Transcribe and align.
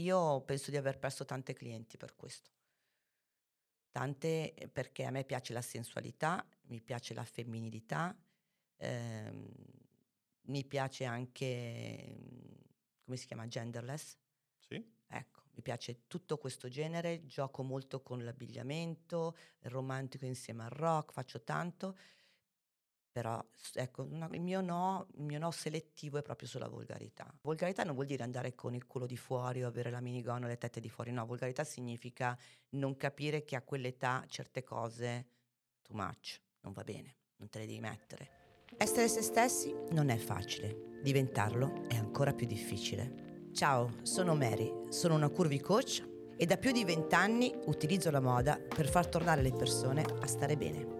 io 0.00 0.42
penso 0.42 0.70
di 0.70 0.76
aver 0.76 0.98
perso 0.98 1.24
tante 1.24 1.52
clienti 1.52 1.96
per 1.96 2.14
questo. 2.16 2.50
Tante 3.90 4.54
eh, 4.54 4.68
perché 4.68 5.04
a 5.04 5.10
me 5.10 5.24
piace 5.24 5.52
la 5.52 5.62
sensualità, 5.62 6.46
mi 6.68 6.80
piace 6.80 7.12
la 7.14 7.24
femminilità, 7.24 8.16
ehm, 8.76 9.52
mi 10.42 10.64
piace 10.64 11.04
anche, 11.04 12.18
come 13.04 13.16
si 13.16 13.26
chiama, 13.26 13.46
genderless. 13.46 14.16
Sì. 14.58 14.84
Ecco, 15.08 15.42
mi 15.54 15.62
piace 15.62 16.06
tutto 16.06 16.38
questo 16.38 16.68
genere, 16.68 17.26
gioco 17.26 17.62
molto 17.62 18.00
con 18.02 18.24
l'abbigliamento, 18.24 19.36
romantico 19.62 20.24
insieme 20.24 20.64
al 20.64 20.70
rock, 20.70 21.12
faccio 21.12 21.42
tanto, 21.42 21.96
però 23.10 23.42
ecco, 23.74 24.02
una, 24.02 24.28
il, 24.32 24.40
mio 24.40 24.60
no, 24.60 25.08
il 25.16 25.24
mio 25.24 25.38
no 25.38 25.50
selettivo 25.50 26.18
è 26.18 26.22
proprio 26.22 26.48
sulla 26.48 26.68
volgarità. 26.68 27.32
Volgarità 27.42 27.82
non 27.82 27.94
vuol 27.94 28.06
dire 28.06 28.22
andare 28.22 28.54
con 28.54 28.74
il 28.74 28.86
culo 28.86 29.06
di 29.06 29.16
fuori 29.16 29.62
o 29.64 29.66
avere 29.66 29.90
la 29.90 30.00
minigonna 30.00 30.46
o 30.46 30.48
le 30.48 30.58
tette 30.58 30.80
di 30.80 30.88
fuori, 30.88 31.10
no, 31.10 31.26
volgarità 31.26 31.64
significa 31.64 32.38
non 32.70 32.96
capire 32.96 33.44
che 33.44 33.56
a 33.56 33.62
quell'età 33.62 34.24
certe 34.28 34.62
cose 34.62 35.26
too 35.82 35.96
much, 35.96 36.40
non 36.60 36.72
va 36.72 36.84
bene, 36.84 37.16
non 37.36 37.48
te 37.48 37.58
le 37.58 37.66
devi 37.66 37.80
mettere. 37.80 38.38
Essere 38.76 39.08
se 39.08 39.22
stessi 39.22 39.74
non 39.90 40.08
è 40.08 40.16
facile, 40.16 41.00
diventarlo 41.02 41.88
è 41.88 41.96
ancora 41.96 42.32
più 42.32 42.46
difficile. 42.46 43.48
Ciao, 43.52 43.98
sono 44.02 44.36
Mary, 44.36 44.72
sono 44.90 45.16
una 45.16 45.28
curvy 45.28 45.58
coach 45.58 46.06
e 46.36 46.46
da 46.46 46.56
più 46.56 46.70
di 46.70 46.84
vent'anni 46.84 47.52
utilizzo 47.66 48.10
la 48.10 48.20
moda 48.20 48.58
per 48.58 48.88
far 48.88 49.08
tornare 49.08 49.42
le 49.42 49.52
persone 49.52 50.02
a 50.02 50.26
stare 50.26 50.56
bene. 50.56 50.99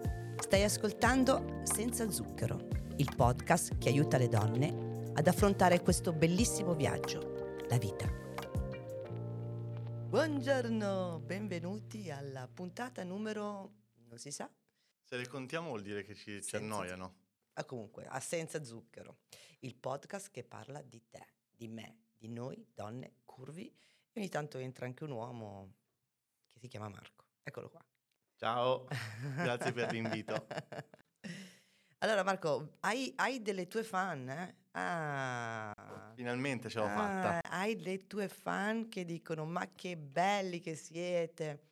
Stai 0.50 0.64
ascoltando 0.64 1.62
Senza 1.62 2.10
Zucchero, 2.10 2.66
il 2.96 3.14
podcast 3.14 3.78
che 3.78 3.88
aiuta 3.88 4.18
le 4.18 4.27
donne 4.27 5.12
ad 5.14 5.28
affrontare 5.28 5.80
questo 5.80 6.12
bellissimo 6.12 6.74
viaggio, 6.74 7.60
la 7.68 7.78
vita. 7.78 8.09
Buongiorno, 10.09 11.20
benvenuti 11.20 12.10
alla 12.10 12.48
puntata 12.48 13.04
numero... 13.04 13.74
non 14.09 14.18
si 14.18 14.32
sa? 14.32 14.51
Se 15.04 15.16
le 15.16 15.28
contiamo 15.28 15.68
vuol 15.68 15.82
dire 15.82 16.02
che 16.02 16.16
ci, 16.16 16.43
ci 16.43 16.56
annoiano. 16.56 17.15
Ah, 17.52 17.65
comunque, 17.65 18.06
a 18.06 18.18
Senza 18.18 18.65
Zucchero, 18.65 19.18
il 19.60 19.76
podcast 19.76 20.32
che 20.32 20.43
parla 20.43 20.82
di 20.82 21.01
te, 21.09 21.24
di 21.48 21.68
me, 21.68 22.06
di 22.16 22.26
noi, 22.26 22.66
donne, 22.74 23.18
curvi, 23.24 23.73
e 24.10 24.18
ogni 24.18 24.28
tanto 24.28 24.59
entra 24.59 24.84
anche 24.84 25.04
un 25.04 25.12
uomo 25.12 25.74
che 26.51 26.59
si 26.59 26.66
chiama 26.66 26.88
Marco. 26.88 27.26
Eccolo 27.45 27.71
qua. 27.71 27.90
Ciao, 28.41 28.87
grazie 29.37 29.71
per 29.71 29.93
l'invito. 29.93 30.46
Allora 31.99 32.23
Marco, 32.23 32.79
hai, 32.80 33.13
hai 33.16 33.43
delle 33.43 33.69
tue 33.69 33.85
fan? 33.85 34.30
Eh? 34.30 34.57
Ah, 34.71 35.74
Finalmente 36.15 36.71
ce 36.71 36.79
l'ho 36.79 36.87
ah, 36.87 36.88
fatta. 36.88 37.41
Hai 37.51 37.79
le 37.83 38.07
tue 38.07 38.29
fan 38.29 38.88
che 38.88 39.05
dicono 39.05 39.45
ma 39.45 39.71
che 39.74 39.99
belli 39.99 40.61
che 40.61 40.74
siete. 40.74 41.66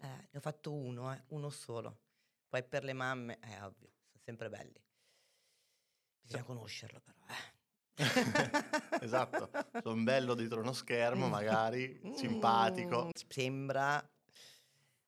Eh, 0.00 0.06
ne 0.06 0.38
ho 0.38 0.40
fatto 0.40 0.72
uno, 0.72 1.12
eh, 1.12 1.22
uno 1.28 1.50
solo. 1.50 1.98
Poi 2.48 2.64
per 2.64 2.84
le 2.84 2.94
mamme, 2.94 3.38
è 3.40 3.62
ovvio, 3.62 3.90
sono 4.06 4.22
sempre 4.24 4.48
belli. 4.48 4.82
Bisogna 6.22 6.44
conoscerlo 6.44 7.00
però, 7.00 7.18
eh. 7.28 7.52
esatto, 9.04 9.50
sono 9.82 10.02
bello 10.02 10.34
dietro 10.34 10.62
uno 10.62 10.72
schermo 10.72 11.28
magari, 11.28 12.00
simpatico. 12.14 13.04
Mm, 13.04 13.10
sembra. 13.28 14.08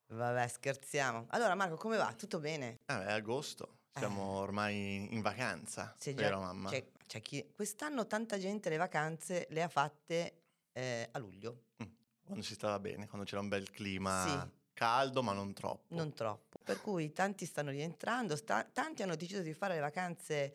Vabbè, 0.09 0.47
scherziamo. 0.47 1.27
Allora 1.31 1.55
Marco, 1.55 1.77
come 1.77 1.97
va? 1.97 2.13
Tutto 2.17 2.39
bene? 2.39 2.79
Ah, 2.87 3.05
è 3.07 3.13
agosto, 3.13 3.79
siamo 3.93 4.39
Eh. 4.39 4.43
ormai 4.43 5.13
in 5.13 5.21
vacanza, 5.21 5.95
C'è 5.99 6.15
già- 6.15 6.23
vero 6.23 6.41
mamma? 6.41 6.71
c'è- 6.71 6.87
c'è 7.07 7.21
chi- 7.21 7.51
Quest'anno 7.53 8.07
tanta 8.07 8.39
gente 8.39 8.69
le 8.69 8.77
vacanze 8.77 9.47
le 9.51 9.63
ha 9.63 9.69
fatte 9.69 10.41
eh, 10.73 11.09
a 11.11 11.19
luglio, 11.19 11.63
Mm, 11.83 11.87
Quando 12.23 12.45
si 12.45 12.55
stava 12.55 12.79
bene, 12.79 13.07
quando 13.09 13.25
c'era 13.27 13.41
un 13.41 13.49
bel 13.49 13.71
clima 13.71 14.25
Sì. 14.45 14.51
caldo 14.75 15.23
ma 15.23 15.33
non 15.33 15.53
troppo. 15.55 15.95
non 15.95 16.13
troppo. 16.13 16.59
Per 16.63 16.81
cui 16.83 17.13
tanti 17.13 17.47
stanno 17.47 17.71
rientrando, 17.71 18.37
sta- 18.37 18.65
tanti 18.65 19.03
hanno 19.03 19.17
deciso 19.17 19.41
di 19.43 19.55
fare 19.55 19.75
le 19.75 19.81
vacanze 19.81 20.55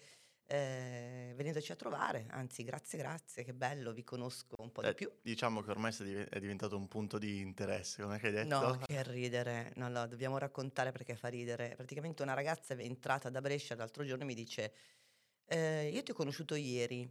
eh, 0.52 1.34
venendoci 1.36 1.72
a 1.72 1.76
trovare. 1.76 2.26
Anzi, 2.30 2.64
grazie, 2.64 2.98
grazie, 2.98 3.44
che 3.44 3.54
bello, 3.54 3.92
vi 3.94 4.04
conosco 4.04 4.56
un 4.60 4.72
po' 4.72 4.84
Eh, 4.84 4.84
di 4.84 4.94
più. 4.94 5.10
Diciamo 5.22 5.62
che 5.62 5.72
ormai 5.72 5.92
è 6.30 6.40
diventato 6.40 6.76
un 6.78 6.88
punto 6.88 7.18
di 7.18 7.40
interesse, 7.40 8.02
come 8.04 8.20
hai 8.22 8.32
detto? 8.32 8.68
No, 8.68 8.78
che 8.84 9.04
ridere. 9.04 9.72
No, 9.76 9.88
no, 9.88 10.08
dobbiamo 10.08 10.38
raccontare 10.40 10.92
perché 10.92 11.16
fa 11.16 11.28
ridere. 11.28 11.76
Praticamente 11.76 12.24
una 12.24 12.34
ragazza 12.34 12.74
è 12.74 12.82
entrata 12.84 13.30
da 13.30 13.40
Brescia 13.40 13.76
l'altro 13.76 14.04
giorno 14.04 14.24
e 14.24 14.26
mi 14.26 14.34
dice: 14.34 14.74
"Eh, 15.46 15.90
Io 15.94 16.02
ti 16.04 16.12
ho 16.12 16.14
conosciuto 16.16 16.56
ieri. 16.56 17.02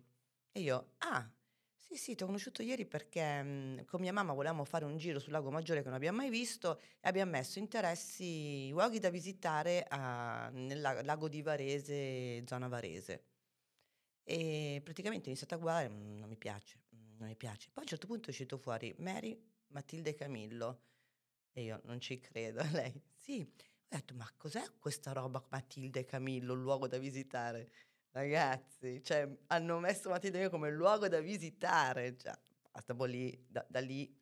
E 0.53 0.61
io, 0.61 0.95
ah, 0.99 1.33
sì, 1.79 1.95
sì, 1.97 2.15
ti 2.17 2.23
ho 2.25 2.27
conosciuto 2.27 2.63
ieri 2.63 2.87
perché 2.87 3.43
mh, 3.43 3.85
con 3.87 4.01
mia 4.01 4.13
mamma 4.13 4.33
volevamo 4.35 4.65
fare 4.65 4.85
un 4.85 4.97
giro 4.99 5.21
sul 5.21 5.33
lago 5.33 5.51
Maggiore 5.53 5.81
che 5.83 5.87
non 5.89 5.97
abbiamo 5.97 6.19
mai 6.19 6.31
visto 6.31 6.79
e 7.01 7.09
abbiamo 7.09 7.31
messo 7.33 7.59
interessi, 7.61 8.71
luoghi 8.71 8.99
da 8.99 9.11
visitare 9.11 9.85
a- 9.89 10.51
nel 10.53 10.81
la- 10.81 11.03
lago 11.03 11.29
di 11.29 11.43
Varese, 11.43 12.45
zona 12.47 12.67
Varese. 12.69 13.30
E 14.33 14.81
praticamente 14.85 15.25
ho 15.27 15.31
iniziato 15.31 15.55
a 15.55 15.59
guardare, 15.59 15.89
"Mm, 15.89 16.19
non 16.19 16.29
mi 16.29 16.37
piace, 16.37 16.79
mm, 16.95 17.17
non 17.19 17.27
mi 17.29 17.35
piace. 17.37 17.69
Poi 17.73 17.79
a 17.79 17.81
un 17.83 17.87
certo 17.89 18.07
punto 18.07 18.27
è 18.29 18.31
uscito 18.31 18.59
fuori 18.59 18.95
Mary, 18.99 19.37
Matilde 19.69 20.11
e 20.11 20.15
Camillo. 20.15 20.85
E 21.53 21.63
io 21.65 21.81
non 21.85 22.01
ci 22.01 22.21
credo. 22.21 22.63
Lei, 22.73 23.03
sì. 23.17 23.41
Ho 23.43 23.97
detto, 23.97 24.15
ma 24.15 24.31
cos'è 24.37 24.63
questa 24.79 25.13
roba 25.13 25.45
Matilde 25.51 26.01
e 26.01 26.05
Camillo, 26.07 26.55
un 26.55 26.63
luogo 26.63 26.87
da 26.89 26.99
visitare? 26.99 27.73
Ragazzi, 28.13 29.03
cioè, 29.03 29.29
hanno 29.49 29.81
messo 29.81 30.09
Matilde 30.11 30.39
e 30.39 30.43
Camillo 30.43 30.51
come 30.51 30.71
luogo 30.73 31.09
da 31.09 31.21
visitare. 31.21 32.17
Cioè, 32.17 32.35
stavo 32.81 33.05
lì, 33.07 33.47
da, 33.49 33.67
da 33.69 33.81
lì. 33.81 34.20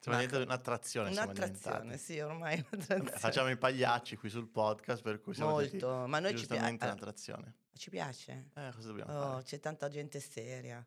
Siamo 0.00 0.16
Ma- 0.18 0.24
diventati 0.24 0.42
un'attrazione, 0.50 1.10
Un'attrazione, 1.10 1.98
sì, 1.98 2.20
ormai 2.20 2.56
è 2.58 2.62
Vabbè, 2.62 2.76
un'attrazione. 2.94 3.18
facciamo 3.18 3.50
i 3.50 3.56
pagliacci 3.56 4.16
qui 4.16 4.28
sul 4.30 4.46
podcast, 4.48 5.02
per 5.02 5.20
cui 5.20 5.34
siamo 5.34 5.50
Molto, 5.50 6.06
ma 6.06 6.20
noi 6.20 6.30
ci, 6.36 6.46
pia- 6.46 6.54
giustamente 6.56 6.84
eh, 6.84 6.88
un'attrazione. 6.88 7.54
ci 7.74 7.90
piace. 7.90 8.50
Eh, 8.54 8.70
cosa 8.74 8.86
dobbiamo 8.88 9.12
Oh, 9.12 9.30
fare? 9.32 9.42
c'è 9.42 9.58
tanta 9.58 9.88
gente 9.88 10.20
seria, 10.20 10.86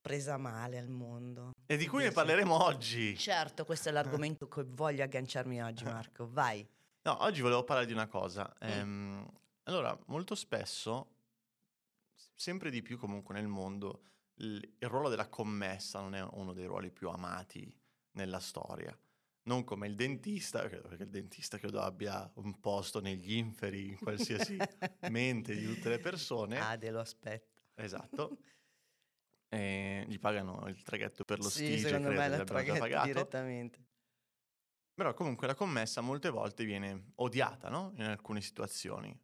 presa 0.00 0.38
male 0.38 0.78
al 0.78 0.88
mondo. 0.88 1.50
E 1.66 1.76
di 1.76 1.86
cui 1.86 2.02
ne 2.04 2.10
parleremo 2.10 2.64
oggi. 2.64 3.16
Certo, 3.18 3.64
questo 3.66 3.90
è 3.90 3.92
l'argomento 3.92 4.48
che 4.48 4.64
voglio 4.66 5.02
agganciarmi 5.04 5.62
oggi, 5.62 5.84
Marco. 5.84 6.26
Vai. 6.30 6.66
No, 7.02 7.22
oggi 7.22 7.42
volevo 7.42 7.64
parlare 7.64 7.86
di 7.86 7.92
una 7.92 8.06
cosa. 8.06 8.50
Mm. 8.64 8.68
Ehm, 8.68 9.30
allora, 9.64 9.96
molto 10.06 10.34
spesso, 10.34 11.16
sempre 12.34 12.70
di 12.70 12.80
più 12.80 12.98
comunque 12.98 13.34
nel 13.34 13.46
mondo, 13.46 14.02
il 14.36 14.66
ruolo 14.80 15.10
della 15.10 15.28
commessa 15.28 16.00
non 16.00 16.14
è 16.14 16.22
uno 16.22 16.54
dei 16.54 16.64
ruoli 16.64 16.90
più 16.90 17.10
amati 17.10 17.70
nella 18.12 18.40
storia. 18.40 18.96
Non 19.42 19.64
come 19.64 19.86
il 19.86 19.94
dentista, 19.94 20.60
perché 20.68 21.02
il 21.02 21.08
dentista 21.08 21.58
credo 21.58 21.80
abbia 21.80 22.30
un 22.36 22.60
posto 22.60 23.00
negli 23.00 23.34
inferi, 23.34 23.88
in 23.88 23.98
qualsiasi 23.98 24.56
mente 25.10 25.54
di 25.54 25.66
tutte 25.66 25.88
le 25.88 25.98
persone. 25.98 26.58
Ade 26.58 26.90
lo 26.90 27.00
aspetta. 27.00 27.60
Esatto. 27.74 28.38
E 29.48 30.04
gli 30.06 30.18
pagano 30.18 30.68
il 30.68 30.82
traghetto 30.82 31.24
per 31.24 31.38
lo 31.38 31.48
sì, 31.48 31.64
stige, 31.64 31.88
secondo 31.88 32.08
credo, 32.08 32.20
me 32.20 32.28
la 32.28 32.44
traghetto 32.44 32.78
pagato. 32.78 33.06
direttamente. 33.06 33.84
Però 34.94 35.14
comunque 35.14 35.46
la 35.46 35.54
commessa 35.54 36.02
molte 36.02 36.28
volte 36.28 36.64
viene 36.64 37.12
odiata, 37.16 37.70
no? 37.70 37.92
In 37.96 38.02
alcune 38.02 38.42
situazioni. 38.42 39.18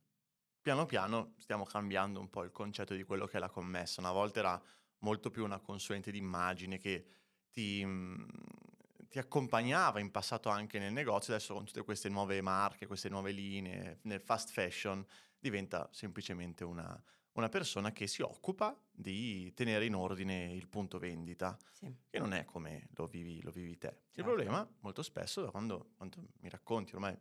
Piano 0.60 0.86
piano 0.86 1.34
stiamo 1.38 1.64
cambiando 1.64 2.18
un 2.18 2.30
po' 2.30 2.42
il 2.42 2.50
concetto 2.50 2.94
di 2.94 3.04
quello 3.04 3.26
che 3.26 3.36
è 3.36 3.40
la 3.40 3.50
commessa. 3.50 4.00
Una 4.00 4.10
volta 4.10 4.40
era 4.40 4.62
molto 5.00 5.30
più 5.30 5.44
una 5.44 5.60
consulente 5.60 6.10
d'immagine 6.10 6.78
che 6.78 7.06
ti, 7.50 7.84
mm, 7.84 8.28
ti 9.16 9.22
accompagnava 9.22 9.98
in 9.98 10.10
passato 10.10 10.50
anche 10.50 10.78
nel 10.78 10.92
negozio, 10.92 11.32
adesso 11.32 11.54
con 11.54 11.64
tutte 11.64 11.82
queste 11.82 12.10
nuove 12.10 12.42
marche, 12.42 12.86
queste 12.86 13.08
nuove 13.08 13.32
linee, 13.32 14.00
nel 14.02 14.20
fast 14.20 14.50
fashion, 14.50 15.02
diventa 15.38 15.88
semplicemente 15.90 16.64
una, 16.64 17.02
una 17.32 17.48
persona 17.48 17.92
che 17.92 18.06
si 18.08 18.20
occupa 18.20 18.78
di 18.92 19.50
tenere 19.54 19.86
in 19.86 19.94
ordine 19.94 20.52
il 20.52 20.68
punto 20.68 20.98
vendita 20.98 21.56
Sì. 21.72 21.90
che 22.10 22.18
non 22.18 22.34
è 22.34 22.44
come 22.44 22.88
lo 22.90 23.06
vivi, 23.06 23.40
lo 23.40 23.50
vivi 23.50 23.78
te. 23.78 23.86
Il 23.86 23.94
Certo. 24.22 24.22
problema, 24.22 24.68
molto 24.80 25.02
spesso, 25.02 25.40
da 25.40 25.50
quando, 25.50 25.92
quando 25.96 26.18
mi 26.40 26.50
racconti, 26.50 26.94
ormai 26.94 27.16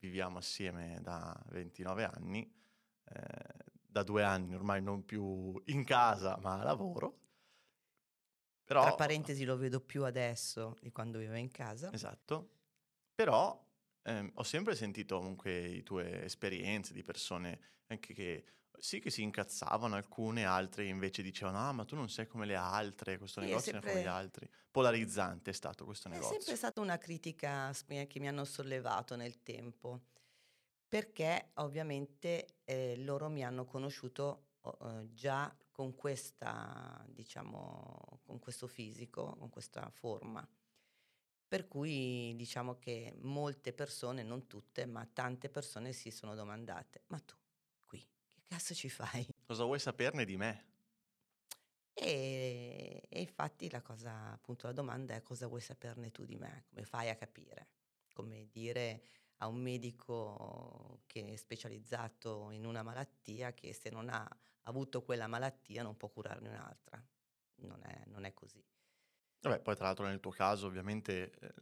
viviamo 0.00 0.38
assieme 0.38 0.98
da 1.02 1.40
29 1.50 2.02
anni, 2.02 2.52
eh, 3.04 3.64
da 3.80 4.02
due 4.02 4.24
anni 4.24 4.54
ormai 4.56 4.82
non 4.82 5.04
più 5.04 5.60
in 5.66 5.84
casa 5.84 6.36
ma 6.40 6.58
a 6.58 6.64
lavoro, 6.64 7.18
però... 8.64 8.82
Tra 8.82 8.94
parentesi 8.94 9.44
lo 9.44 9.56
vedo 9.56 9.80
più 9.80 10.04
adesso 10.04 10.76
di 10.80 10.90
quando 10.90 11.18
vivo 11.18 11.34
in 11.34 11.50
casa. 11.50 11.92
Esatto, 11.92 12.50
però 13.14 13.62
ehm, 14.02 14.30
ho 14.34 14.42
sempre 14.42 14.74
sentito 14.74 15.18
comunque 15.18 15.68
le 15.68 15.82
tue 15.82 16.24
esperienze 16.24 16.92
di 16.92 17.02
persone 17.02 17.60
anche 17.86 18.14
che 18.14 18.44
sì 18.78 18.98
che 18.98 19.10
si 19.10 19.22
incazzavano 19.22 19.94
alcune, 19.94 20.44
altre 20.44 20.86
invece 20.86 21.22
dicevano 21.22 21.58
ah 21.58 21.72
ma 21.72 21.84
tu 21.84 21.94
non 21.94 22.08
sei 22.08 22.26
come 22.26 22.46
le 22.46 22.56
altre, 22.56 23.18
questo 23.18 23.40
Sì, 23.40 23.46
è 23.46 23.50
negozio 23.50 23.72
non 23.72 23.80
è 23.80 23.84
come 23.84 23.94
sempre- 23.94 24.10
gli 24.10 24.14
altri. 24.14 24.50
Polarizzante 24.72 25.50
è 25.50 25.52
stato 25.52 25.84
questo 25.84 26.08
È 26.08 26.12
negozio. 26.12 26.36
sempre 26.38 26.56
stata 26.56 26.80
una 26.80 26.98
critica 26.98 27.70
che 27.86 28.18
mi 28.18 28.26
hanno 28.26 28.44
sollevato 28.44 29.14
nel 29.14 29.42
tempo, 29.42 30.00
perché 30.88 31.50
ovviamente 31.54 32.56
eh, 32.64 32.96
loro 32.96 33.28
mi 33.28 33.44
hanno 33.44 33.64
conosciuto 33.66 34.46
eh, 34.64 35.08
già 35.12 35.54
con 35.72 35.94
questa, 35.94 37.04
diciamo, 37.08 38.20
con 38.24 38.38
questo 38.38 38.68
fisico, 38.68 39.34
con 39.38 39.48
questa 39.48 39.90
forma. 39.90 40.46
Per 41.48 41.66
cui 41.66 42.34
diciamo 42.36 42.78
che 42.78 43.14
molte 43.20 43.72
persone, 43.72 44.22
non 44.22 44.46
tutte, 44.46 44.86
ma 44.86 45.04
tante 45.06 45.48
persone 45.48 45.92
si 45.92 46.10
sono 46.10 46.34
domandate, 46.34 47.02
ma 47.08 47.18
tu 47.18 47.34
qui 47.84 47.98
che 47.98 48.42
cazzo 48.44 48.74
ci 48.74 48.88
fai? 48.88 49.26
Cosa 49.44 49.64
vuoi 49.64 49.78
saperne 49.78 50.24
di 50.24 50.36
me? 50.36 50.70
E, 51.94 53.02
e 53.08 53.20
infatti 53.20 53.68
la 53.70 53.82
cosa, 53.82 54.32
appunto, 54.32 54.66
la 54.66 54.72
domanda 54.72 55.14
è 55.14 55.22
cosa 55.22 55.46
vuoi 55.46 55.60
saperne 55.60 56.10
tu 56.10 56.24
di 56.24 56.36
me? 56.36 56.64
Come 56.68 56.84
fai 56.84 57.10
a 57.10 57.16
capire? 57.16 57.68
Come 58.12 58.48
dire 58.50 59.02
a 59.42 59.48
un 59.48 59.60
medico 59.60 61.02
che 61.06 61.32
è 61.32 61.36
specializzato 61.36 62.50
in 62.50 62.64
una 62.64 62.82
malattia 62.82 63.52
che 63.52 63.72
se 63.74 63.90
non 63.90 64.08
ha 64.08 64.26
avuto 64.62 65.02
quella 65.02 65.26
malattia 65.26 65.82
non 65.82 65.96
può 65.96 66.08
curarne 66.08 66.48
un'altra. 66.48 67.04
Non 67.56 67.82
è, 67.84 68.02
non 68.06 68.24
è 68.24 68.32
così. 68.32 68.64
Vabbè, 69.42 69.60
poi 69.60 69.74
tra 69.74 69.86
l'altro 69.86 70.06
nel 70.06 70.20
tuo 70.20 70.30
caso 70.30 70.66
ovviamente 70.68 71.32
eh, 71.40 71.52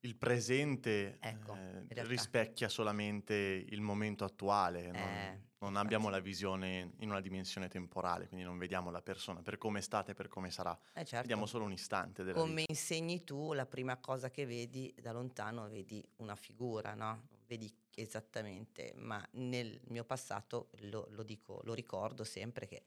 il 0.00 0.16
presente 0.16 1.18
Ecco, 1.20 1.54
eh, 1.54 1.86
rispecchia 2.04 2.68
solamente 2.68 3.34
il 3.34 3.80
momento 3.80 4.24
attuale, 4.24 4.90
non, 4.92 5.00
Eh, 5.02 5.40
non 5.60 5.76
abbiamo 5.76 6.08
la 6.10 6.20
visione 6.20 6.92
in 6.98 7.08
una 7.10 7.20
dimensione 7.20 7.68
temporale, 7.68 8.28
quindi 8.28 8.44
non 8.44 8.58
vediamo 8.58 8.90
la 8.90 9.00
persona 9.02 9.42
per 9.42 9.56
come 9.58 9.78
è 9.78 9.82
stata 9.82 10.12
e 10.12 10.14
per 10.14 10.28
come 10.28 10.50
sarà, 10.50 10.78
Eh 10.94 11.04
certo. 11.04 11.20
vediamo 11.22 11.46
solo 11.46 11.64
un 11.64 11.72
istante 11.72 12.22
della 12.22 12.38
Come 12.38 12.60
vita. 12.60 12.72
insegni 12.72 13.24
tu, 13.24 13.54
la 13.54 13.66
prima 13.66 13.96
cosa 13.96 14.30
che 14.30 14.44
vedi 14.46 14.94
da 15.00 15.12
lontano 15.12 15.66
vedi 15.68 16.06
una 16.16 16.36
figura, 16.36 16.94
no? 16.94 17.26
Vedi 17.46 17.74
esattamente, 17.94 18.92
ma 18.96 19.26
nel 19.32 19.80
mio 19.86 20.04
passato 20.04 20.70
lo, 20.82 21.08
lo 21.10 21.22
dico, 21.22 21.60
lo 21.64 21.72
ricordo 21.74 22.22
sempre 22.22 22.66
che 22.66 22.84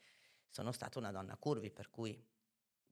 sono 0.49 0.71
stata 0.71 0.99
una 0.99 1.11
donna 1.11 1.35
curvi, 1.37 1.71
per 1.71 1.89
cui 1.89 2.17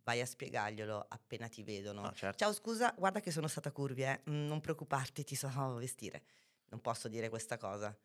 vai 0.03 0.21
a 0.21 0.25
spiegarglielo 0.25 1.05
appena 1.09 1.47
ti 1.47 1.63
vedono. 1.63 2.01
No, 2.01 2.13
certo. 2.13 2.37
Ciao, 2.37 2.53
scusa, 2.53 2.93
guarda 2.97 3.19
che 3.19 3.31
sono 3.31 3.47
stata 3.47 3.71
curvi, 3.71 4.03
eh. 4.03 4.21
Mm, 4.29 4.47
Non 4.47 4.61
preoccuparti, 4.61 5.23
ti 5.23 5.35
so 5.35 5.49
vestire. 5.75 6.23
Non 6.69 6.81
posso 6.81 7.07
dire 7.07 7.29
questa 7.29 7.57
cosa. 7.57 7.95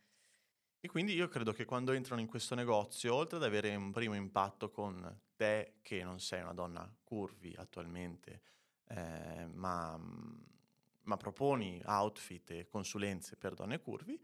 E 0.80 0.88
quindi 0.88 1.14
io 1.14 1.28
credo 1.28 1.52
che 1.52 1.64
quando 1.64 1.92
entrano 1.92 2.20
in 2.20 2.26
questo 2.26 2.54
negozio, 2.54 3.14
oltre 3.14 3.36
ad 3.36 3.42
avere 3.42 3.74
un 3.74 3.90
primo 3.90 4.14
impatto 4.14 4.70
con 4.70 5.20
te, 5.34 5.76
che 5.80 6.04
non 6.04 6.20
sei 6.20 6.42
una 6.42 6.52
donna 6.52 6.94
curvi 7.02 7.54
attualmente, 7.56 8.42
eh, 8.88 9.46
ma, 9.46 9.98
ma 11.02 11.16
proponi 11.16 11.80
outfit 11.86 12.50
e 12.50 12.66
consulenze 12.66 13.36
per 13.36 13.54
donne 13.54 13.80
curvi, 13.80 14.20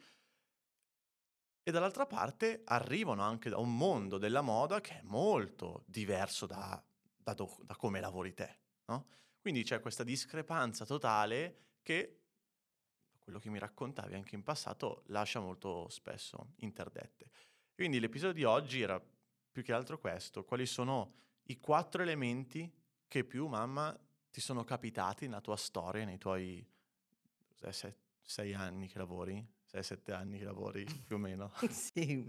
e 1.63 1.71
dall'altra 1.71 2.05
parte 2.07 2.63
arrivano 2.65 3.23
anche 3.23 3.49
da 3.49 3.59
un 3.59 3.77
mondo 3.77 4.19
della 4.19 4.41
moda 4.41 4.81
che 4.81 4.99
è 4.99 5.03
molto 5.03 5.85
diverso 5.87 6.45
da, 6.45 6.83
da 7.31 7.35
do- 7.35 7.59
da 7.62 7.77
come 7.77 8.00
lavori 8.00 8.35
te, 8.35 8.59
no? 8.87 9.06
Quindi 9.41 9.62
c'è 9.62 9.81
questa 9.81 10.03
discrepanza 10.05 10.85
totale 10.85 11.77
che, 11.82 12.21
quello 13.19 13.38
che 13.38 13.50
mi 13.50 13.59
raccontavi 13.59 14.15
anche 14.15 14.35
in 14.35 14.43
passato, 14.43 15.03
lascia 15.06 15.41
molto 15.41 15.88
spesso 15.88 16.53
interdette. 16.56 17.31
Quindi 17.75 18.00
l'episodio 18.00 18.35
di 18.35 18.44
oggi 18.44 18.81
era 18.82 19.00
più 19.50 19.62
che 19.62 19.73
altro 19.73 19.99
questo, 19.99 20.44
quali 20.44 20.67
sono 20.67 21.15
i 21.44 21.59
quattro 21.59 22.03
elementi 22.03 22.71
che 23.09 23.25
più, 23.25 23.47
mamma, 23.47 23.99
ti 24.31 24.41
sono 24.41 24.62
capitati 24.65 25.26
nella 25.26 25.41
tua 25.41 25.56
storia, 25.56 26.05
nei 26.05 26.19
tuoi 26.19 26.65
cos'è, 27.59 27.73
se- 27.73 27.97
sei 28.23 28.55
anni 28.55 28.87
che 28.88 28.99
lavori? 28.99 29.44
Sei, 29.65 29.83
sette 29.83 30.12
anni 30.12 30.38
che 30.38 30.44
lavori 30.44 30.85
più 31.06 31.17
o 31.17 31.19
meno? 31.19 31.50
sì, 31.69 32.25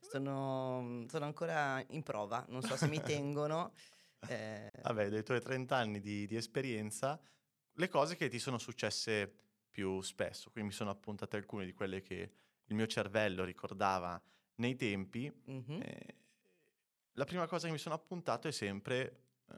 sono, 0.00 1.04
sono 1.08 1.24
ancora 1.24 1.84
in 1.88 2.02
prova, 2.02 2.44
non 2.48 2.62
so 2.62 2.76
se 2.76 2.88
mi 2.88 3.00
tengono. 3.02 3.72
eh, 4.28 4.70
Vabbè, 4.82 5.08
dei 5.08 5.22
tuoi 5.22 5.40
30 5.40 5.76
anni 5.76 6.00
di, 6.00 6.26
di 6.26 6.36
esperienza, 6.36 7.20
le 7.72 7.88
cose 7.88 8.16
che 8.16 8.28
ti 8.28 8.38
sono 8.38 8.58
successe 8.58 9.32
più 9.70 10.00
spesso. 10.00 10.50
Quindi 10.50 10.70
mi 10.70 10.76
sono 10.76 10.90
appuntate 10.90 11.36
alcune 11.36 11.64
di 11.64 11.72
quelle 11.72 12.02
che 12.02 12.32
il 12.64 12.74
mio 12.74 12.86
cervello 12.86 13.44
ricordava 13.44 14.20
nei 14.56 14.76
tempi. 14.76 15.30
mhm. 15.44 15.80
Eh, 15.82 16.14
la 17.12 17.24
prima 17.24 17.46
cosa 17.46 17.66
che 17.66 17.72
mi 17.72 17.78
sono 17.78 17.94
appuntato 17.94 18.46
è 18.46 18.52
sempre 18.52 19.20
eh, 19.50 19.54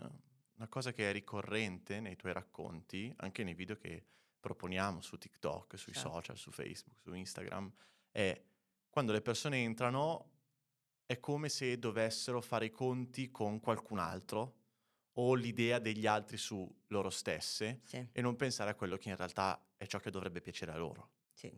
una 0.56 0.68
cosa 0.68 0.92
che 0.92 1.08
è 1.08 1.12
ricorrente 1.12 2.00
nei 2.00 2.14
tuoi 2.16 2.32
racconti, 2.32 3.12
anche 3.18 3.42
nei 3.42 3.54
video 3.54 3.76
che 3.76 4.04
proponiamo 4.38 5.00
su 5.00 5.18
TikTok, 5.18 5.76
sui 5.76 5.92
Certo. 5.92 6.08
social, 6.10 6.36
su 6.36 6.50
Facebook, 6.52 7.00
su 7.00 7.12
Instagram, 7.12 7.72
è 8.10 8.40
quando 8.88 9.12
le 9.12 9.20
persone 9.20 9.62
entrano 9.62 10.37
è 11.10 11.20
come 11.20 11.48
se 11.48 11.78
dovessero 11.78 12.42
fare 12.42 12.66
i 12.66 12.70
conti 12.70 13.30
con 13.30 13.60
qualcun 13.60 13.98
altro 13.98 14.56
o 15.14 15.34
l'idea 15.34 15.78
degli 15.78 16.06
altri 16.06 16.36
su 16.36 16.70
loro 16.88 17.08
stesse 17.08 17.80
Sì, 17.84 18.06
e 18.12 18.20
non 18.20 18.36
pensare 18.36 18.70
a 18.70 18.74
quello 18.74 18.98
che 18.98 19.08
in 19.08 19.16
realtà 19.16 19.58
è 19.78 19.86
ciò 19.86 19.98
che 20.00 20.10
dovrebbe 20.10 20.42
piacere 20.42 20.72
a 20.72 20.76
loro. 20.76 21.10
sì. 21.32 21.52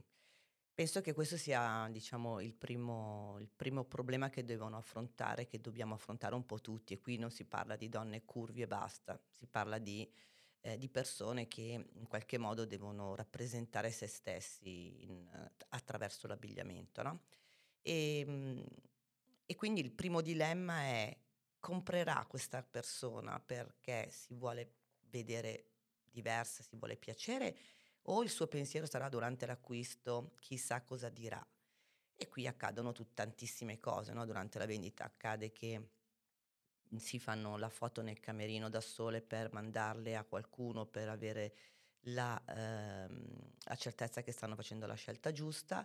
Penso 0.74 1.02
che 1.02 1.14
questo 1.14 1.36
sia, 1.36 1.88
diciamo, 1.90 2.40
il 2.40 2.54
primo, 2.54 3.36
il 3.40 3.50
primo 3.50 3.84
problema 3.84 4.30
che 4.30 4.44
devono 4.44 4.78
affrontare, 4.78 5.46
che 5.46 5.60
dobbiamo 5.60 5.94
affrontare 5.94 6.34
un 6.34 6.46
po' 6.46 6.60
tutti. 6.60 6.94
E 6.94 7.00
qui 7.00 7.18
non 7.18 7.30
si 7.30 7.44
parla 7.46 7.76
di 7.76 7.88
donne 7.90 8.24
curvi 8.24 8.62
e 8.62 8.66
basta, 8.68 9.20
si 9.30 9.46
parla 9.46 9.78
di, 9.78 10.10
eh, 10.62 10.78
di 10.78 10.88
persone 10.88 11.48
che 11.48 11.90
in 11.94 12.08
qualche 12.08 12.38
modo 12.38 12.64
devono 12.66 13.14
rappresentare 13.16 13.90
se 13.92 14.06
stessi 14.06 15.04
in, 15.04 15.28
attraverso 15.70 16.26
l'abbigliamento, 16.26 17.02
no? 17.02 17.24
E, 17.82 18.24
mm, 18.26 18.62
e 19.50 19.56
quindi 19.56 19.80
il 19.80 19.90
primo 19.90 20.20
dilemma 20.20 20.82
è 20.82 21.18
comprerà 21.58 22.24
questa 22.28 22.62
persona 22.62 23.40
perché 23.40 24.08
si 24.08 24.32
vuole 24.34 24.74
vedere 25.08 25.72
diversa, 26.04 26.62
si 26.62 26.76
vuole 26.76 26.96
piacere 26.96 27.58
o 28.02 28.22
il 28.22 28.30
suo 28.30 28.46
pensiero 28.46 28.86
sarà 28.86 29.08
durante 29.08 29.46
l'acquisto 29.46 30.34
chissà 30.38 30.82
cosa 30.82 31.08
dirà. 31.08 31.44
E 32.14 32.28
qui 32.28 32.46
accadono 32.46 32.92
tut- 32.92 33.12
tantissime 33.12 33.80
cose, 33.80 34.12
no? 34.12 34.24
Durante 34.24 34.60
la 34.60 34.66
vendita 34.66 35.02
accade 35.02 35.50
che 35.50 35.88
si 36.96 37.18
fanno 37.18 37.56
la 37.56 37.70
foto 37.70 38.02
nel 38.02 38.20
camerino 38.20 38.68
da 38.68 38.80
sole 38.80 39.20
per 39.20 39.52
mandarle 39.52 40.14
a 40.14 40.22
qualcuno 40.22 40.86
per 40.86 41.08
avere 41.08 41.54
la, 42.02 42.40
ehm, 42.46 43.52
la 43.64 43.74
certezza 43.74 44.22
che 44.22 44.30
stanno 44.30 44.54
facendo 44.54 44.86
la 44.86 44.94
scelta 44.94 45.32
giusta, 45.32 45.84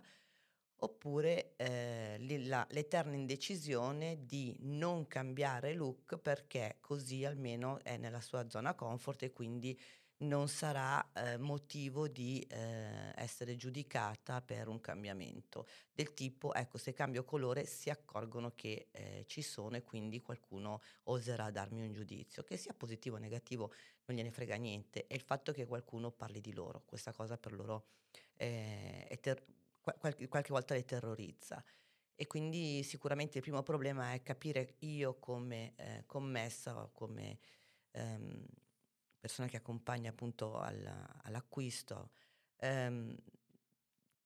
oppure 0.78 1.54
eh, 1.56 2.16
la- 2.46 2.66
l'eterna 2.70 3.14
indecisione 3.14 4.24
di 4.26 4.54
non 4.60 5.06
cambiare 5.06 5.72
look 5.74 6.18
perché 6.18 6.76
così 6.80 7.24
almeno 7.24 7.80
è 7.82 7.96
nella 7.96 8.20
sua 8.20 8.48
zona 8.48 8.74
comfort 8.74 9.22
e 9.24 9.32
quindi 9.32 9.78
non 10.18 10.48
sarà 10.48 11.12
eh, 11.12 11.36
motivo 11.36 12.08
di 12.08 12.40
eh, 12.48 13.12
essere 13.16 13.56
giudicata 13.56 14.40
per 14.40 14.68
un 14.68 14.80
cambiamento. 14.80 15.66
Del 15.92 16.14
tipo 16.14 16.54
ecco 16.54 16.78
se 16.78 16.92
cambio 16.94 17.24
colore 17.24 17.66
si 17.66 17.90
accorgono 17.90 18.52
che 18.54 18.88
eh, 18.92 19.24
ci 19.26 19.42
sono 19.42 19.76
e 19.76 19.82
quindi 19.82 20.22
qualcuno 20.22 20.80
oserà 21.04 21.50
darmi 21.50 21.82
un 21.82 21.92
giudizio. 21.92 22.42
Che 22.44 22.56
sia 22.56 22.72
positivo 22.74 23.16
o 23.16 23.18
negativo 23.18 23.72
non 24.06 24.16
gliene 24.16 24.30
frega 24.30 24.56
niente. 24.56 25.06
È 25.06 25.14
il 25.14 25.20
fatto 25.22 25.52
che 25.52 25.66
qualcuno 25.66 26.10
parli 26.10 26.40
di 26.40 26.52
loro 26.54 26.82
questa 26.86 27.12
cosa 27.12 27.36
per 27.36 27.52
loro 27.52 27.88
eh, 28.36 29.06
è 29.06 29.20
ter- 29.20 29.44
qual- 29.44 29.65
qualche, 29.94 30.28
qualche 30.28 30.52
volta 30.52 30.74
le 30.74 30.84
terrorizza 30.84 31.62
e 32.14 32.26
quindi 32.26 32.82
sicuramente 32.82 33.38
il 33.38 33.42
primo 33.42 33.62
problema 33.62 34.12
è 34.12 34.22
capire 34.22 34.76
io 34.80 35.18
come 35.18 35.74
eh, 35.76 36.04
commessa 36.06 36.76
o 36.82 36.90
come 36.92 37.38
ehm, 37.92 38.44
persona 39.18 39.48
che 39.48 39.56
accompagna 39.58 40.10
appunto 40.10 40.58
al- 40.58 41.20
all'acquisto, 41.22 42.10
ehm, 42.56 43.14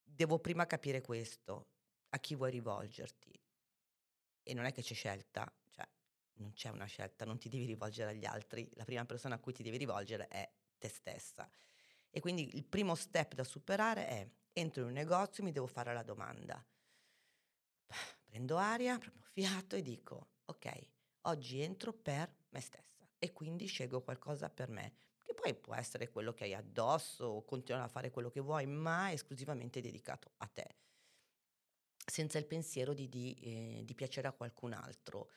devo 0.04 0.38
prima 0.38 0.66
capire 0.66 1.00
questo, 1.00 1.70
a 2.10 2.18
chi 2.18 2.34
vuoi 2.34 2.50
rivolgerti. 2.50 3.32
E 4.42 4.54
non 4.54 4.64
è 4.64 4.72
che 4.72 4.82
c'è 4.82 4.94
scelta, 4.94 5.52
cioè 5.70 5.88
non 6.34 6.52
c'è 6.52 6.70
una 6.70 6.86
scelta, 6.86 7.24
non 7.24 7.38
ti 7.38 7.48
devi 7.48 7.64
rivolgere 7.66 8.10
agli 8.10 8.24
altri, 8.24 8.68
la 8.74 8.84
prima 8.84 9.04
persona 9.04 9.36
a 9.36 9.38
cui 9.38 9.52
ti 9.52 9.62
devi 9.62 9.76
rivolgere 9.76 10.28
è 10.28 10.50
te 10.78 10.88
stessa. 10.88 11.48
E 12.10 12.20
quindi 12.20 12.56
il 12.56 12.64
primo 12.64 12.94
step 12.94 13.34
da 13.34 13.44
superare 13.44 14.06
è 14.08 14.28
entro 14.52 14.82
in 14.82 14.88
un 14.88 14.94
negozio, 14.94 15.44
mi 15.44 15.52
devo 15.52 15.66
fare 15.66 15.92
la 15.92 16.02
domanda. 16.02 16.64
Prendo 18.24 18.56
aria, 18.56 18.98
prendo 18.98 19.22
fiato 19.32 19.76
e 19.76 19.82
dico, 19.82 20.28
ok, 20.44 20.86
oggi 21.22 21.60
entro 21.60 21.92
per 21.92 22.32
me 22.50 22.60
stessa 22.60 23.06
e 23.18 23.32
quindi 23.32 23.66
scelgo 23.66 24.02
qualcosa 24.02 24.48
per 24.48 24.68
me, 24.68 24.94
che 25.24 25.34
poi 25.34 25.54
può 25.54 25.74
essere 25.74 26.08
quello 26.08 26.32
che 26.32 26.44
hai 26.44 26.54
addosso 26.54 27.24
o 27.24 27.44
continuare 27.44 27.86
a 27.86 27.90
fare 27.90 28.10
quello 28.10 28.30
che 28.30 28.40
vuoi, 28.40 28.66
ma 28.66 29.12
esclusivamente 29.12 29.80
dedicato 29.80 30.32
a 30.38 30.46
te, 30.46 30.76
senza 32.04 32.38
il 32.38 32.46
pensiero 32.46 32.94
di, 32.94 33.08
di, 33.08 33.34
eh, 33.34 33.82
di 33.84 33.94
piacere 33.94 34.28
a 34.28 34.32
qualcun 34.32 34.72
altro. 34.72 35.30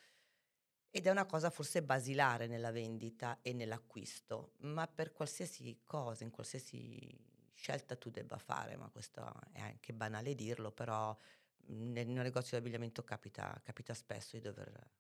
Ed 0.90 1.08
è 1.08 1.10
una 1.10 1.26
cosa 1.26 1.50
forse 1.50 1.82
basilare 1.82 2.46
nella 2.46 2.72
vendita 2.72 3.40
e 3.42 3.52
nell'acquisto, 3.52 4.54
ma 4.60 4.88
per 4.88 5.12
qualsiasi 5.12 5.82
cosa, 5.84 6.24
in 6.24 6.30
qualsiasi 6.30 7.33
scelta 7.54 7.96
tu 7.96 8.10
debba 8.10 8.38
fare, 8.38 8.76
ma 8.76 8.90
questo 8.90 9.22
è 9.52 9.62
anche 9.62 9.94
banale 9.94 10.36
dirlo, 10.36 10.72
però 10.72 11.16
mh, 11.66 11.92
nel, 11.92 12.08
nel 12.08 12.24
negozio 12.24 12.58
di 12.58 12.64
abbigliamento 12.64 13.04
capita, 13.04 13.60
capita 13.64 13.94
spesso 13.94 14.36
di 14.36 14.42
dover 14.42 14.92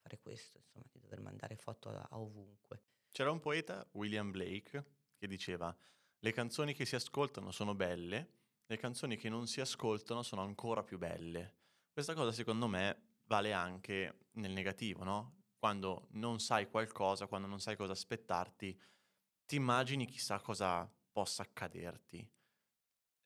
fare 0.00 0.18
questo, 0.18 0.58
insomma, 0.58 0.84
di 0.90 1.00
dover 1.00 1.20
mandare 1.20 1.56
foto 1.56 1.90
a, 1.90 2.08
a 2.10 2.18
ovunque. 2.18 2.82
C'era 3.10 3.30
un 3.30 3.40
poeta, 3.40 3.86
William 3.92 4.30
Blake, 4.30 4.84
che 5.16 5.26
diceva 5.26 5.76
le 6.22 6.32
canzoni 6.32 6.74
che 6.74 6.84
si 6.84 6.94
ascoltano 6.94 7.50
sono 7.50 7.74
belle, 7.74 8.38
le 8.66 8.76
canzoni 8.76 9.16
che 9.16 9.28
non 9.28 9.46
si 9.46 9.60
ascoltano 9.60 10.22
sono 10.22 10.42
ancora 10.42 10.82
più 10.82 10.98
belle. 10.98 11.54
Questa 11.92 12.14
cosa 12.14 12.30
secondo 12.30 12.68
me 12.68 13.18
vale 13.24 13.52
anche 13.52 14.26
nel 14.32 14.52
negativo, 14.52 15.02
no? 15.02 15.44
Quando 15.58 16.08
non 16.12 16.40
sai 16.40 16.68
qualcosa, 16.68 17.26
quando 17.26 17.46
non 17.46 17.60
sai 17.60 17.76
cosa 17.76 17.92
aspettarti, 17.92 18.80
ti 19.44 19.56
immagini 19.56 20.06
chissà 20.06 20.40
cosa 20.40 20.88
possa 21.10 21.42
accaderti. 21.42 22.28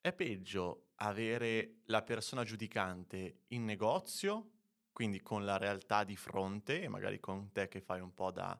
È 0.01 0.13
peggio 0.13 0.89
avere 0.95 1.81
la 1.85 2.03
persona 2.03 2.43
giudicante 2.43 3.43
in 3.47 3.65
negozio, 3.65 4.51
quindi 4.91 5.21
con 5.21 5.43
la 5.43 5.57
realtà 5.57 6.03
di 6.03 6.15
fronte 6.15 6.81
e 6.81 6.87
magari 6.87 7.19
con 7.19 7.51
te 7.51 7.67
che 7.67 7.81
fai 7.81 7.99
un 7.99 8.13
po' 8.13 8.31
da, 8.31 8.57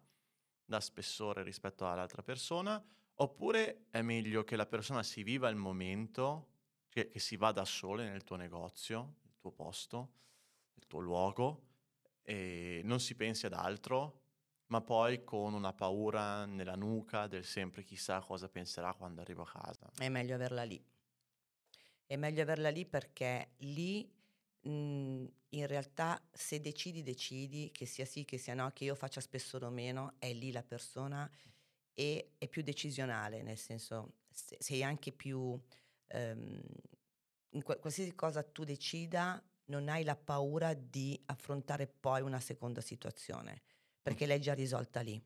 da 0.66 0.80
spessore 0.80 1.44
rispetto 1.44 1.88
all'altra 1.88 2.24
persona, 2.24 2.84
oppure 3.16 3.86
è 3.90 4.02
meglio 4.02 4.44
che 4.44 4.56
la 4.56 4.66
persona 4.66 5.04
si 5.04 5.24
viva 5.24 5.48
il 5.50 5.56
momento, 5.56 6.50
che, 6.90 7.08
che 7.08 7.20
si 7.20 7.38
vada 7.38 7.64
sole 7.64 8.10
nel 8.10 8.24
tuo 8.24 8.36
negozio, 8.36 9.18
nel 9.24 9.38
tuo 9.38 9.52
posto, 9.52 10.12
nel 10.74 10.88
tuo 10.88 11.00
luogo, 11.00 11.68
e 12.22 12.82
non 12.84 13.00
si 13.00 13.16
pensi 13.16 13.46
ad 13.46 13.54
altro, 13.54 14.24
ma 14.68 14.82
poi 14.82 15.24
con 15.24 15.54
una 15.54 15.74
paura 15.74 16.46
nella 16.46 16.76
nuca 16.76 17.28
del 17.28 17.46
sempre 17.46 17.84
chissà 17.84 18.20
cosa 18.22 18.50
penserà 18.50 18.94
quando 18.94 19.22
arrivo 19.22 19.44
a 19.44 19.52
casa. 19.52 19.92
È 19.98 20.10
meglio 20.10 20.36
averla 20.36 20.64
lì. 20.64 20.84
È 22.06 22.16
meglio 22.16 22.42
averla 22.42 22.70
lì 22.70 22.86
perché 22.86 23.54
lì 23.58 24.10
mh, 24.62 24.70
mhmm, 24.70 25.28
in 25.50 25.68
realtà 25.68 26.22
se 26.32 26.60
decidi, 26.60 27.02
decidi, 27.02 27.72
che 27.72 27.86
sia 27.86 28.06
sì, 28.06 28.26
che 28.26 28.38
sia 28.38 28.54
no, 28.54 28.72
che 28.72 28.84
io 28.84 28.96
faccia 28.96 29.22
spesso 29.22 29.58
o 29.58 29.70
meno, 29.70 30.16
è 30.20 30.34
lì 30.34 30.52
la 30.52 30.64
persona 30.64 31.30
e 31.94 32.34
è 32.38 32.48
più 32.48 32.62
decisionale, 32.62 33.42
nel 33.42 33.58
senso 33.58 34.14
sei 34.30 34.84
anche 34.84 35.12
più... 35.12 35.60
Um, 36.08 36.62
in 37.56 37.64
qualsiasi 37.64 38.14
cosa 38.16 38.44
tu 38.44 38.66
decida, 38.66 39.42
non 39.68 39.88
hai 39.88 40.04
la 40.04 40.16
paura 40.16 40.74
di 40.74 41.20
affrontare 41.28 41.88
poi 41.88 42.22
una 42.22 42.42
seconda 42.42 42.82
situazione, 42.82 43.62
perché 44.06 44.28
l'hai 44.28 44.40
già 44.40 44.54
risolta 44.54 45.02
lì. 45.02 45.20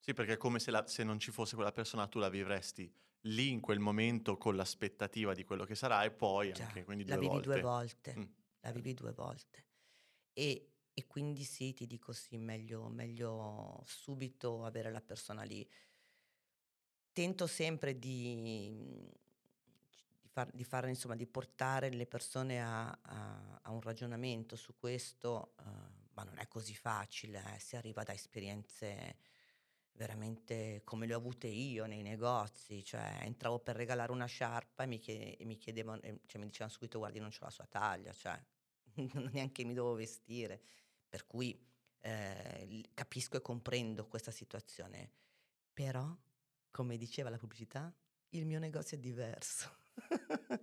Sì, 0.00 0.14
perché 0.14 0.32
è 0.32 0.36
come 0.36 0.58
se, 0.58 0.72
la, 0.72 0.84
se, 0.88 1.04
non 1.04 1.20
ci 1.20 1.30
fosse 1.30 1.54
quella 1.54 1.70
persona, 1.70 2.08
tu 2.08 2.18
la 2.18 2.28
vivresti 2.28 2.92
lì 3.24 3.50
in 3.50 3.60
quel 3.60 3.78
momento 3.78 4.36
con 4.36 4.56
l'aspettativa 4.56 5.32
di 5.32 5.44
quello 5.44 5.64
che 5.64 5.76
sarà 5.76 6.02
e 6.02 6.10
poi 6.10 6.52
Già, 6.52 6.64
anche 6.64 6.82
quindi 6.82 7.04
due 7.04 7.14
la 7.14 7.20
vivi 7.20 7.32
volte. 7.32 7.48
due 7.48 7.60
volte. 7.60 8.14
Mm. 8.18 8.24
La 8.62 8.72
vivi 8.72 8.94
due 8.94 9.12
volte. 9.12 9.64
E, 10.32 10.72
e, 10.92 11.06
quindi 11.06 11.44
sì, 11.44 11.72
ti 11.72 11.86
dico 11.86 12.12
sì, 12.12 12.36
meglio, 12.36 12.88
meglio 12.88 13.80
subito 13.86 14.64
avere 14.64 14.90
la 14.90 15.00
persona 15.00 15.44
lì. 15.44 15.68
Tento 17.12 17.46
sempre 17.46 17.96
di, 17.96 19.08
di, 20.20 20.28
far, 20.32 20.50
di, 20.52 20.64
fare, 20.64 20.88
insomma, 20.88 21.14
di 21.14 21.26
portare 21.28 21.90
le 21.90 22.06
persone 22.06 22.60
a, 22.60 22.88
a, 22.88 23.60
a 23.62 23.70
un 23.70 23.80
ragionamento 23.82 24.56
su 24.56 24.74
questo, 24.76 25.54
uh, 25.58 25.99
ma 26.20 26.24
non 26.24 26.38
è 26.38 26.46
così 26.48 26.74
facile, 26.74 27.42
eh, 27.54 27.58
si 27.58 27.76
arriva 27.76 28.02
da 28.02 28.12
esperienze 28.12 29.16
veramente 29.92 30.82
come 30.84 31.06
le 31.06 31.14
ho 31.14 31.18
avute 31.18 31.46
io 31.46 31.86
nei 31.86 32.02
negozi, 32.02 32.84
cioè 32.84 33.20
entravo 33.22 33.58
per 33.58 33.76
regalare 33.76 34.12
una 34.12 34.26
sciarpa 34.26 34.84
e 34.84 34.86
mi, 34.86 34.98
chied- 34.98 35.40
e 35.40 35.44
mi 35.44 35.56
chiedevano, 35.56 36.00
cioè 36.26 36.40
mi 36.40 36.46
dicevano 36.46 36.70
subito 36.70 36.98
guardi 36.98 37.18
non 37.18 37.30
c'ho 37.30 37.44
la 37.44 37.50
sua 37.50 37.66
taglia, 37.66 38.12
cioè 38.12 38.38
neanche 39.32 39.64
mi 39.64 39.72
devo 39.72 39.94
vestire, 39.94 40.62
per 41.08 41.26
cui 41.26 41.58
eh, 42.00 42.84
capisco 42.94 43.36
e 43.38 43.42
comprendo 43.42 44.06
questa 44.06 44.30
situazione, 44.30 45.10
però 45.72 46.14
come 46.70 46.96
diceva 46.96 47.30
la 47.30 47.38
pubblicità, 47.38 47.92
il 48.30 48.46
mio 48.46 48.58
negozio 48.58 48.96
è 48.96 49.00
diverso. 49.00 49.78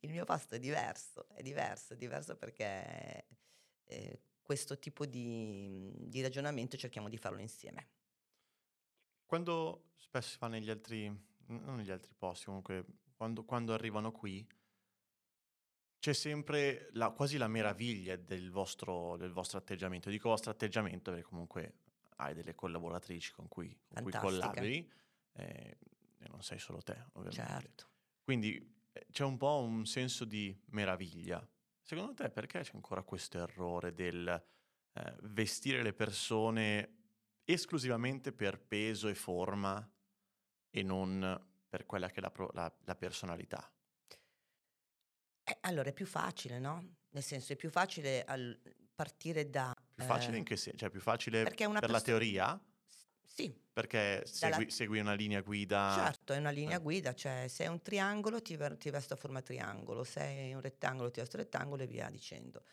il 0.00 0.10
mio 0.10 0.24
posto 0.24 0.56
è 0.56 0.58
diverso, 0.58 1.28
è 1.28 1.42
diverso, 1.42 1.94
è 1.94 1.96
diverso 1.96 2.36
perché 2.36 3.26
eh, 3.84 4.20
questo 4.46 4.78
tipo 4.78 5.04
di, 5.06 5.92
di 5.96 6.22
ragionamento 6.22 6.76
cerchiamo 6.76 7.08
di 7.08 7.18
farlo 7.18 7.40
insieme. 7.40 7.88
Quando 9.26 9.90
spesso 9.96 10.30
si 10.30 10.36
fa 10.36 10.46
negli 10.46 10.70
altri, 10.70 11.06
non 11.46 11.74
negli 11.74 11.90
altri 11.90 12.14
posti, 12.16 12.44
comunque, 12.44 12.84
quando, 13.16 13.44
quando 13.44 13.74
arrivano 13.74 14.12
qui, 14.12 14.46
c'è 15.98 16.12
sempre 16.12 16.90
la, 16.92 17.10
quasi 17.10 17.38
la 17.38 17.48
meraviglia 17.48 18.14
del 18.14 18.52
vostro, 18.52 19.16
del 19.16 19.32
vostro 19.32 19.58
atteggiamento. 19.58 20.10
Dico 20.10 20.28
vostro 20.28 20.52
atteggiamento 20.52 21.10
perché 21.10 21.26
comunque 21.26 21.78
hai 22.18 22.32
delle 22.32 22.54
collaboratrici 22.54 23.32
con 23.32 23.48
cui, 23.48 23.76
con 23.88 24.04
cui 24.04 24.12
collabori 24.12 24.88
eh, 25.32 25.76
e 26.18 26.28
non 26.28 26.44
sei 26.44 26.60
solo 26.60 26.80
te, 26.82 27.06
ovviamente. 27.14 27.42
Certo. 27.42 27.88
Quindi 28.22 28.74
eh, 28.92 29.06
c'è 29.10 29.24
un 29.24 29.36
po' 29.36 29.58
un 29.58 29.86
senso 29.86 30.24
di 30.24 30.56
meraviglia. 30.66 31.44
Secondo 31.88 32.14
te 32.14 32.30
perché 32.30 32.62
c'è 32.62 32.72
ancora 32.74 33.04
questo 33.04 33.38
errore 33.38 33.94
del 33.94 34.26
eh, 34.26 35.16
vestire 35.22 35.84
le 35.84 35.92
persone 35.92 36.94
esclusivamente 37.44 38.32
per 38.32 38.58
peso 38.58 39.06
e 39.06 39.14
forma 39.14 39.88
e 40.68 40.82
non 40.82 41.46
per 41.68 41.86
quella 41.86 42.08
che 42.08 42.16
è 42.16 42.20
la, 42.22 42.32
la, 42.54 42.76
la 42.84 42.96
personalità? 42.96 43.72
Eh, 45.44 45.58
allora 45.60 45.90
è 45.90 45.92
più 45.92 46.06
facile, 46.06 46.58
no? 46.58 46.96
Nel 47.10 47.22
senso 47.22 47.52
è 47.52 47.56
più 47.56 47.70
facile 47.70 48.24
al 48.24 48.60
partire 48.92 49.48
da... 49.48 49.72
Più 49.94 50.04
facile 50.04 50.34
eh, 50.34 50.38
in 50.38 50.44
che 50.44 50.56
senso? 50.56 50.78
Cioè 50.78 50.90
più 50.90 51.00
facile 51.00 51.44
per 51.44 51.54
perso- 51.54 51.86
la 51.86 52.00
teoria? 52.00 52.60
Sì. 53.26 53.54
Perché 53.72 54.22
segui, 54.24 54.50
Dalla... 54.50 54.70
segui, 54.70 54.98
una 55.00 55.14
linea 55.14 55.42
guida? 55.42 55.92
Certo, 55.94 56.32
è 56.32 56.38
una 56.38 56.50
linea 56.50 56.78
eh. 56.78 56.80
guida, 56.80 57.14
cioè 57.14 57.46
se 57.48 57.64
è 57.64 57.66
un 57.66 57.82
triangolo 57.82 58.40
ti, 58.40 58.58
ti 58.78 58.90
vesto 58.90 59.14
a 59.14 59.16
forma 59.16 59.42
triangolo, 59.42 60.02
se 60.02 60.20
è 60.20 60.54
un 60.54 60.62
rettangolo 60.62 61.10
ti 61.10 61.20
vesto 61.20 61.36
rettangolo 61.36 61.82
e 61.82 61.86
via 61.86 62.08
dicendo. 62.08 62.64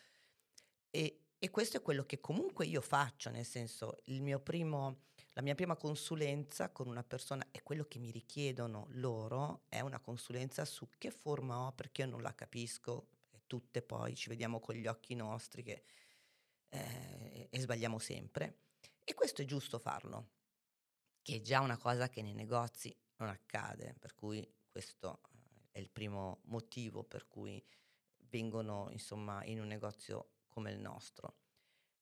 E, 0.90 1.24
e 1.38 1.50
questo 1.50 1.76
è 1.76 1.82
quello 1.82 2.06
che 2.06 2.22
comunque 2.22 2.66
io 2.66 2.80
faccio, 2.80 3.30
nel 3.30 3.46
senso, 3.46 3.98
primo, 4.42 5.02
la 5.34 5.42
mia 5.42 5.56
prima 5.56 5.76
consulenza 5.76 6.70
con 6.70 6.88
una 6.88 7.04
persona 7.04 7.46
e 7.52 7.64
quello 7.64 7.84
che 7.84 8.00
mi 8.00 8.12
richiedono 8.12 8.88
loro 8.92 9.64
è 9.68 9.82
una 9.82 10.00
consulenza 10.00 10.64
su 10.64 10.88
che 10.98 11.12
forma 11.12 11.66
ho 11.66 11.74
perché 11.74 12.04
io 12.04 12.08
non 12.08 12.22
la 12.22 12.34
capisco, 12.34 13.08
e 13.30 13.42
tutte 13.46 13.82
poi 13.82 14.16
ci 14.16 14.30
vediamo 14.30 14.62
con 14.62 14.76
gli 14.76 14.88
occhi 14.88 15.16
nostri 15.16 15.64
che, 15.64 15.84
eh, 16.70 17.48
e 17.50 17.60
sbagliamo 17.60 18.00
sempre. 18.00 18.60
E 19.04 19.14
questo 19.14 19.42
è 19.42 19.46
giusto 19.46 19.80
farlo, 19.80 20.28
che 21.24 21.38
è 21.38 21.42
già 21.42 21.62
una 21.62 21.78
cosa 21.78 22.10
che 22.10 22.22
nei 22.22 22.34
negozi 22.34 22.96
non 23.18 23.30
accade, 23.30 23.96
per 23.98 24.14
cui 24.14 24.48
questo 24.70 25.22
eh, 25.32 25.72
è 25.72 25.80
il 25.80 25.90
primo 25.90 26.42
motivo 26.46 27.04
per 27.04 27.28
cui 27.28 27.64
vengono 28.30 28.90
insomma 28.92 29.44
in 29.46 29.60
un 29.60 29.68
negozio 29.68 30.34
come 30.50 30.72
il 30.72 30.80
nostro. 30.80 31.38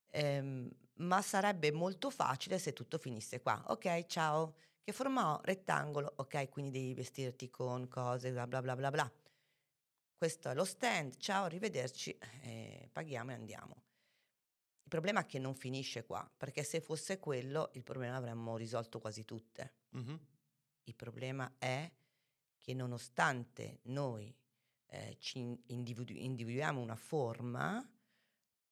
Ehm, 0.10 0.70
ma 0.96 1.22
sarebbe 1.22 1.72
molto 1.72 2.10
facile 2.10 2.60
se 2.60 2.74
tutto 2.74 2.98
finisse 2.98 3.42
qua. 3.42 3.64
Ok, 3.68 4.06
ciao, 4.08 4.56
che 4.84 4.92
forma 4.92 5.34
ho? 5.34 5.42
Rettangolo, 5.44 6.14
ok, 6.18 6.50
quindi 6.50 6.72
devi 6.72 6.94
vestirti 6.94 7.50
con 7.50 7.88
cose, 7.88 8.32
bla 8.32 8.48
bla 8.48 8.62
bla 8.62 8.76
bla 8.76 8.90
bla. 8.90 9.12
Questo 10.18 10.50
è 10.50 10.54
lo 10.54 10.66
stand, 10.66 11.18
ciao, 11.18 11.46
arrivederci, 11.46 12.18
eh, 12.42 12.90
paghiamo 12.92 13.32
e 13.32 13.34
andiamo. 13.34 13.84
Il 14.92 14.98
problema 14.98 15.22
è 15.22 15.26
che 15.26 15.40
non 15.40 15.56
finisce 15.56 16.04
qua, 16.04 16.30
perché 16.36 16.64
se 16.64 16.82
fosse 16.82 17.18
quello, 17.18 17.70
il 17.76 17.82
problema 17.82 18.18
avremmo 18.18 18.58
risolto 18.58 19.00
quasi 19.00 19.24
tutte. 19.24 19.76
Mm-hmm. 19.96 20.16
Il 20.84 20.96
problema 20.96 21.56
è 21.58 21.90
che 22.58 22.74
nonostante 22.74 23.80
noi 23.84 24.36
eh, 24.88 25.16
ci 25.18 25.40
individu- 25.68 26.10
individuiamo 26.10 26.82
una 26.82 26.98
forma, 26.98 27.82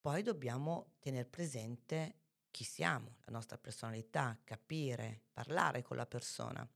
poi 0.01 0.21
dobbiamo 0.21 0.95
tenere 0.99 1.25
presente 1.25 2.15
chi 2.51 2.65
siamo, 2.65 3.15
la 3.23 3.31
nostra 3.31 3.57
personalità, 3.57 4.37
capire, 4.43 5.21
parlare 5.31 5.83
con 5.83 5.95
la 5.95 6.05
persona. 6.05 6.69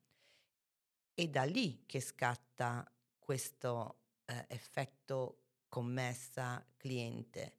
E 1.13 1.27
da 1.27 1.43
lì 1.43 1.83
che 1.85 2.00
scatta 2.00 2.89
questo 3.19 4.03
eh, 4.23 4.45
effetto 4.47 5.41
commessa 5.67 6.65
cliente. 6.77 7.57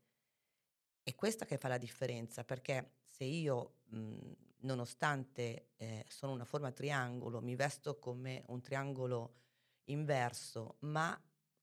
È 1.05 1.15
questa 1.15 1.45
che 1.45 1.59
fa 1.59 1.69
la 1.69 1.77
differenza, 1.77 2.45
perché 2.45 2.95
se 3.05 3.25
io, 3.25 3.81
mh, 3.91 4.33
nonostante 4.61 5.73
eh, 5.77 6.03
sono 6.09 6.33
una 6.33 6.47
forma 6.47 6.73
triangolo, 6.73 7.43
mi 7.43 7.57
vesto 7.57 7.99
come 7.99 8.43
un 8.47 8.63
triangolo 8.63 9.35
inverso, 9.85 10.77
ma 10.81 11.11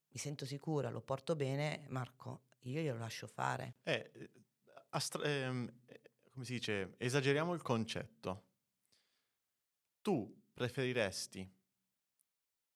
mi 0.10 0.20
sento 0.20 0.46
sicura, 0.46 0.92
lo 0.92 1.02
porto 1.02 1.36
bene, 1.36 1.86
Marco, 1.90 2.44
io 2.66 2.82
glielo 2.82 3.00
lascio 3.00 3.26
fare. 3.26 3.78
Eh, 3.82 4.12
eh 4.14 4.30
astra- 4.90 5.24
ehm, 5.24 5.74
eh, 5.88 6.02
come 6.30 6.46
si 6.46 6.54
dice, 6.54 6.94
esageriamo 7.00 7.56
il 7.56 7.64
concetto. 7.64 8.46
Tu 10.04 10.40
preferiresti 10.54 11.52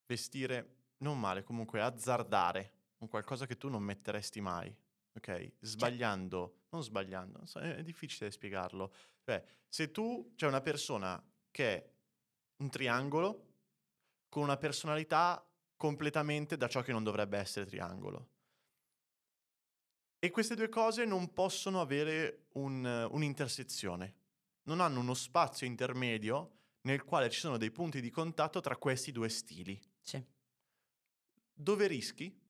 vestire 0.07 0.77
non 0.97 1.19
male, 1.19 1.43
comunque 1.43 1.79
azzardare 1.79 2.73
un 2.97 3.07
qualcosa 3.07 3.45
che 3.45 3.55
tu 3.55 3.69
non 3.69 3.83
metteresti 3.83 4.41
mai 4.41 4.75
ok? 5.15 5.53
Sbagliando, 5.59 6.63
non 6.69 6.83
sbagliando, 6.83 7.37
non 7.37 7.47
so, 7.47 7.59
è, 7.59 7.75
è 7.75 7.83
difficile 7.83 8.31
spiegarlo. 8.31 8.93
Cioè, 9.23 9.43
se 9.67 9.91
tu 9.91 10.33
c'è 10.35 10.47
una 10.47 10.61
persona 10.61 11.21
che 11.51 11.75
è 11.75 11.93
un 12.57 12.69
triangolo 12.69 13.53
con 14.29 14.43
una 14.43 14.57
personalità 14.57 15.45
completamente 15.77 16.57
da 16.57 16.67
ciò 16.67 16.81
che 16.81 16.91
non 16.91 17.03
dovrebbe 17.03 17.37
essere 17.37 17.65
triangolo. 17.65 18.29
E 20.19 20.31
queste 20.31 20.55
due 20.55 20.69
cose 20.69 21.05
non 21.05 21.33
possono 21.33 21.81
avere 21.81 22.47
un, 22.53 22.83
un'intersezione, 23.11 24.15
non 24.63 24.79
hanno 24.79 24.99
uno 24.99 25.13
spazio 25.13 25.67
intermedio 25.67 26.51
nel 26.81 27.03
quale 27.03 27.29
ci 27.29 27.39
sono 27.39 27.57
dei 27.57 27.71
punti 27.71 28.01
di 28.01 28.09
contatto 28.09 28.59
tra 28.59 28.77
questi 28.77 29.11
due 29.11 29.29
stili. 29.29 29.79
Sì. 30.01 30.23
Dove 31.53 31.87
rischi? 31.87 32.41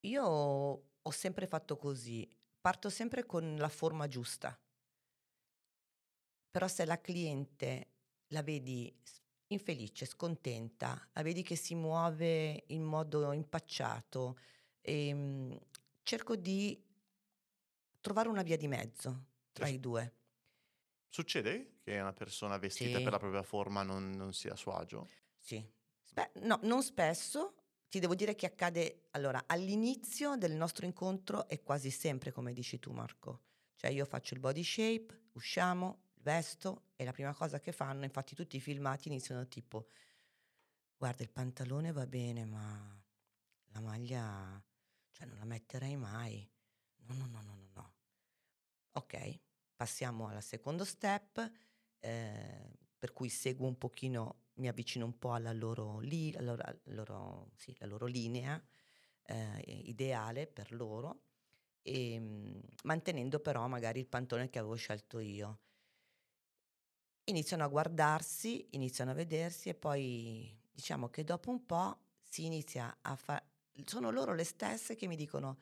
Io 0.00 0.87
ho 1.02 1.10
sempre 1.10 1.46
fatto 1.46 1.76
così, 1.76 2.28
parto 2.60 2.90
sempre 2.90 3.24
con 3.26 3.56
la 3.56 3.68
forma 3.68 4.08
giusta. 4.08 4.58
Però 6.54 6.66
se 6.68 6.84
la 6.84 7.00
cliente 7.00 7.92
la 8.28 8.42
vedi 8.42 8.94
infelice, 9.48 10.06
scontenta, 10.06 11.08
la 11.12 11.22
vedi 11.22 11.42
che 11.42 11.56
si 11.56 11.74
muove 11.74 12.64
in 12.68 12.82
modo 12.84 13.32
impacciato, 13.32 14.38
ehm, 14.80 15.58
cerco 16.02 16.36
di 16.36 16.82
trovare 18.04 18.28
una 18.28 18.42
via 18.42 18.56
di 18.56 18.68
mezzo 18.68 19.26
tra 19.52 19.66
Sì. 19.66 19.74
i 19.74 19.80
due. 19.80 20.12
Succede 21.12 21.80
che 21.80 21.98
una 22.00 22.12
persona 22.14 22.58
vestita 22.58 23.00
Sì. 23.00 23.02
per 23.02 23.12
la 23.12 23.18
propria 23.18 23.42
forma 23.42 23.82
non, 23.82 24.10
non 24.10 24.32
sia 24.34 24.52
a 24.52 24.56
suo 24.56 24.72
agio? 24.74 25.10
Sì. 25.42 25.64
Spe- 26.02 26.32
no, 26.42 26.58
non 26.62 26.82
spesso. 26.82 27.54
Ti 27.88 28.00
devo 28.00 28.14
dire 28.14 28.34
che 28.34 28.46
accade, 28.46 29.06
allora, 29.12 29.44
all'inizio 29.46 30.36
del 30.36 30.52
nostro 30.52 30.84
incontro 30.84 31.48
è 31.48 31.62
quasi 31.62 31.90
sempre 31.90 32.32
come 32.32 32.52
dici 32.52 32.78
tu 32.78 32.92
Marco. 32.92 33.40
Cioè 33.76 33.90
io 33.90 34.04
faccio 34.04 34.34
il 34.34 34.40
body 34.40 34.62
shape, 34.62 35.28
usciamo, 35.32 36.08
vesto 36.16 36.88
e 36.96 37.04
la 37.04 37.12
prima 37.12 37.32
cosa 37.32 37.60
che 37.60 37.72
fanno, 37.72 38.04
infatti 38.04 38.34
tutti 38.34 38.56
i 38.56 38.60
filmati 38.60 39.08
iniziano 39.08 39.46
tipo, 39.48 39.88
guarda 40.96 41.22
il 41.22 41.30
pantalone 41.30 41.92
va 41.92 42.06
bene 42.06 42.44
ma 42.44 43.02
la 43.68 43.80
maglia, 43.80 44.62
cioè 45.10 45.26
non 45.26 45.38
la 45.38 45.44
metterei 45.44 45.96
mai. 45.96 46.46
No, 47.06 47.14
no, 47.14 47.26
no, 47.26 47.40
no, 47.42 47.54
no, 47.54 47.68
no. 47.72 47.94
Ok, 48.92 49.40
passiamo 49.76 50.26
al 50.26 50.42
secondo 50.42 50.84
step, 50.84 51.50
eh, 52.00 52.78
per 52.98 53.12
cui 53.12 53.28
seguo 53.28 53.66
un 53.66 53.78
pochino, 53.78 54.47
mi 54.58 54.68
avvicino 54.68 55.04
un 55.04 55.18
po' 55.18 55.32
alla 55.34 55.52
loro, 55.52 55.98
li- 56.00 56.34
alla 56.36 56.50
loro, 56.52 56.62
alla 56.64 56.78
loro- 56.94 57.50
sì, 57.56 57.76
loro 57.80 58.06
linea 58.06 58.62
eh, 59.24 59.62
ideale 59.86 60.46
per 60.46 60.72
loro, 60.72 61.22
e, 61.82 62.18
mm, 62.20 62.60
mantenendo 62.84 63.40
però 63.40 63.66
magari 63.68 64.00
il 64.00 64.06
pantalone 64.08 64.50
che 64.50 64.58
avevo 64.58 64.74
scelto 64.76 65.18
io. 65.20 65.60
Iniziano 67.24 67.62
a 67.64 67.68
guardarsi, 67.68 68.68
iniziano 68.70 69.10
a 69.10 69.14
vedersi 69.14 69.68
e 69.68 69.74
poi 69.74 70.50
diciamo 70.72 71.10
che 71.10 71.24
dopo 71.24 71.50
un 71.50 71.66
po' 71.66 71.98
si 72.22 72.46
inizia 72.46 72.96
a 73.02 73.16
fare... 73.16 73.44
Sono 73.84 74.10
loro 74.10 74.32
le 74.34 74.44
stesse 74.44 74.96
che 74.96 75.06
mi 75.06 75.14
dicono, 75.14 75.58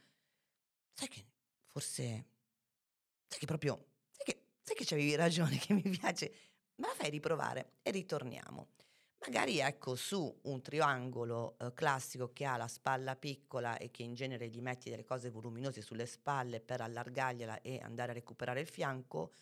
sai 0.95 1.09
che 1.09 1.25
forse, 1.67 2.27
sai 3.29 3.39
che 3.39 3.47
proprio, 3.47 3.87
sai 4.11 4.25
che, 4.27 4.43
sai 4.63 4.77
che 4.77 4.85
c'avevi 4.85 5.15
ragione, 5.17 5.59
che 5.61 5.73
mi 5.75 5.83
piace, 5.83 6.33
me 6.77 6.89
la 6.89 6.95
fai 6.95 7.11
riprovare 7.11 7.79
e 7.83 7.91
ritorniamo. 7.91 8.69
Magari 9.27 9.59
ecco 9.59 9.97
su 9.97 10.39
un 10.43 10.63
triangolo 10.63 11.57
eh, 11.59 11.75
classico 11.75 12.33
che 12.33 12.45
ha 12.45 12.57
la 12.57 12.69
spalla 12.69 13.17
piccola 13.17 13.77
e 13.77 13.91
che 13.91 14.05
in 14.05 14.15
genere 14.15 14.49
gli 14.49 14.61
metti 14.61 14.89
delle 14.89 15.05
cose 15.05 15.31
voluminose 15.31 15.83
sulle 15.83 16.07
spalle 16.07 16.61
per 16.61 16.81
allargargliela 16.81 17.61
e 17.61 17.81
andare 17.83 18.13
a 18.13 18.15
recuperare 18.15 18.61
il 18.61 18.69
fianco, 18.69 19.33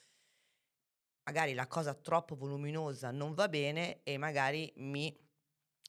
magari 1.24 1.52
la 1.52 1.66
cosa 1.66 1.92
troppo 1.92 2.34
voluminosa 2.34 3.10
non 3.10 3.34
va 3.34 3.46
bene 3.48 4.02
e 4.04 4.16
magari 4.16 4.72
mi 4.76 5.14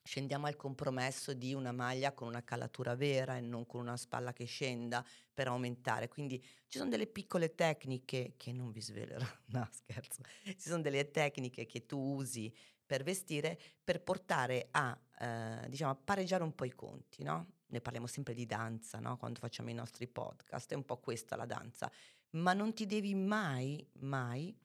scendiamo 0.03 0.45
al 0.45 0.57
compromesso 0.57 1.33
di 1.33 1.53
una 1.53 1.71
maglia 1.71 2.13
con 2.13 2.27
una 2.27 2.43
calatura 2.43 2.95
vera 2.95 3.37
e 3.37 3.41
non 3.41 3.65
con 3.65 3.79
una 3.79 3.97
spalla 3.97 4.33
che 4.33 4.45
scenda 4.45 5.03
per 5.33 5.47
aumentare. 5.47 6.09
Quindi 6.09 6.39
ci 6.67 6.77
sono 6.77 6.89
delle 6.89 7.07
piccole 7.07 7.55
tecniche 7.55 8.33
che 8.35 8.51
non 8.51 8.71
vi 8.71 8.81
svelerò, 8.81 9.25
no 9.47 9.67
scherzo, 9.71 10.21
ci 10.43 10.59
sono 10.59 10.81
delle 10.81 11.09
tecniche 11.11 11.65
che 11.65 11.85
tu 11.85 11.97
usi 11.97 12.53
per 12.85 13.03
vestire 13.03 13.59
per 13.83 14.01
portare 14.01 14.67
a, 14.71 14.97
eh, 15.19 15.69
diciamo, 15.69 15.95
pareggiare 15.95 16.43
un 16.43 16.53
po' 16.53 16.65
i 16.65 16.73
conti, 16.73 17.23
no? 17.23 17.53
Ne 17.67 17.81
parliamo 17.81 18.07
sempre 18.07 18.33
di 18.33 18.45
danza, 18.45 18.99
no? 18.99 19.17
Quando 19.17 19.39
facciamo 19.39 19.69
i 19.69 19.73
nostri 19.73 20.07
podcast, 20.07 20.71
è 20.71 20.75
un 20.75 20.85
po' 20.85 20.97
questa 20.97 21.35
la 21.35 21.45
danza, 21.45 21.91
ma 22.31 22.53
non 22.53 22.73
ti 22.73 22.85
devi 22.85 23.15
mai, 23.15 23.85
mai 23.99 24.55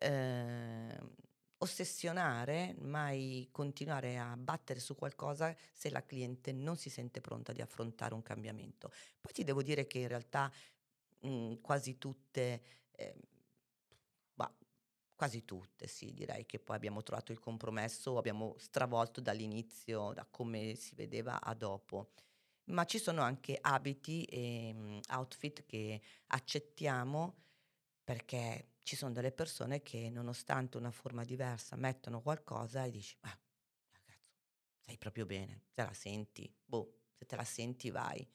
eh, 0.00 0.98
ossessionare, 1.58 2.74
mai 2.78 3.48
continuare 3.50 4.16
a 4.18 4.36
battere 4.36 4.80
su 4.80 4.94
qualcosa 4.94 5.54
se 5.72 5.90
la 5.90 6.04
cliente 6.04 6.52
non 6.52 6.76
si 6.76 6.88
sente 6.88 7.20
pronta 7.20 7.52
di 7.52 7.60
affrontare 7.60 8.14
un 8.14 8.22
cambiamento. 8.22 8.90
Poi 9.20 9.32
ti 9.32 9.44
devo 9.44 9.62
dire 9.62 9.86
che 9.86 9.98
in 9.98 10.08
realtà 10.08 10.50
mh, 11.20 11.54
quasi 11.60 11.98
tutte, 11.98 12.62
eh, 12.92 13.14
quasi 15.18 15.44
tutte 15.44 15.88
sì, 15.88 16.12
direi 16.14 16.46
che 16.46 16.60
poi 16.60 16.76
abbiamo 16.76 17.02
trovato 17.02 17.32
il 17.32 17.40
compromesso, 17.40 18.16
abbiamo 18.18 18.54
stravolto 18.58 19.20
dall'inizio, 19.20 20.12
da 20.14 20.24
come 20.30 20.76
si 20.76 20.94
vedeva 20.94 21.40
a 21.42 21.54
dopo. 21.54 22.12
Ma 22.70 22.84
ci 22.84 22.98
sono 22.98 23.22
anche 23.22 23.58
abiti 23.60 24.24
e 24.24 24.72
mh, 24.74 25.00
outfit 25.10 25.64
che 25.66 26.00
accettiamo 26.28 27.44
perché 28.04 28.74
ci 28.82 28.96
sono 28.96 29.12
delle 29.12 29.32
persone 29.32 29.82
che 29.82 30.10
nonostante 30.10 30.76
una 30.78 30.90
forma 30.90 31.24
diversa 31.24 31.76
mettono 31.76 32.22
qualcosa 32.22 32.84
e 32.84 32.90
dici, 32.90 33.16
ma 33.22 33.30
ragazzo, 33.92 34.30
stai 34.82 34.98
proprio 34.98 35.26
bene, 35.26 35.64
te 35.74 35.82
la 35.84 35.92
senti, 35.94 36.54
boh, 36.64 37.02
se 37.12 37.26
te 37.26 37.36
la 37.36 37.44
senti 37.44 37.90
vai, 37.90 38.26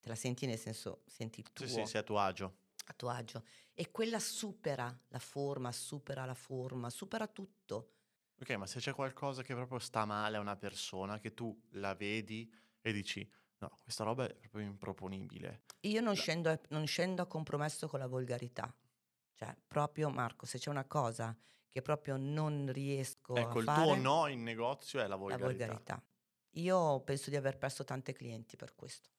te 0.00 0.08
la 0.08 0.14
senti 0.14 0.46
nel 0.46 0.58
senso, 0.58 1.02
senti 1.06 1.40
il 1.40 1.52
tuo, 1.52 1.66
Sì, 1.66 1.66
sì, 1.68 1.84
sei 1.86 2.00
a 2.00 2.04
tuo 2.04 2.18
agio. 2.18 2.56
A 2.88 2.92
tuo 2.94 3.08
agio. 3.08 3.44
E 3.74 3.90
quella 3.90 4.18
supera 4.18 4.96
la 5.08 5.18
forma, 5.18 5.70
supera 5.72 6.24
la 6.24 6.34
forma, 6.34 6.90
supera 6.90 7.26
tutto. 7.26 7.92
Ok, 8.40 8.50
ma 8.52 8.66
se 8.66 8.80
c'è 8.80 8.92
qualcosa 8.92 9.42
che 9.42 9.54
proprio 9.54 9.78
sta 9.78 10.04
male 10.04 10.36
a 10.36 10.40
una 10.40 10.56
persona, 10.56 11.18
che 11.18 11.34
tu 11.34 11.58
la 11.72 11.94
vedi 11.94 12.52
e 12.80 12.92
dici, 12.92 13.28
no, 13.58 13.70
questa 13.82 14.04
roba 14.04 14.26
è 14.26 14.34
proprio 14.48 14.66
improponibile. 14.70 15.62
Io 15.80 16.00
non 16.00 16.14
La- 16.14 16.20
scendo, 16.20 16.50
a- 16.50 16.60
non 16.68 16.86
scendo 16.86 17.22
a 17.22 17.26
compromesso 17.26 17.88
con 17.88 17.98
la 17.98 18.06
volgarità. 18.06 18.74
Cioè, 19.34 19.54
proprio 19.66 20.08
Marco, 20.10 20.46
se 20.46 20.58
c'è 20.58 20.70
una 20.70 20.84
cosa 20.86 21.36
che 21.68 21.82
proprio 21.82 22.16
non 22.16 22.70
riesco 22.72 23.34
Ecco, 23.36 23.58
a 23.58 23.60
il 23.60 23.64
fare... 23.64 23.84
tuo 23.84 23.94
no 23.96 24.26
in 24.28 24.42
negozio 24.42 24.98
è 25.00 25.02
la 25.02 25.08
La 25.10 25.16
volgarità. 25.16 25.46
volgarità. 25.46 26.04
Io 26.52 27.00
penso 27.00 27.28
di 27.28 27.36
aver 27.36 27.58
perso 27.58 27.84
tante 27.84 28.12
clienti 28.14 28.56
per 28.56 28.74
questo. 28.74 29.10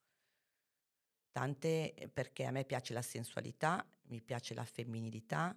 Tante 1.37 1.93
eh, 1.93 2.09
perché 2.09 2.45
a 2.45 2.51
me 2.51 2.65
piace 2.65 2.93
la 2.93 3.03
sensualità, 3.03 3.87
mi 4.07 4.21
piace 4.23 4.55
la 4.55 4.65
femminilità, 4.65 5.55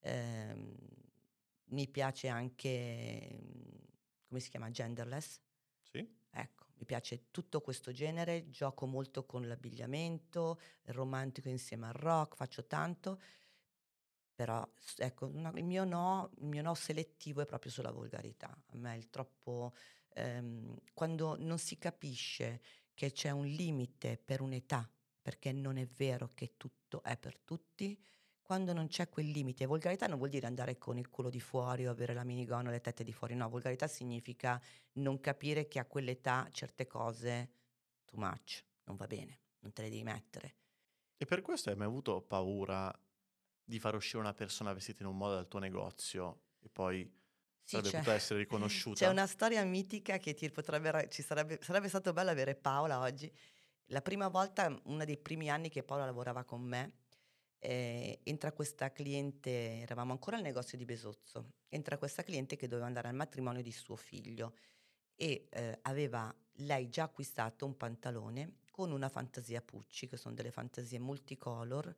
ehm, 0.00 0.74
mi 1.72 1.86
piace 1.88 2.28
anche, 2.28 3.28
mm, 3.38 3.74
come 4.28 4.40
si 4.40 4.48
chiama, 4.48 4.70
genderless. 4.70 5.38
Sì? 5.82 6.08
Ecco, 6.30 6.64
mi 6.76 6.86
piace 6.86 7.30
tutto 7.30 7.60
questo 7.60 7.92
genere, 7.92 8.48
gioco 8.48 8.86
molto 8.86 9.26
con 9.26 9.46
l'abbigliamento, 9.46 10.58
romantico 10.84 11.50
insieme 11.50 11.88
al 11.88 11.92
rock, 11.92 12.36
faccio 12.36 12.66
tanto, 12.66 13.20
però 14.34 14.66
ecco, 14.96 15.26
una- 15.26 15.52
il, 15.56 15.64
mio 15.64 15.84
no, 15.84 16.30
il 16.38 16.46
mio 16.46 16.62
no 16.62 16.74
selettivo 16.74 17.42
è 17.42 17.46
proprio 17.46 17.70
sulla 17.70 17.90
volgarità. 17.90 18.48
A 18.68 18.76
me 18.76 18.96
il 18.96 19.10
troppo, 19.10 19.74
ehm, 20.14 20.76
quando 20.94 21.36
non 21.38 21.58
si 21.58 21.76
capisce 21.78 22.62
che 22.94 23.12
c'è 23.12 23.30
un 23.30 23.44
limite 23.46 24.16
per 24.18 24.40
un'età, 24.40 24.88
perché 25.20 25.52
non 25.52 25.76
è 25.76 25.86
vero 25.86 26.28
che 26.34 26.54
tutto 26.56 27.02
è 27.02 27.16
per 27.18 27.38
tutti, 27.40 28.00
quando 28.42 28.72
non 28.72 28.88
c'è 28.88 29.08
quel 29.08 29.28
limite, 29.30 29.66
volgarità 29.66 30.06
non 30.06 30.18
vuol 30.18 30.30
dire 30.30 30.46
andare 30.46 30.76
con 30.78 30.98
il 30.98 31.08
culo 31.08 31.30
di 31.30 31.40
fuori 31.40 31.86
o 31.86 31.90
avere 31.90 32.14
la 32.14 32.24
minigonna 32.24 32.68
o 32.68 32.72
le 32.72 32.80
tette 32.80 33.04
di 33.04 33.12
fuori, 33.12 33.34
no, 33.34 33.48
volgarità 33.48 33.86
significa 33.86 34.60
non 34.94 35.20
capire 35.20 35.68
che 35.68 35.78
a 35.78 35.86
quell'età 35.86 36.48
certe 36.50 36.86
cose 36.86 37.52
too 38.04 38.18
much, 38.20 38.64
non 38.84 38.96
va 38.96 39.06
bene, 39.06 39.42
non 39.60 39.72
te 39.72 39.82
le 39.82 39.90
devi 39.90 40.02
mettere. 40.02 40.56
E 41.16 41.26
per 41.26 41.42
questo 41.42 41.68
hai 41.70 41.76
mai 41.76 41.86
avuto 41.86 42.22
paura 42.22 42.90
di 43.62 43.78
far 43.78 43.94
uscire 43.94 44.18
una 44.18 44.32
persona 44.34 44.72
vestita 44.72 45.02
in 45.02 45.08
un 45.08 45.16
modo 45.16 45.34
dal 45.34 45.48
tuo 45.48 45.58
negozio 45.58 46.46
e 46.58 46.68
poi 46.70 47.10
Sì, 47.64 47.80
sarebbe 47.80 47.82
c'è, 47.82 48.02
potuta 48.02 48.14
essere 48.14 48.40
c'è 48.92 49.06
riconosciuta? 49.06 49.08
una 49.08 49.26
storia 49.26 49.64
mitica 49.64 50.18
che 50.18 50.34
ti 50.34 50.50
potrebbe, 50.50 51.08
sarebbe, 51.10 51.58
sarebbe 51.62 51.88
stato 51.88 52.12
bello 52.12 52.30
avere 52.30 52.56
Paola 52.56 53.00
oggi. 53.00 53.32
La 53.92 54.02
prima 54.02 54.28
volta, 54.28 54.72
uno 54.84 55.04
dei 55.04 55.16
primi 55.16 55.50
anni 55.50 55.68
che 55.68 55.82
Paola 55.82 56.04
lavorava 56.04 56.44
con 56.44 56.62
me, 56.62 56.92
eh, 57.58 58.20
entra 58.22 58.52
questa 58.52 58.92
cliente, 58.92 59.80
eravamo 59.80 60.12
ancora 60.12 60.36
al 60.36 60.42
negozio 60.42 60.78
di 60.78 60.84
Besozzo, 60.84 61.54
entra 61.68 61.98
questa 61.98 62.22
cliente 62.22 62.54
che 62.54 62.68
doveva 62.68 62.86
andare 62.86 63.08
al 63.08 63.14
matrimonio 63.14 63.62
di 63.62 63.72
suo 63.72 63.96
figlio 63.96 64.54
e 65.16 65.48
eh, 65.50 65.78
aveva 65.82 66.32
lei 66.58 66.88
già 66.88 67.04
acquistato 67.04 67.66
un 67.66 67.76
pantalone 67.76 68.58
con 68.70 68.92
una 68.92 69.08
fantasia 69.08 69.60
Pucci, 69.60 70.06
che 70.06 70.16
sono 70.16 70.36
delle 70.36 70.52
fantasie 70.52 71.00
multicolor 71.00 71.92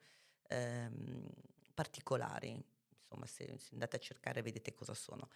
ehm, 0.49 1.29
particolari. 1.75 2.59
Insomma, 2.97 3.27
se, 3.27 3.55
se, 3.59 3.69
andate 3.73 3.97
a 3.97 4.01
cercare 4.01 4.41
vedete 4.41 4.73
cosa 4.73 4.95
sono. 4.95 5.29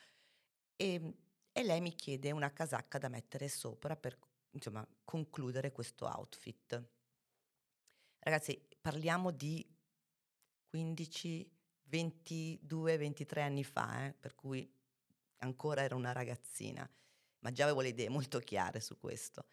E, 0.74 1.14
e 1.52 1.62
lei 1.62 1.82
mi 1.82 1.94
chiede 1.94 2.30
una 2.30 2.50
casacca 2.50 2.96
da 2.98 3.08
mettere 3.08 3.48
sopra 3.48 3.94
per 3.94 4.18
insomma, 4.56 4.86
concludere 5.04 5.70
questo 5.70 6.06
outfit. 6.06 6.82
Ragazzi, 8.18 8.60
parliamo 8.80 9.30
di 9.30 9.64
15, 10.68 11.50
22, 11.84 12.96
23 12.96 13.42
anni 13.42 13.64
fa, 13.64 14.06
eh, 14.06 14.12
per 14.12 14.34
cui 14.34 14.68
ancora 15.38 15.82
era 15.82 15.94
una 15.94 16.12
ragazzina, 16.12 16.88
ma 17.40 17.52
già 17.52 17.64
avevo 17.64 17.82
le 17.82 17.88
idee 17.88 18.08
molto 18.08 18.38
chiare 18.40 18.80
su 18.80 18.98
questo. 18.98 19.46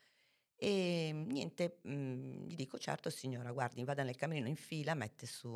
E 0.56 1.12
niente, 1.14 1.80
mh, 1.84 1.94
mhmm, 1.94 2.48
gli 2.48 2.56
dico, 2.56 2.78
certo 2.78 3.10
signora, 3.10 3.52
guardi, 3.52 3.84
vada 3.84 4.04
nel 4.04 4.16
camerino 4.16 4.48
in 4.48 4.56
fila, 4.56 4.94
mette 4.94 5.26
su, 5.28 5.50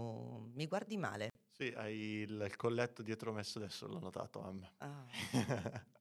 mi 0.53 0.67
guardi 0.67 0.97
male. 0.97 1.31
Sì, 1.49 1.73
hai 1.75 1.97
il, 1.97 2.43
il 2.45 2.55
colletto 2.55 3.01
dietro 3.01 3.31
messo 3.31 3.57
adesso, 3.57 3.87
l'ho 3.87 3.99
notato, 3.99 4.41
mamma. 4.41 4.71
Ah, 4.77 5.05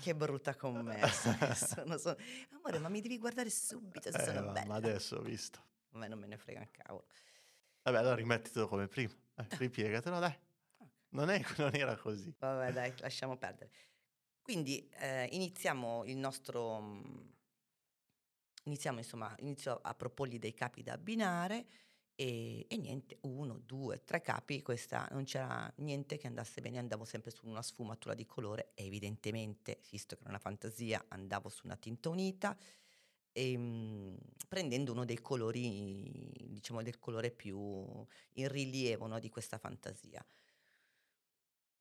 che 0.00 0.14
brutta 0.14 0.54
commessa 0.56 1.54
sono, 1.54 1.96
sono. 1.98 2.16
Amore, 2.50 2.78
ma 2.78 2.88
mi 2.88 3.00
devi 3.00 3.18
guardare 3.18 3.50
subito 3.50 4.10
se 4.10 4.18
Eh, 4.20 4.24
sono 4.24 4.42
ma, 4.46 4.52
bella. 4.52 4.66
ma 4.66 4.74
adesso 4.76 5.16
ho 5.16 5.22
visto. 5.22 5.58
A 5.92 5.98
me 5.98 6.08
non 6.08 6.18
me 6.18 6.26
ne 6.26 6.36
frega 6.36 6.60
un 6.60 6.70
cavolo. 6.70 7.06
Vabbè, 7.82 7.98
allora 7.98 8.14
rimettitelo 8.14 8.66
come 8.68 8.88
prima. 8.88 9.12
Eh, 9.36 9.46
ripiegatelo, 9.58 10.18
dai. 10.18 10.36
Non, 11.10 11.28
è- 11.30 11.44
non 11.58 11.74
era 11.74 11.96
così. 11.96 12.34
Vabbè, 12.38 12.72
dai, 12.72 12.92
lasciamo 13.00 13.36
perdere. 13.36 13.70
Quindi 14.40 14.88
eh, 14.98 15.28
iniziamo 15.32 16.04
il 16.06 16.16
nostro. 16.16 16.80
mh, 16.80 17.30
Iniziamo, 18.64 18.98
insomma, 18.98 19.34
inizio 19.40 19.80
a 19.82 19.92
proporgli 19.92 20.38
dei 20.38 20.54
capi 20.54 20.84
da 20.84 20.92
abbinare 20.92 21.66
e, 22.14 22.66
e 22.68 22.76
niente, 22.76 23.18
uno, 23.22 23.58
due, 23.58 24.04
tre 24.04 24.20
capi, 24.20 24.62
questa 24.62 25.08
non 25.12 25.24
c'era 25.24 25.72
niente 25.76 26.16
che 26.18 26.26
andasse 26.26 26.60
bene, 26.60 26.78
andavo 26.78 27.04
sempre 27.04 27.30
su 27.30 27.46
una 27.46 27.62
sfumatura 27.62 28.14
di 28.14 28.26
colore 28.26 28.72
e 28.74 28.86
evidentemente, 28.86 29.80
visto 29.90 30.14
che 30.14 30.22
era 30.22 30.30
una 30.30 30.38
fantasia, 30.38 31.04
andavo 31.08 31.48
su 31.48 31.66
una 31.66 31.76
tinta 31.76 32.08
unita 32.08 32.56
e, 33.32 33.56
mh, 33.56 34.18
prendendo 34.48 34.92
uno 34.92 35.04
dei 35.04 35.20
colori, 35.20 36.30
diciamo 36.48 36.82
del 36.82 36.98
colore 36.98 37.30
più 37.30 37.58
in 38.34 38.48
rilievo 38.48 39.06
no, 39.06 39.18
di 39.18 39.28
questa 39.30 39.58
fantasia. 39.58 40.24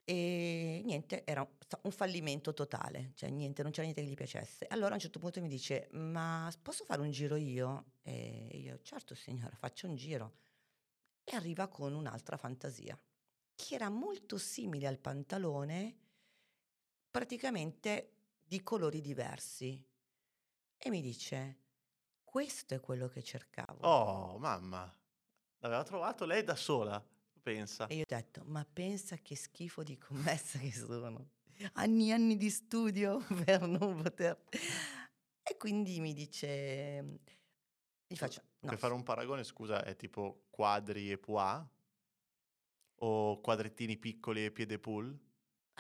E 0.03 0.81
niente, 0.83 1.23
era 1.25 1.47
un 1.83 1.91
fallimento 1.91 2.53
totale, 2.53 3.11
cioè 3.15 3.29
niente, 3.29 3.61
non 3.63 3.71
c'era 3.71 3.83
niente 3.83 4.01
che 4.03 4.09
gli 4.09 4.15
piacesse. 4.15 4.65
Allora 4.67 4.91
a 4.91 4.93
un 4.95 4.99
certo 4.99 5.19
punto 5.19 5.39
mi 5.41 5.47
dice: 5.47 5.87
"Ma 5.91 6.51
posso 6.61 6.83
fare 6.85 7.01
un 7.01 7.11
giro 7.11 7.35
io?" 7.35 7.93
E 8.01 8.49
io: 8.57 8.79
"Certo 8.81 9.15
signora, 9.15 9.55
faccia 9.55 9.87
un 9.87 9.95
giro." 9.95 10.39
E 11.23 11.35
arriva 11.35 11.67
con 11.67 11.93
un'altra 11.93 12.35
fantasia, 12.37 12.99
che 13.55 13.75
era 13.75 13.89
molto 13.89 14.37
simile 14.37 14.87
al 14.87 14.97
pantalone, 14.99 15.99
praticamente 17.11 18.13
di 18.43 18.61
colori 18.63 19.01
diversi. 19.01 19.85
E 20.77 20.89
mi 20.89 21.01
dice: 21.01 21.59
"Questo 22.23 22.73
è 22.73 22.79
quello 22.79 23.07
che 23.07 23.23
cercavo." 23.23 23.81
Oh, 23.81 24.37
mamma. 24.39 24.91
L'aveva 25.59 25.83
trovato 25.83 26.25
lei 26.25 26.43
da 26.43 26.55
sola, 26.55 27.03
pensa. 27.41 27.88
E 27.88 27.95
io 27.95 28.01
ho 28.04 28.06
detto: 28.08 28.43
"Ma 28.45 28.65
pensa 28.65 29.17
che 29.17 29.36
schifo 29.36 29.84
di 29.84 29.97
commessa 29.97 30.60
che 30.60 30.71
sono. 30.71 31.30
Anni 31.73 32.10
e 32.10 32.13
anni 32.13 32.38
di 32.38 32.49
studio 32.49 33.19
per 33.45 33.62
non 33.67 34.01
poter" 34.01 34.43
E 35.43 35.58
quindi 35.58 35.99
mi 35.99 36.13
dice 36.13 37.19
gli 38.08 38.15
faccio: 38.15 38.41
"No, 38.62 38.69
Per 38.69 38.77
s" 38.77 38.82
fare 38.82 38.93
un 38.93 39.04
paragone, 39.04 39.43
scusa, 39.43 39.84
è 39.84 39.95
tipo 39.95 40.45
quadri 40.49 41.12
e 41.12 41.17
pois? 41.17 41.65
O 43.04 43.41
quadrettini 43.41 43.97
piccoli 43.97 44.45
e 44.45 44.51
piede 44.51 44.77
pool? 44.80 45.17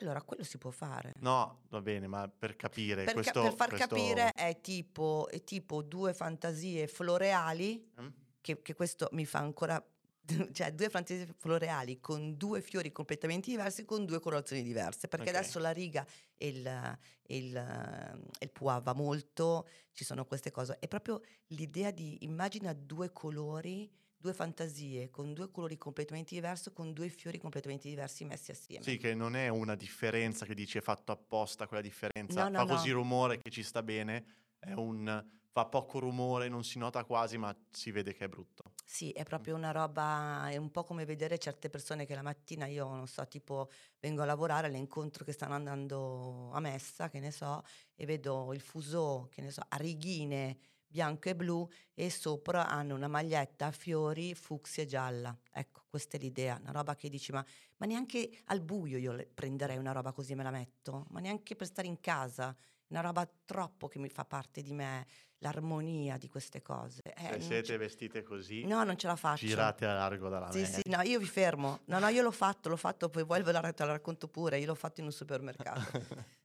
Allora 0.01 0.23
quello 0.23 0.43
si 0.43 0.57
può 0.57 0.71
fare. 0.71 1.13
No, 1.19 1.61
va 1.69 1.81
bene, 1.81 2.07
ma 2.07 2.27
per 2.27 2.55
capire, 2.55 3.03
Per 3.03 3.13
ca 3.13 3.13
questo, 3.13 3.41
per 3.41 3.53
far 3.53 3.69
questo... 3.69 3.87
capire 3.87 4.31
è 4.31 4.59
tipo 4.61 5.27
è 5.29 5.43
tipo 5.43 5.83
2 5.83 6.13
fantasie 6.13 6.87
floreali, 6.87 7.91
Mm? 8.01 8.07
che 8.41 8.61
che 8.63 8.73
questo 8.73 9.07
mi 9.11 9.25
fa 9.25 9.39
ancora 9.39 9.83
cioè 10.53 10.71
2 10.73 10.89
fantasie 10.89 11.25
floreali 11.37 11.99
con 11.99 12.37
2 12.37 12.61
fiori 12.61 12.91
completamente 12.91 13.49
diversi, 13.49 13.85
con 13.85 14.05
2 14.05 14.19
colorazioni 14.19 14.61
diverse, 14.63 15.07
perché 15.07 15.29
Ok. 15.29 15.29
adesso 15.29 15.59
la 15.59 15.71
riga 15.71 16.05
e 16.37 16.47
il 16.47 16.97
il 17.27 18.29
il 18.39 18.51
pois 18.51 18.81
va 18.83 18.93
molto, 18.93 19.67
ci 19.91 20.03
sono 20.03 20.25
queste 20.25 20.51
cose. 20.51 20.77
È 20.79 20.87
proprio 20.87 21.21
l'idea 21.47 21.91
di 21.91 22.23
immagina 22.23 22.73
2 22.73 23.11
colori, 23.11 23.91
2 24.17 24.33
fantasie 24.33 25.09
con 25.09 25.33
2 25.33 25.49
colori 25.51 25.77
completamente 25.77 26.35
diversi, 26.35 26.71
con 26.73 26.93
2 26.93 27.09
fiori 27.09 27.37
completamente 27.39 27.87
diversi 27.89 28.25
messi 28.25 28.51
assieme. 28.51 28.83
Sì, 28.83 28.97
che 28.97 29.13
non 29.13 29.35
è 29.35 29.47
una 29.47 29.75
differenza 29.75 30.43
che 30.45 30.55
dici 30.55 30.79
è 30.79 30.81
fatto 30.81 31.11
apposta 31.11 31.67
quella 31.67 31.83
differenza, 31.83 32.09
No, 32.37 32.49
no, 32.49 32.63
fa 32.63 32.65
così 32.65 32.89
no. 32.89 32.89
rumore 32.89 33.37
che 33.37 33.51
ci 33.51 33.61
sta 33.61 33.83
bene, 33.83 34.55
è 34.57 34.71
un 34.73 35.23
fa 35.51 35.67
poco 35.67 35.99
rumore, 35.99 36.47
non 36.49 36.63
si 36.63 36.79
nota 36.79 37.03
quasi, 37.05 37.37
ma 37.37 37.55
si 37.69 37.91
vede 37.91 38.13
che 38.13 38.25
è 38.25 38.27
brutto. 38.27 38.73
Sì, 38.93 39.11
è 39.11 39.23
proprio 39.23 39.55
una 39.55 39.71
roba 39.71 40.49
è 40.49 40.57
un 40.57 40.69
po' 40.69 40.83
come 40.83 41.05
vedere 41.05 41.37
certe 41.37 41.69
persone 41.69 42.05
che 42.05 42.13
la 42.13 42.21
mattina 42.21 42.65
io, 42.65 42.89
non 42.93 43.07
so, 43.07 43.25
tipo 43.25 43.69
vengo 44.01 44.21
a 44.21 44.25
lavorare, 44.25 44.69
le 44.69 44.77
incontro 44.77 45.23
che 45.23 45.31
stanno 45.31 45.53
andando 45.53 46.51
a 46.51 46.59
messa, 46.59 47.07
che 47.09 47.21
ne 47.21 47.31
so, 47.31 47.63
e 47.95 48.05
vedo 48.05 48.51
il 48.51 48.59
fuseau, 48.59 49.29
che 49.29 49.41
ne 49.41 49.49
so, 49.49 49.61
a 49.65 49.77
righine 49.77 50.57
bianco 50.85 51.29
e 51.29 51.35
blu 51.37 51.65
e 51.93 52.09
sopra 52.09 52.67
hanno 52.67 52.93
una 52.93 53.07
maglietta 53.07 53.67
a 53.67 53.71
fiori 53.71 54.35
fucsia 54.35 54.83
e 54.83 54.85
gialla. 54.87 55.39
Ecco, 55.53 55.83
questa 55.89 56.17
è 56.17 56.19
l'idea, 56.19 56.57
una 56.59 56.71
roba 56.71 56.93
che 56.95 57.07
dici 57.07 57.31
ma 57.31 57.45
ma 57.77 57.85
neanche 57.85 58.29
al 58.47 58.59
buio 58.61 58.97
io 58.97 59.15
prenderei 59.33 59.77
una 59.77 59.93
roba 59.93 60.11
così 60.11 60.33
e 60.33 60.35
me 60.35 60.43
la 60.43 60.51
metto, 60.51 61.05
ma 61.11 61.21
neanche 61.21 61.55
per 61.55 61.67
stare 61.67 61.87
in 61.87 62.01
casa, 62.01 62.53
una 62.87 62.99
roba 62.99 63.25
troppo 63.45 63.87
che 63.87 63.99
mi 63.99 64.09
fa 64.09 64.25
parte 64.25 64.61
di 64.61 64.73
me, 64.73 65.07
l'armonia 65.41 66.17
di 66.17 66.27
queste 66.29 66.61
cose. 66.61 67.01
Eh, 67.03 67.33
Se 67.33 67.41
siete 67.41 67.77
vestite 67.77 68.23
così, 68.23 68.65
no, 68.65 68.83
non 68.83 68.97
ce 68.97 69.07
la 69.07 69.15
faccio. 69.15 69.45
girate 69.45 69.85
a 69.85 69.93
largo 69.93 70.29
dalla 70.29 70.51
Sì, 70.51 70.59
me. 70.61 70.65
sì, 70.65 70.81
no, 70.85 71.01
io 71.01 71.19
vi 71.19 71.25
fermo. 71.25 71.79
No, 71.85 71.99
no, 71.99 72.07
io 72.07 72.21
l'ho 72.21 72.31
fatto, 72.31 72.69
l'ho 72.69 72.77
fatto, 72.77 73.09
poi 73.09 73.23
vuoi 73.23 73.41
ve 73.43 73.51
la 73.51 73.61
te 73.73 73.83
la 73.85 73.91
racconto 73.93 74.27
pure, 74.27 74.57
io 74.59 74.65
l'ho 74.67 74.75
fatto 74.75 74.99
in 75.01 75.07
un 75.07 75.11
supermercato. 75.11 75.79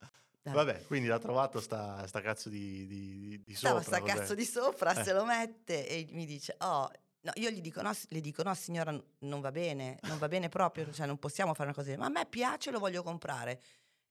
Vabbè, 0.46 0.85
quindi 0.87 1.09
l'ha 1.09 1.18
trovato 1.18 1.61
sta, 1.61 2.06
sta 2.06 2.20
cazzo 2.20 2.48
di, 2.48 2.87
di, 2.87 3.42
di 3.44 3.54
Stava 3.54 3.82
sopra. 3.82 3.96
sta 3.98 4.06
vabbè. 4.06 4.18
cazzo 4.20 4.35
di 4.37 4.44
sopra, 4.44 4.92
Eh. 5.00 5.02
se 5.02 5.12
lo 5.12 5.24
mette 5.24 5.88
e 5.88 6.06
mi 6.12 6.24
dice, 6.24 6.54
oh, 6.61 6.88
no, 7.22 7.32
io 7.35 7.50
gli 7.50 7.61
dico, 7.61 7.82
no, 7.82 7.90
le 8.11 8.20
dico, 8.20 8.44
no 8.44 8.54
signora, 8.54 8.92
non 8.92 9.40
va 9.40 9.50
bene, 9.50 9.98
non 10.02 10.18
va 10.18 10.28
bene 10.28 10.48
proprio, 10.48 10.88
cioè 10.92 11.04
non 11.06 11.18
possiamo 11.18 11.52
fare 11.52 11.70
una 11.70 11.74
cosa 11.76 11.96
ma 11.98 12.06
a 12.06 12.11
me 12.11 12.26
piace, 12.26 12.70
lo 12.70 12.78
voglio 12.78 13.02
comprare. 13.02 13.61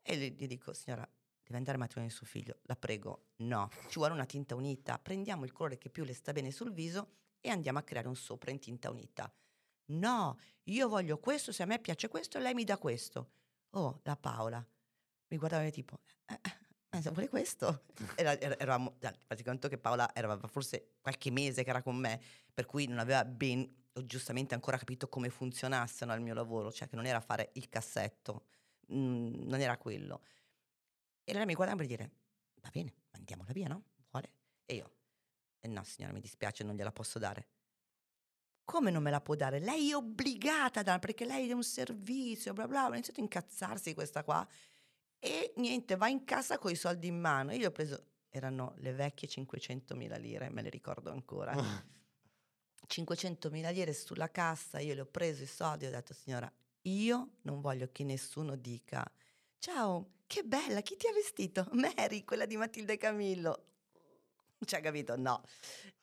E 0.02 0.18
gli, 0.18 0.36
gli 0.38 0.46
dico, 0.48 0.74
signora, 0.74 1.08
deve 1.46 1.58
andare 1.58 1.78
a 1.78 1.80
matrimonio 1.80 2.10
di 2.10 2.16
suo 2.16 2.26
figlio, 2.26 2.58
la 2.64 2.76
prego, 2.76 3.28
no, 3.38 3.70
ci 3.88 4.00
vuole 4.00 4.14
una 4.14 4.26
tinta 4.26 4.56
unita, 4.56 4.98
prendiamo 5.00 5.46
il 5.46 5.52
colore 5.52 5.78
che 5.78 5.90
più 5.90 6.04
le 6.04 6.14
sta 6.14 6.32
bene 6.32 6.52
sul 6.52 6.72
viso 6.72 7.10
e 7.40 7.50
andiamo 7.50 7.80
a 7.80 7.84
creare 7.84 8.08
un 8.08 8.16
sopra 8.16 8.52
in 8.52 8.60
tinta 8.60 8.90
unita. 8.90 9.32
No, 9.88 10.40
io 10.64 10.88
voglio 10.90 11.20
questo, 11.20 11.52
se 11.52 11.62
a 11.64 11.68
me 11.68 11.80
piace 11.80 12.08
questo, 12.08 12.40
lei 12.40 12.54
mi 12.56 12.64
dà 12.64 12.78
questo. 12.78 13.30
Oh, 13.72 14.00
la 14.04 14.16
Paola 14.16 14.66
mi 15.28 15.38
guardava 15.38 15.70
tipo, 15.70 16.00
eh, 16.26 16.40
eh, 16.90 17.02
se 17.02 17.10
vuole 17.12 17.30
questo? 17.30 17.84
Era- 18.16 18.40
era- 18.40 18.58
eravamo, 18.58 18.98
praticamente 19.28 19.70
che 19.70 19.78
Paola 19.78 20.14
era 20.14 20.38
forse 20.48 20.94
qualche 21.02 21.30
mese 21.30 21.64
che 21.64 21.70
era 21.70 21.82
con 21.82 21.96
me, 21.98 22.20
per 22.54 22.66
cui 22.66 22.88
non 22.88 23.00
aveva 23.00 23.26
ben, 23.26 23.70
o 23.94 24.06
giustamente 24.06 24.54
ancora 24.54 24.78
capito 24.78 25.08
come 25.08 25.30
funzionasse 25.30 26.06
no, 26.06 26.14
il 26.14 26.22
mio 26.22 26.34
lavoro, 26.34 26.72
cioè 26.72 26.88
che 26.88 26.96
non 26.96 27.06
era 27.06 27.20
fare 27.20 27.52
il 27.54 27.70
cassetto, 27.70 28.46
mm, 28.94 29.48
non 29.48 29.60
era 29.60 29.78
quello. 29.78 30.22
E 31.28 31.34
lei 31.34 31.46
mi 31.46 31.56
guardava 31.56 31.80
per 31.80 31.88
dire, 31.88 32.12
va 32.62 32.70
bene, 32.72 32.94
mandiamola 33.12 33.52
via, 33.52 33.68
no? 33.68 33.84
Vuole? 34.12 34.32
E 34.66 34.76
io, 34.76 34.92
"Eh 35.60 35.68
no 35.68 35.84
signora, 35.84 36.14
mi 36.14 36.22
dispiace, 36.22 36.64
non 36.64 36.76
gliela 36.76 36.92
posso 36.92 37.18
dare. 37.20 37.48
Come 38.64 38.92
non 38.92 39.04
me 39.04 39.12
la 39.12 39.22
può 39.22 39.36
dare? 39.36 39.60
Lei 39.60 39.90
è 39.92 39.96
obbligata 39.96 40.80
a 40.80 40.84
dare, 40.84 41.00
perché 41.00 41.26
lei 41.26 41.50
è 41.50 41.54
un 41.54 41.64
servizio, 41.64 42.54
bla 42.54 42.68
bla. 42.68 42.86
Ha 42.86 42.90
iniziato 42.90 43.20
a 43.20 43.24
incazzarsi 43.24 43.94
questa 43.94 44.24
qua. 44.24 44.48
E 45.20 45.54
niente, 45.58 45.96
va 45.96 46.08
in 46.08 46.24
casa 46.24 46.58
con 46.58 46.72
i 46.72 46.76
soldi 46.76 47.08
in 47.08 47.20
mano. 47.20 47.52
Io 47.52 47.58
gli 47.60 47.66
ho 47.66 47.72
preso, 47.72 48.04
erano 48.30 48.74
le 48.78 48.94
vecchie 48.94 49.28
500.000 49.28 50.18
lire, 50.18 50.50
me 50.50 50.62
le 50.62 50.70
ricordo 50.70 51.12
ancora. 51.12 51.54
500.000 52.88 53.72
lire 53.72 53.94
sulla 53.94 54.30
cassa, 54.30 54.80
io 54.80 54.94
le 54.94 55.02
ho 55.02 55.06
preso 55.06 55.44
i 55.44 55.48
soldi 55.48 55.86
ho 55.86 55.90
detto, 55.90 56.14
signora, 56.14 56.52
io 56.84 57.38
non 57.42 57.62
voglio 57.62 57.90
che 57.92 58.04
nessuno 58.04 58.56
dica, 58.56 59.04
ciao, 59.60 60.12
che 60.28 60.44
bella, 60.44 60.82
chi 60.82 60.96
ti 60.96 61.08
ha 61.08 61.14
vestito? 61.14 61.68
Mary, 61.74 62.24
quella 62.24 62.46
di 62.46 62.58
Matilde 62.58 62.94
e 62.94 62.98
Camillo. 62.98 63.66
Cioè, 64.66 64.82
capito? 64.82 65.16
No. 65.18 65.44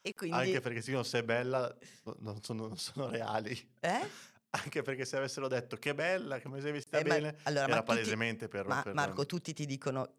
E 0.01 0.15
quindi... 0.15 0.37
Anche 0.37 0.61
perché 0.61 0.83
siccome 0.83 1.05
se 1.05 1.19
è 1.21 1.23
bella, 1.25 1.75
no- 2.05 2.17
non 2.21 2.43
sono, 2.43 2.67
non 2.69 2.77
sono 2.77 3.09
reali. 3.09 3.53
Eh? 3.81 4.09
Anche 4.51 4.83
perché 4.83 5.05
se 5.05 5.17
avessero 5.17 5.49
detto 5.49 5.77
che 5.77 5.95
bella, 5.95 6.39
che 6.39 6.49
mi 6.49 6.61
sei 6.61 6.73
vestita 6.73 6.99
Eh, 6.99 7.05
ma- 7.05 7.15
bene, 7.15 7.37
allora, 7.45 7.67
ma 7.67 7.73
era 7.73 7.83
tutti- 7.83 7.95
palesemente 7.95 8.49
per... 8.49 8.67
Ma 8.67 8.83
per- 8.83 8.95
Marco, 8.95 9.25
tutti 9.25 9.53
ti 9.55 9.65
dicono, 9.65 10.15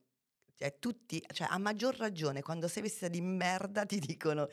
cioè, 0.55 0.79
tutti, 0.79 1.23
cioè, 1.31 1.47
a 1.49 1.57
maggior 1.59 1.95
ragione, 1.95 2.41
quando 2.41 2.67
sei 2.67 2.81
vestita 2.83 3.07
di 3.07 3.21
merda 3.21 3.85
ti 3.85 3.99
dicono 3.99 4.49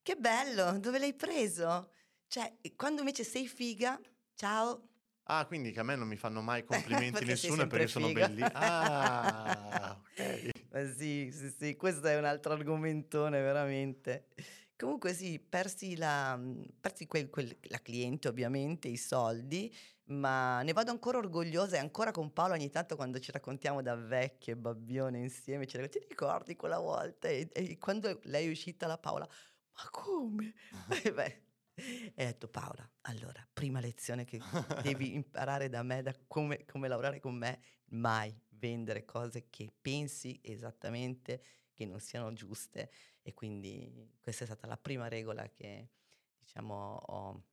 che 0.00 0.16
bello, 0.16 0.78
dove 0.78 0.98
l'hai 0.98 1.14
preso? 1.14 1.90
Cioè, 2.28 2.58
quando 2.76 3.00
invece 3.00 3.24
sei 3.24 3.48
figa, 3.48 3.98
ciao. 4.34 4.90
Ah, 5.26 5.46
quindi 5.46 5.72
che 5.72 5.80
a 5.80 5.82
me 5.82 5.96
non 5.96 6.06
mi 6.08 6.16
fanno 6.16 6.42
mai 6.42 6.64
complimenti 6.64 7.24
Perché 7.24 7.24
nessuno 7.24 7.66
perché 7.66 7.86
sono 7.86 8.10
figa. 8.10 8.10
belli. 8.10 8.48
Ah, 8.52 9.98
ok. 10.12 10.50
Ma 10.70 10.84
sì, 10.92 11.30
sì, 11.32 11.50
sì, 11.50 11.76
questo 11.76 12.06
è 12.08 12.16
un 12.18 12.24
altro 12.24 12.52
argomentone 12.52 13.40
veramente. 13.40 14.28
Comunque 14.76 15.14
sì, 15.14 15.38
persi 15.40 15.96
la, 15.96 16.36
mhmm, 16.36 16.64
persi 16.80 17.06
quel, 17.06 17.30
quel- 17.30 17.56
la 17.68 17.80
cliente 17.80 18.28
ovviamente, 18.28 18.88
i 18.88 18.96
soldi, 18.96 19.72
ma 20.06 20.62
ne 20.62 20.72
vado 20.72 20.90
ancora 20.90 21.18
orgogliosa 21.18 21.76
e 21.76 21.78
ancora 21.78 22.10
con 22.10 22.32
Paolo 22.32 22.54
ogni 22.54 22.70
tanto 22.70 22.96
quando 22.96 23.18
ci 23.20 23.30
raccontiamo 23.30 23.82
da 23.82 23.94
vecchie 23.94 24.56
babbione 24.56 25.18
insieme, 25.20 25.66
ci 25.66 25.76
raccontiamo, 25.76 26.06
ti 26.06 26.12
ricordi 26.14 26.56
quella 26.56 26.78
volta? 26.80 27.28
E, 27.28 27.48
e 27.52 27.78
quando 27.78 28.18
lei 28.24 28.48
è 28.48 28.50
uscita 28.50 28.86
la 28.88 28.98
Paola, 28.98 29.26
ma 29.26 29.88
come? 29.90 30.54
E 31.04 31.12
beh, 31.12 31.42
e 31.74 32.22
ho 32.22 32.26
detto 32.26 32.48
Paola, 32.48 32.88
allora, 33.02 33.46
prima 33.52 33.80
lezione 33.80 34.24
che 34.24 34.40
devi 34.82 35.14
imparare 35.14 35.68
da 35.68 35.82
me, 35.82 36.02
da 36.02 36.14
come, 36.26 36.64
come 36.64 36.88
lavorare 36.88 37.20
con 37.20 37.34
me, 37.34 37.60
mai 37.90 38.34
vendere 38.50 39.04
cose 39.04 39.48
che 39.50 39.72
pensi 39.80 40.38
esattamente 40.42 41.42
che 41.72 41.84
non 41.84 42.00
siano 42.00 42.32
giuste 42.32 42.90
e 43.20 43.34
quindi 43.34 44.12
questa 44.20 44.44
è 44.44 44.46
stata 44.46 44.66
la 44.66 44.76
prima 44.76 45.08
regola 45.08 45.48
che 45.48 45.90
diciamo 46.38 46.96
ho 46.96 47.44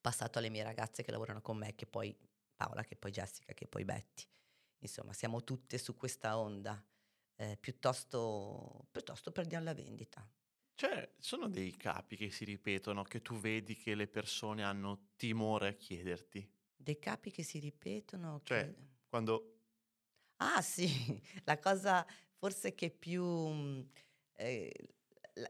passato 0.00 0.38
alle 0.38 0.50
mie 0.50 0.62
ragazze 0.62 1.02
che 1.02 1.10
lavorano 1.10 1.40
con 1.40 1.56
me, 1.56 1.74
che 1.74 1.86
poi 1.86 2.14
Paola, 2.56 2.82
che 2.84 2.96
poi 2.96 3.10
Jessica, 3.10 3.54
che 3.54 3.66
poi 3.66 3.84
Betty. 3.84 4.24
Insomma, 4.80 5.12
siamo 5.12 5.42
tutte 5.44 5.78
su 5.78 5.96
questa 5.96 6.38
onda. 6.38 6.82
eh, 7.36 7.56
piuttosto, 7.58 8.86
piuttosto 8.92 9.32
perdiamo 9.32 9.64
la 9.64 9.74
vendita. 9.74 10.28
Cioè, 10.76 11.14
sono 11.18 11.48
dei 11.48 11.76
capi 11.76 12.16
che 12.16 12.30
si 12.30 12.44
ripetono, 12.44 13.02
che 13.04 13.22
tu 13.22 13.36
vedi 13.38 13.76
che 13.76 13.94
le 13.94 14.08
persone 14.08 14.64
hanno 14.64 15.10
timore 15.16 15.68
a 15.68 15.72
chiederti. 15.74 16.50
Dei 16.76 16.98
capi 16.98 17.30
che 17.30 17.42
si 17.42 17.58
ripetono. 17.58 18.40
Cioè, 18.44 18.72
che- 18.72 18.74
quando 19.08 19.50
Ah 20.40 20.60
sì, 20.62 20.86
la 21.44 21.58
cosa 21.58 22.06
forse 22.38 22.74
che 22.74 22.90
più... 22.90 23.24
mh, 23.24 23.90
eh, 24.36 24.72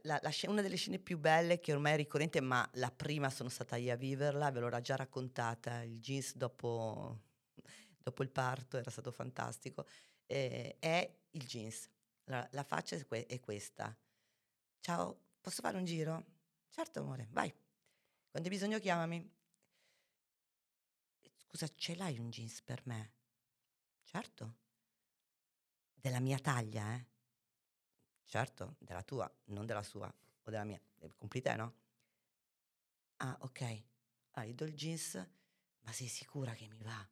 la- 0.02 0.18
la- 0.22 0.30
una 0.48 0.62
delle 0.62 0.76
scene 0.76 0.98
più 0.98 1.18
belle 1.18 1.58
che 1.60 1.72
ormai 1.72 1.92
è 1.94 1.96
ricorrente, 1.96 2.40
ma 2.40 2.68
la 2.74 2.90
prima 2.90 3.28
sono 3.30 3.48
stata 3.48 3.76
io 3.76 3.92
a 3.92 3.96
viverla, 3.96 4.50
ve 4.50 4.60
l'ho 4.60 4.80
già 4.80 4.96
raccontata, 4.96 5.82
il 5.82 6.00
jeans 6.00 6.36
dopo, 6.36 7.20
dopo 7.98 8.22
il 8.22 8.30
parto, 8.30 8.76
era 8.78 8.90
stato 8.90 9.10
fantastico, 9.10 9.86
eh, 10.26 10.76
è 10.78 11.18
il 11.30 11.44
jeans. 11.46 11.88
La, 12.24 12.46
la 12.52 12.62
faccia 12.64 12.96
è, 12.96 13.04
que- 13.06 13.26
è 13.26 13.40
questa. 13.40 13.94
Ciao, 14.84 15.18
posso 15.40 15.62
fare 15.62 15.78
un 15.78 15.86
giro? 15.86 16.26
Certo 16.68 17.00
amore, 17.00 17.26
vai. 17.30 17.50
Quando 18.28 18.50
hai 18.50 18.54
bisogno 18.54 18.78
chiamami. 18.78 19.32
Scusa, 21.38 21.66
ce 21.74 21.94
l'hai 21.94 22.18
un 22.18 22.28
jeans 22.28 22.60
per 22.60 22.82
me? 22.84 23.12
Certo. 24.02 24.56
Della 25.94 26.20
mia 26.20 26.38
taglia, 26.38 26.96
eh? 26.96 27.06
Certo, 28.26 28.76
della 28.78 29.02
tua, 29.02 29.26
non 29.44 29.64
della 29.64 29.82
sua 29.82 30.14
o 30.42 30.50
della 30.50 30.64
mia. 30.64 30.78
Compri 31.16 31.40
te, 31.40 31.54
no? 31.56 31.74
Ah, 33.20 33.38
ok. 33.40 33.84
Ah, 34.32 34.44
gli 34.44 34.52
do 34.52 34.66
il 34.66 34.74
jeans, 34.74 35.14
ma 35.80 35.92
sei 35.92 36.08
sicura 36.08 36.52
che 36.52 36.68
mi 36.68 36.82
va? 36.82 37.08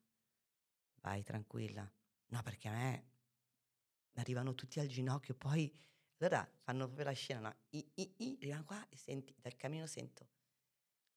Vai, 1.01 1.23
tranquilla. 1.23 1.91
No, 2.27 2.43
perché 2.43 2.69
a 2.69 2.73
me 2.73 3.11
arrivano 4.17 4.55
tutti 4.55 4.79
al 4.79 4.89
ginocchio, 4.89 5.35
poi 5.35 5.75
allora 6.27 6.49
fanno 6.63 6.85
proprio 6.87 7.07
la 7.07 7.13
scena, 7.13 7.41
no? 7.41 7.55
I, 7.71 7.91
i, 7.95 8.15
i, 8.19 8.37
arrivano 8.41 8.65
qua 8.65 8.87
e 8.89 8.97
senti, 8.97 9.35
dal 9.39 9.57
cammino 9.57 9.87
sento, 9.87 10.27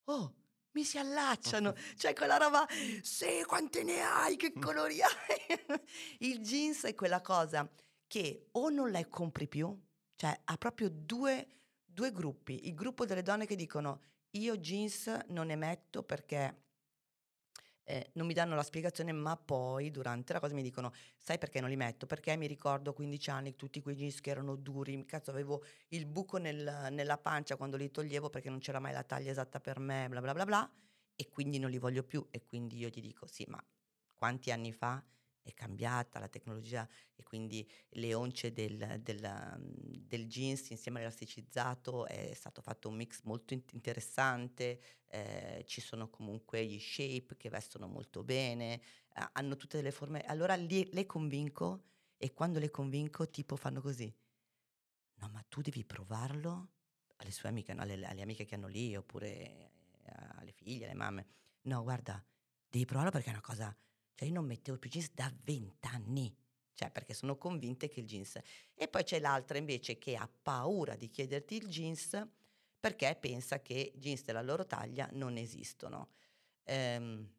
oh, 0.05 0.35
mi 0.71 0.83
si 0.83 0.97
allacciano, 0.97 1.73
cioè 1.95 2.13
quella 2.13 2.37
roba, 2.37 2.67
sì, 3.01 3.43
quante 3.45 3.83
ne 3.83 4.01
hai, 4.01 4.35
che 4.35 4.53
colori 4.53 4.99
hai? 5.01 5.79
Il 6.19 6.39
jeans 6.39 6.83
è 6.83 6.95
quella 6.95 7.21
cosa 7.21 7.69
che 8.07 8.47
o 8.51 8.69
non 8.69 8.91
la 8.91 9.05
compri 9.07 9.47
più, 9.47 9.77
cioè 10.15 10.39
ha 10.43 10.57
proprio 10.57 10.89
due, 10.89 11.47
due 11.83 12.11
gruppi, 12.11 12.67
il 12.67 12.73
gruppo 12.73 13.05
delle 13.05 13.21
donne 13.21 13.45
che 13.45 13.55
dicono 13.55 14.01
io 14.31 14.57
jeans 14.57 15.07
non 15.27 15.47
ne 15.47 15.55
metto 15.55 16.03
perché 16.03 16.64
eh, 17.85 18.09
non 18.13 18.25
mi 18.27 18.33
danno 18.33 18.55
la 18.55 18.63
spiegazione, 18.63 19.11
ma 19.11 19.37
poi 19.37 19.91
durante 19.91 20.33
la 20.33 20.39
cosa 20.39 20.53
mi 20.55 20.63
dicono: 20.63 20.91
Sai 21.17 21.37
perché 21.37 21.59
non 21.61 21.69
li 21.69 21.75
metto? 21.75 22.05
Perché 22.07 22.35
mi 22.35 22.47
ricordo 22.47 22.89
a 22.89 22.93
15 22.93 23.29
anni 23.29 23.55
tutti 23.55 23.81
quei 23.81 23.95
jeans 23.95 24.21
che 24.21 24.31
erano 24.31 24.55
duri, 24.55 25.05
cazzo, 25.05 25.29
avevo 25.31 25.63
il 25.89 26.05
buco 26.05 26.37
nel- 26.37 26.87
nella 26.91 27.17
pancia 27.17 27.55
quando 27.55 27.77
li 27.77 27.91
toglievo 27.91 28.29
perché 28.29 28.49
non 28.49 28.59
c'era 28.59 28.79
mai 28.79 28.91
la 28.93 29.03
taglia 29.03 29.31
esatta 29.31 29.59
per 29.59 29.79
me, 29.79 30.07
bla 30.09 30.21
bla 30.21 30.33
bla 30.33 30.45
bla, 30.45 30.71
e 31.15 31.29
quindi 31.29 31.59
non 31.59 31.69
li 31.69 31.77
voglio 31.77 32.03
più. 32.03 32.25
E 32.31 32.43
quindi 32.43 32.77
io 32.77 32.89
gli 32.89 33.01
dico: 33.01 33.27
Sì, 33.27 33.45
ma 33.47 33.63
quanti 34.15 34.51
anni 34.51 34.71
fa 34.71 35.03
è 35.45 35.53
cambiata 35.53 36.17
la 36.17 36.27
tecnologia 36.27 36.87
e 37.13 37.23
quindi 37.23 37.69
le 37.89 38.13
once 38.15 38.51
del, 38.51 38.99
del, 39.01 39.55
del 39.99 40.27
jeans 40.27 40.71
insieme 40.71 40.97
all'elasticizzato 40.97 42.07
è 42.07 42.33
stato 42.33 42.61
fatto 42.61 42.89
un 42.89 42.95
mix 42.95 43.21
molto 43.23 43.53
in- 43.53 43.61
interessante 43.73 44.81
eh, 45.07 45.63
ci 45.67 45.81
sono 45.81 46.09
comunque 46.09 46.65
gli 46.65 46.79
shape 46.79 47.37
che 47.37 47.49
vestono 47.49 47.87
molto 47.87 48.23
bene, 48.23 48.81
eh, 49.13 49.29
hanno 49.33 49.55
tutte 49.55 49.77
delle 49.77 49.91
forme. 49.91 50.21
Allora 50.23 50.55
li- 50.55 50.89
le 50.91 51.05
convinco 51.05 51.83
e 52.17 52.33
quando 52.33 52.59
le 52.59 52.71
convinco 52.71 53.29
tipo 53.29 53.55
fanno 53.55 53.81
così. 53.81 54.13
No, 55.17 55.29
ma 55.29 55.43
tu 55.47 55.61
devi 55.61 55.83
provarlo 55.85 56.71
alle 57.17 57.31
sue 57.31 57.49
amiche, 57.49 57.73
no, 57.73 57.81
alle, 57.83 58.05
alle 58.05 58.21
amiche 58.21 58.45
che 58.45 58.55
hanno 58.55 58.67
lì, 58.67 58.95
oppure 58.95 59.29
eh, 59.29 59.71
alle 60.37 60.51
figlie, 60.51 60.85
alle 60.85 60.93
mamme. 60.95 61.27
No, 61.63 61.81
guarda, 61.83 62.23
devi 62.67 62.85
provarlo 62.85 63.11
perché 63.11 63.27
è 63.29 63.31
una 63.31 63.41
cosa... 63.41 63.75
Cioè 64.15 64.27
io 64.27 64.33
non 64.33 64.45
mettevo 64.45 64.77
più 64.77 64.89
jeans 64.89 65.11
da 65.13 65.31
vent'anni, 65.43 66.33
cioè 66.73 66.89
perché 66.89 67.13
sono 67.13 67.37
convinte 67.37 67.89
che 67.89 67.99
il 67.99 68.07
jeans... 68.07 68.39
E 68.73 68.87
poi 68.87 69.03
c'è 69.03 69.19
l'altra 69.19 69.57
invece 69.57 69.97
che 69.97 70.15
ha 70.15 70.29
paura 70.41 70.95
di 70.95 71.09
chiederti 71.09 71.55
il 71.57 71.67
jeans 71.67 72.27
perché 72.79 73.17
pensa 73.19 73.61
che 73.61 73.93
jeans 73.95 74.23
della 74.23 74.41
loro 74.41 74.65
taglia 74.65 75.09
non 75.13 75.37
esistono. 75.37 76.09
Ehm, 76.63 77.29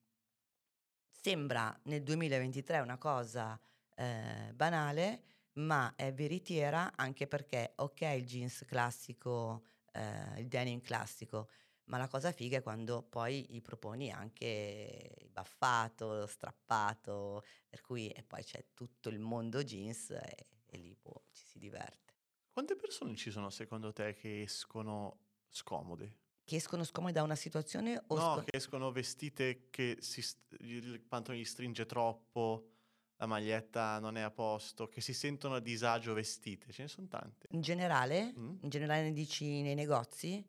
sembra 1.08 1.78
nel 1.84 2.02
2023 2.02 2.80
una 2.80 2.98
cosa 2.98 3.58
eh, 3.94 4.52
banale, 4.54 5.22
ma 5.54 5.94
è 5.96 6.12
veritiera 6.12 6.92
anche 6.94 7.26
perché, 7.26 7.72
ok, 7.76 8.00
il 8.16 8.24
jeans 8.26 8.64
classico, 8.66 9.64
eh, 9.92 10.40
il 10.40 10.48
denim 10.48 10.80
classico, 10.80 11.48
ma 11.86 11.98
la 11.98 12.08
cosa 12.08 12.32
figa 12.32 12.58
è 12.58 12.62
quando 12.62 13.02
poi 13.02 13.46
gli 13.48 13.60
proponi 13.60 14.10
anche 14.10 15.16
il 15.20 15.28
baffato, 15.28 16.14
lo 16.14 16.26
strappato, 16.26 17.44
per 17.68 17.80
cui 17.80 18.08
e 18.10 18.22
poi 18.22 18.42
c'è 18.42 18.66
tutto 18.74 19.08
il 19.08 19.18
mondo 19.18 19.62
jeans 19.62 20.10
e, 20.10 20.46
e 20.66 20.76
lì 20.78 20.96
boh, 21.00 21.24
ci 21.32 21.44
si 21.44 21.58
diverte. 21.58 22.14
Quante 22.52 22.74
persone 22.76 23.14
ci 23.16 23.30
sono 23.30 23.50
secondo 23.50 23.92
te 23.92 24.14
che 24.14 24.42
escono 24.42 25.18
scomode? 25.48 26.18
Che 26.44 26.56
escono 26.56 26.84
scomodi 26.84 27.12
da 27.12 27.22
una 27.22 27.34
situazione 27.34 28.02
o 28.06 28.14
No, 28.16 28.34
sco- 28.36 28.44
che 28.44 28.56
escono 28.56 28.90
vestite 28.90 29.68
che 29.70 29.98
si 30.00 30.22
st- 30.22 30.56
il 30.60 31.00
pantalone 31.00 31.42
gli 31.42 31.46
stringe 31.46 31.86
troppo, 31.86 32.70
la 33.16 33.26
maglietta 33.26 33.98
non 33.98 34.16
è 34.16 34.22
a 34.22 34.30
posto, 34.30 34.88
che 34.88 35.00
si 35.00 35.12
sentono 35.12 35.56
a 35.56 35.60
disagio 35.60 36.14
vestite. 36.14 36.72
Ce 36.72 36.82
ne 36.82 36.88
sono 36.88 37.06
tante. 37.08 37.46
in 37.50 37.60
generale? 37.60 38.32
Mm. 38.36 38.56
In 38.62 38.68
generale 38.68 39.02
ne 39.02 39.12
dici 39.12 39.62
nei 39.62 39.74
negozi? 39.74 40.44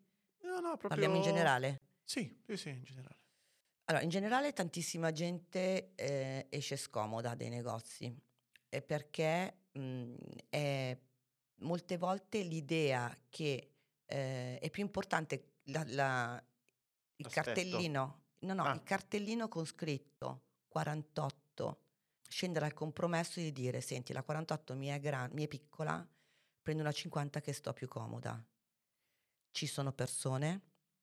No, 0.57 0.69
no, 0.69 0.77
proprio... 0.77 0.89
Parliamo 0.89 1.15
in 1.17 1.21
generale? 1.21 1.81
Sì, 2.03 2.35
sì, 2.45 2.57
sì, 2.57 2.69
in 2.69 2.83
generale. 2.83 3.15
Allora, 3.85 4.03
in 4.03 4.09
generale 4.09 4.53
tantissima 4.53 5.11
gente 5.11 5.93
eh, 5.95 6.47
esce 6.49 6.75
scomoda 6.77 7.35
dai 7.35 7.49
negozi 7.49 8.13
eh, 8.69 8.81
perché 8.81 9.65
mh, 9.71 10.13
è 10.49 10.97
molte 11.61 11.97
volte 11.97 12.41
l'idea 12.41 13.15
che 13.29 13.75
eh, 14.05 14.57
è 14.59 14.69
più 14.69 14.83
importante 14.83 15.53
la- 15.65 15.83
la- 15.87 16.43
il 17.19 17.25
L'aspetto. 17.25 17.43
cartellino, 17.43 18.23
no, 18.39 18.53
no, 18.53 18.63
Ah. 18.63 18.73
il 18.73 18.83
cartellino 18.83 19.47
con 19.47 19.65
scritto 19.65 20.43
48, 20.67 21.81
scendere 22.27 22.65
al 22.65 22.73
compromesso 22.73 23.39
di 23.39 23.51
dire, 23.51 23.79
senti, 23.81 24.11
la 24.11 24.23
48 24.23 24.75
mi 24.75 24.87
è, 24.87 24.99
gran- 24.99 25.31
mi 25.33 25.43
è 25.43 25.47
piccola, 25.47 26.05
prendo 26.61 26.81
una 26.81 26.91
50 26.91 27.41
che 27.41 27.53
sto 27.53 27.71
più 27.73 27.87
comoda. 27.87 28.43
Ci 29.57 29.65
sono 29.65 29.91
persone 29.91 30.61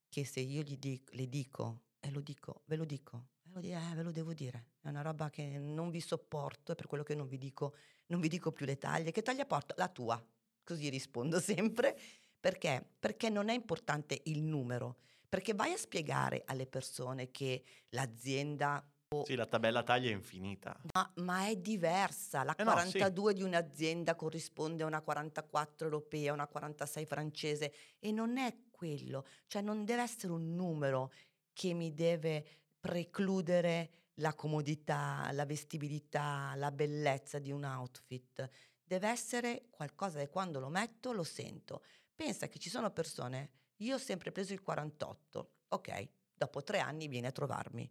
che 0.09 0.25
se 0.25 0.39
io 0.39 0.63
gli 0.63 0.77
dic- 0.77 1.13
le 1.15 1.29
dico, 1.29 1.87
e 1.99 2.13
lo 2.13 2.21
dico, 2.21 2.63
ve 2.67 2.77
lo 2.77 2.85
dico, 2.85 3.31
di- 3.43 3.73
eh, 3.73 3.95
ve 3.97 4.03
lo 4.05 4.13
devo 4.13 4.33
dire, 4.33 4.75
è 4.81 4.91
una 4.91 5.03
roba 5.03 5.29
che 5.29 5.59
non 5.59 5.91
vi 5.91 6.01
sopporto, 6.01 6.71
è 6.71 6.77
per 6.77 6.87
quello 6.87 7.03
che 7.03 7.17
non 7.17 7.27
vi 7.27 7.37
dico, 7.37 7.75
non 8.07 8.21
vi 8.21 8.29
dico 8.29 8.53
più 8.53 8.65
le 8.65 8.79
taglie, 8.79 9.11
che 9.11 9.23
taglia 9.23 9.45
porto? 9.45 9.75
La 9.77 9.89
tua, 9.89 10.25
così 10.63 10.89
rispondo 10.89 11.41
sempre, 11.43 11.99
perché? 12.39 12.93
Perché 12.97 13.29
non 13.29 13.49
è 13.49 13.55
importante 13.55 14.21
il 14.27 14.41
numero, 14.41 14.99
perché 15.29 15.53
vai 15.53 15.73
a 15.73 15.77
spiegare 15.77 16.45
alle 16.47 16.69
persone 16.69 17.33
che 17.33 17.65
l'azienda 17.89 18.89
Sì, 19.25 19.37
la 19.37 19.47
tabella 19.47 19.83
taglia 19.83 20.11
è 20.11 20.13
infinita. 20.13 20.79
Ma, 20.93 21.13
ma 21.17 21.47
è 21.47 21.57
diversa. 21.57 22.43
La 22.43 22.55
Eh 22.57 22.65
no, 22.65 22.77
sì. 22.79 22.99
42 22.99 23.35
di 23.35 23.43
un'azienda 23.43 24.15
corrisponde 24.15 24.83
a 24.83 24.87
una 24.87 25.03
44 25.03 25.87
europea, 25.87 26.33
una 26.33 26.47
46 26.47 27.07
francese 27.07 27.73
e 27.99 28.11
non 28.11 28.37
è 28.39 28.57
quello. 28.71 29.27
Cioè 29.47 29.63
non 29.63 29.85
deve 29.85 30.03
essere 30.03 30.33
un 30.33 30.55
numero 30.55 31.13
che 31.53 31.73
mi 31.73 31.95
deve 31.95 32.45
precludere 32.81 33.91
la 34.19 34.35
comodità, 34.35 35.29
la 35.33 35.45
vestibilità, 35.45 36.53
la 36.57 36.71
bellezza 36.71 37.39
di 37.39 37.51
un 37.51 37.65
outfit. 37.65 38.49
Deve 38.83 39.09
essere 39.09 39.67
qualcosa 39.71 40.19
che 40.19 40.29
quando 40.29 40.61
lo 40.61 40.69
metto 40.69 41.13
lo 41.13 41.25
sento. 41.25 41.83
Pensa 42.15 42.49
che 42.49 42.59
ci 42.59 42.71
sono 42.71 42.91
persone, 42.91 43.51
io 43.79 43.97
ho 43.97 43.99
sempre 43.99 44.31
preso 44.31 44.53
il 44.53 44.63
48, 44.63 45.53
ok, 45.69 46.09
dopo 46.33 46.63
tre 46.63 46.79
anni 46.79 47.09
viene 47.09 47.29
a 47.29 47.33
trovarmi. 47.33 47.91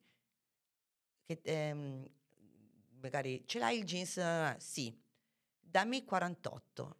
Che, 1.30 1.40
ehm, 1.44 2.06
magari 3.00 3.44
ce 3.48 3.60
l'hai 3.60 3.78
il 3.80 3.86
jeans? 3.86 4.18
Eh, 4.18 4.56
Sì, 4.60 5.02
dammi 5.60 5.98
il 5.98 6.04
48. 6.06 6.98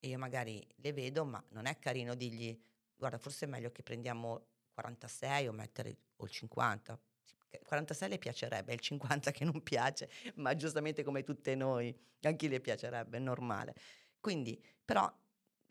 E 0.00 0.08
io 0.08 0.18
magari 0.18 0.66
le 0.76 0.92
vedo, 0.92 1.24
ma 1.24 1.42
non 1.50 1.66
è 1.66 1.78
carino 1.78 2.14
dirgli, 2.14 2.58
guarda, 2.96 3.18
forse 3.18 3.46
è 3.46 3.48
meglio 3.48 3.70
che 3.72 3.82
prendiamo 3.82 4.46
46 4.72 5.48
o 5.48 5.52
mettere 5.52 5.98
o 6.16 6.24
il 6.24 6.30
50. 6.30 7.00
Sì, 7.24 7.34
perché 7.38 7.60
46 7.64 8.08
le 8.10 8.18
piacerebbe, 8.18 8.72
è 8.72 8.74
il 8.74 8.80
50 8.80 9.30
che 9.32 9.44
non 9.44 9.62
piace, 9.62 10.10
ma 10.36 10.54
giustamente 10.56 11.02
come 11.04 11.22
tutte 11.24 11.54
noi, 11.54 11.96
a 12.22 12.32
chi 12.32 12.48
le 12.48 12.60
piacerebbe, 12.60 13.18
è 13.18 13.20
normale. 13.20 13.74
Quindi, 14.20 14.62
però, 14.84 15.12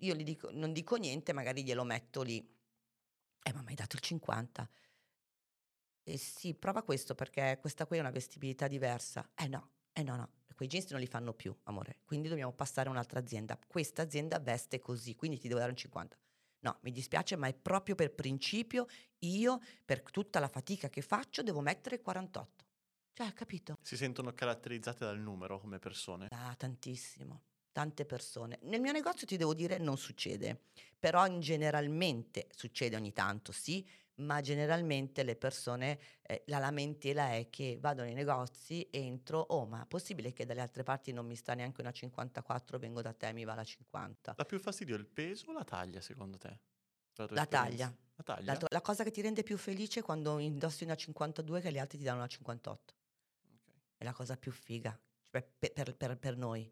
io 0.02 0.16
gli 0.16 0.24
dico, 0.24 0.50
non 0.52 0.74
dico 0.74 0.96
niente, 0.98 1.34
magari 1.34 1.64
glielo 1.64 1.84
metto 1.84 2.22
lì. 2.24 2.38
Eh, 3.44 3.54
ma 3.54 3.62
mi 3.62 3.70
hai 3.70 3.76
dato 3.76 3.96
il 3.96 4.02
50? 4.02 4.70
Eh 6.10 6.16
sì, 6.16 6.54
prova 6.54 6.84
questo 6.84 7.16
perché 7.16 7.58
questa 7.60 7.86
qui 7.86 7.98
è 7.98 8.00
una 8.00 8.12
vestibilità 8.12 8.70
diversa. 8.70 9.30
Eh 9.36 9.50
no, 9.50 9.72
eh 9.92 10.04
no, 10.04 10.16
no, 10.16 10.30
quei 10.56 10.70
jeans 10.70 10.90
non 10.92 11.02
li 11.02 11.06
fanno 11.06 11.34
più, 11.34 11.54
amore. 11.64 11.98
Quindi 12.06 12.30
dobbiamo 12.30 12.54
passare 12.54 12.88
a 12.88 12.92
un'altra 12.94 13.20
azienda. 13.20 13.60
Questa 13.68 14.04
azienda 14.04 14.40
veste 14.40 14.80
così, 14.80 15.16
quindi 15.16 15.38
ti 15.38 15.50
devo 15.50 15.60
dare 15.60 15.72
un 15.72 15.78
50. 15.78 16.18
No, 16.60 16.78
mi 16.84 16.94
dispiace, 16.94 17.36
ma 17.36 17.48
è 17.48 17.54
proprio 17.54 17.96
per 17.96 18.16
principio 18.16 18.88
io, 19.20 19.60
per 19.84 20.02
tutta 20.02 20.40
la 20.40 20.48
fatica 20.48 20.88
che 20.88 21.02
faccio, 21.02 21.44
devo 21.44 21.60
mettere 21.60 22.00
48. 22.00 22.66
Cioè, 23.12 23.34
capito? 23.34 23.78
Si 23.82 23.98
sentono 23.98 24.32
caratterizzate 24.34 25.04
dal 25.04 25.20
numero 25.20 25.60
come 25.60 25.78
persone. 25.78 26.28
Ah, 26.30 26.56
tantissimo, 26.56 27.42
tante 27.74 28.06
persone. 28.06 28.60
Nel 28.62 28.80
mio 28.80 28.94
negozio 28.94 29.28
ti 29.28 29.36
devo 29.36 29.54
dire 29.54 29.78
non 29.78 29.98
succede, 29.98 30.68
però 30.98 31.28
in 31.28 31.42
generalmente 31.42 32.48
succede 32.52 32.96
ogni 32.96 33.12
tanto, 33.12 33.52
sì, 33.52 33.86
ma 34.18 34.42
generalmente 34.42 35.24
le 35.24 35.36
persone, 35.36 36.00
eh, 36.22 36.44
la 36.48 36.60
lamentela 36.60 37.32
è 37.34 37.50
che 37.50 37.78
vado 37.80 38.04
nei 38.04 38.14
negozi, 38.14 38.88
entro, 38.92 39.40
oh 39.40 39.66
ma 39.66 39.84
è 39.84 39.86
possibile 39.88 40.34
che 40.34 40.46
dalle 40.46 40.62
altre 40.62 40.84
parti 40.84 41.12
non 41.12 41.26
mi 41.26 41.36
sta 41.36 41.54
neanche 41.54 41.82
una 41.82 41.92
54, 41.92 42.80
vengo 42.80 43.02
da 43.02 43.14
te 43.14 43.28
e 43.28 43.34
mi 43.34 43.44
va 43.44 43.54
la 43.56 43.64
50? 43.64 44.34
Dà 44.36 44.46
più 44.46 44.60
fastidio 44.60 44.96
il 44.96 45.06
peso 45.06 45.50
o 45.50 45.54
la 45.54 45.64
taglia, 45.64 46.02
secondo 46.02 46.38
te? 46.38 46.60
Per 47.14 47.32
La 47.32 47.42
esperienza? 47.44 47.86
taglia. 47.86 47.98
La 48.16 48.24
taglia? 48.24 48.52
La, 48.54 48.58
to- 48.58 48.68
la 48.70 48.82
cosa 48.82 49.04
che 49.04 49.12
ti 49.12 49.22
rende 49.22 49.44
più 49.44 49.58
felice 49.58 50.00
è 50.00 50.04
quando 50.04 50.40
indossi 50.40 50.84
una 50.84 50.96
52 50.96 51.62
che 51.62 51.72
gli 51.72 51.78
altri 51.80 51.98
ti 51.98 52.04
danno 52.04 52.18
una 52.18 52.28
58. 52.28 52.96
Ok. 53.54 53.72
È 53.98 54.04
la 54.04 54.14
cosa 54.14 54.36
più 54.38 54.52
figa 54.52 55.00
cioè, 55.22 55.42
pe- 55.44 55.70
per, 55.72 55.96
per- 55.96 56.18
per 56.18 56.38
noi. 56.38 56.72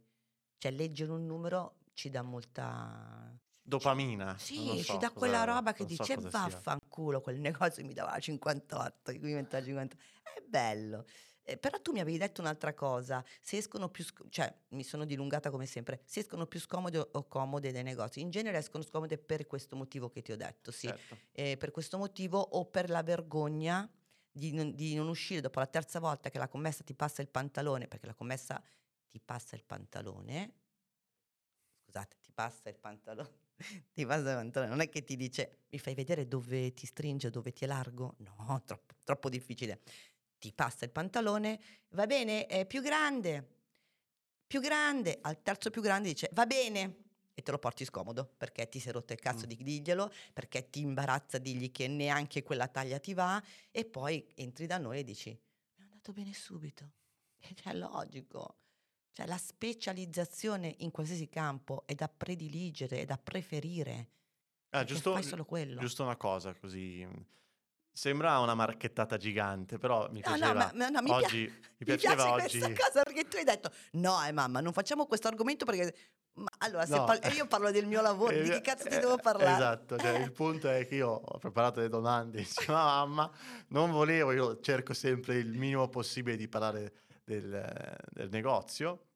Cioè 0.57 0.71
leggere 0.71 1.11
un 1.11 1.25
numero 1.25 1.77
ci 1.93 2.09
dà 2.09 2.21
molta... 2.21 3.37
Dopamina. 3.67 4.37
Sì, 4.37 4.63
lo 4.67 4.75
ci 4.75 4.83
so 4.83 4.93
dà 4.97 5.07
cosa- 5.07 5.13
quella 5.17 5.43
roba 5.43 5.73
che 5.73 5.81
so 5.81 5.87
dice 5.87 6.19
sia. 6.19 6.29
vaffanculo, 6.29 7.19
quel 7.19 7.39
negozio 7.39 7.83
mi 7.83 7.93
dava 7.93 8.11
la 8.11 8.19
58, 8.19 9.11
qui 9.11 9.19
mi 9.19 9.33
metteva 9.33 9.57
la 9.59 9.65
50. 9.65 9.95
È 10.21 10.41
bello. 10.47 11.05
Eh, 11.47 11.57
però 11.57 11.79
tu 11.81 11.91
mi 11.91 11.99
avevi 11.99 12.17
detto 12.17 12.41
un'altra 12.41 12.73
cosa, 12.73 13.23
se 13.41 13.57
escono 13.57 13.89
più, 13.89 14.03
sc- 14.03 14.27
cioè 14.29 14.51
mi 14.69 14.83
sono 14.83 15.05
dilungata 15.05 15.49
come 15.51 15.65
sempre, 15.67 16.01
se 16.05 16.19
escono 16.21 16.45
più 16.47 16.59
scomode 16.59 16.97
o- 16.99 17.09
o 17.11 17.27
comode 17.27 17.71
dai 17.71 17.83
negozi, 17.83 18.19
in 18.19 18.29
genere 18.31 18.57
escono 18.59 18.83
scomode 18.83 19.17
per 19.19 19.45
questo 19.47 19.75
motivo 19.75 20.09
che 20.09 20.21
ti 20.23 20.31
ho 20.31 20.37
detto, 20.37 20.71
sì, 20.71 20.87
Certo. 20.87 21.19
Eh, 21.31 21.57
per 21.57 21.69
questo 21.71 21.97
motivo 21.99 22.39
o 22.39 22.65
per 22.65 22.89
la 22.89 23.03
vergogna 23.03 23.87
di 24.31 24.51
non, 24.53 24.73
di 24.75 24.95
non 24.95 25.07
uscire 25.07 25.39
dopo 25.41 25.59
la 25.59 25.67
terza 25.67 25.99
volta 25.99 26.29
che 26.29 26.37
la 26.39 26.47
commessa 26.47 26.83
ti 26.83 26.93
passa 26.95 27.21
il 27.21 27.29
pantalone, 27.29 27.87
perché 27.87 28.07
la 28.07 28.15
commessa 28.15 28.61
ti 29.07 29.19
passa 29.19 29.55
il 29.55 29.63
pantalone, 29.63 30.53
scusate, 31.85 32.17
ti 32.21 32.31
passa 32.31 32.69
il 32.69 32.77
pantalone, 32.79 33.29
ti 33.93 34.05
passa 34.05 34.29
il 34.31 34.35
pantalone, 34.35 34.69
non 34.69 34.81
è 34.81 34.89
che 34.89 35.03
ti 35.03 35.15
dice 35.15 35.65
mi 35.69 35.79
fai 35.79 35.93
vedere 35.95 36.27
dove 36.27 36.73
ti 36.73 36.85
stringe, 36.85 37.29
dove 37.29 37.51
ti 37.53 37.63
è 37.65 37.67
largo, 37.67 38.15
no, 38.19 38.61
troppo, 38.65 38.95
troppo 39.03 39.29
difficile, 39.29 39.81
ti 40.39 40.51
passa 40.53 40.85
il 40.85 40.91
pantalone, 40.91 41.59
va 41.91 42.05
bene, 42.05 42.45
è 42.47 42.65
più 42.65 42.81
grande, 42.81 43.49
più 44.47 44.59
grande, 44.61 45.19
al 45.21 45.41
terzo 45.41 45.69
più 45.69 45.81
grande 45.81 46.09
dice 46.09 46.29
va 46.33 46.45
bene 46.45 47.03
e 47.33 47.41
te 47.41 47.51
lo 47.51 47.59
porti 47.59 47.83
scomodo 47.85 48.25
perché 48.37 48.69
ti 48.69 48.79
sei 48.79 48.93
rotto 48.93 49.13
il 49.13 49.19
cazzo 49.19 49.45
Mm. 49.45 49.47
di 49.47 49.55
dirglielo, 49.57 50.11
perché 50.33 50.69
ti 50.69 50.79
imbarazza 50.81 51.37
dirgli 51.37 51.71
che 51.71 51.87
neanche 51.87 52.43
quella 52.43 52.67
taglia 52.67 52.99
ti 52.99 53.13
va 53.13 53.41
e 53.71 53.85
poi 53.85 54.25
entri 54.35 54.65
da 54.67 54.77
noi 54.77 54.99
e 54.99 55.03
dici 55.03 55.37
mi 55.77 55.81
è 55.81 55.83
andato 55.83 56.11
bene 56.11 56.33
subito. 56.33 56.91
E 57.37 57.53
cioè, 57.55 57.71
è 57.71 57.75
logico. 57.77 58.57
Cioè, 59.15 59.27
la 59.27 59.37
specializzazione 59.37 60.75
in 60.79 60.91
qualsiasi 60.91 61.29
campo 61.29 61.83
è 61.85 61.95
da 61.95 62.09
prediligere, 62.09 62.99
è 62.99 63.05
da 63.05 63.17
preferire. 63.17 64.09
Ah, 64.71 64.79
perché 64.79 64.85
giusto, 64.91 65.13
fai 65.13 65.23
solo 65.23 65.45
quello. 65.45 65.79
giusto 65.79 66.03
una 66.03 66.17
cosa 66.17 66.53
così. 66.53 67.07
Sembra 67.93 68.39
una 68.39 68.55
marchettata 68.55 69.15
gigante, 69.15 69.77
però 69.77 70.09
mi 70.11 70.19
No, 70.19 70.31
no, 70.31 70.35
piaceva 70.35 70.71
ma, 70.75 70.89
no, 70.89 70.99
mi, 71.01 71.05
pia- 71.05 71.15
oggi. 71.15 71.43
mi 71.45 71.59
mi 71.77 71.85
piaceva 71.85 72.13
piace 72.15 72.29
oggi. 72.29 72.59
questa 72.59 72.83
cosa 72.89 73.03
perché 73.03 73.23
tu 73.29 73.37
hai 73.37 73.45
detto 73.45 73.71
no, 73.91 74.21
eh, 74.25 74.33
mamma, 74.33 74.59
non 74.59 74.73
facciamo 74.73 75.05
questo 75.05 75.29
argomento 75.29 75.63
perché... 75.63 75.95
Ma 76.33 76.49
allora, 76.57 76.85
se 76.85 76.97
No. 76.97 77.05
par- 77.05 77.33
io 77.33 77.47
parlo 77.47 77.71
del 77.71 77.85
mio 77.85 78.01
lavoro, 78.03 78.33
di 78.33 78.49
Eh, 78.49 78.55
che 78.55 78.59
cazzo 78.59 78.89
ti 78.89 78.95
eh, 78.95 78.99
devo 78.99 79.15
parlare? 79.15 79.53
Esatto, 79.53 79.97
cioè, 79.97 80.19
Eh. 80.19 80.23
il 80.23 80.33
punto 80.33 80.67
è 80.69 80.85
che 80.85 80.95
io 80.95 81.07
ho 81.07 81.37
preparato 81.37 81.79
le 81.79 81.87
domande 81.87 82.39
insieme 82.43 82.73
a 82.77 82.83
mamma, 82.83 83.31
non 83.69 83.91
volevo, 83.91 84.33
io 84.33 84.59
cerco 84.59 84.93
sempre 84.93 85.35
il 85.37 85.53
minimo 85.57 85.87
possibile 85.87 86.35
di 86.35 86.49
parlare 86.49 86.91
del, 87.25 87.97
del 88.11 88.29
negozio, 88.29 89.07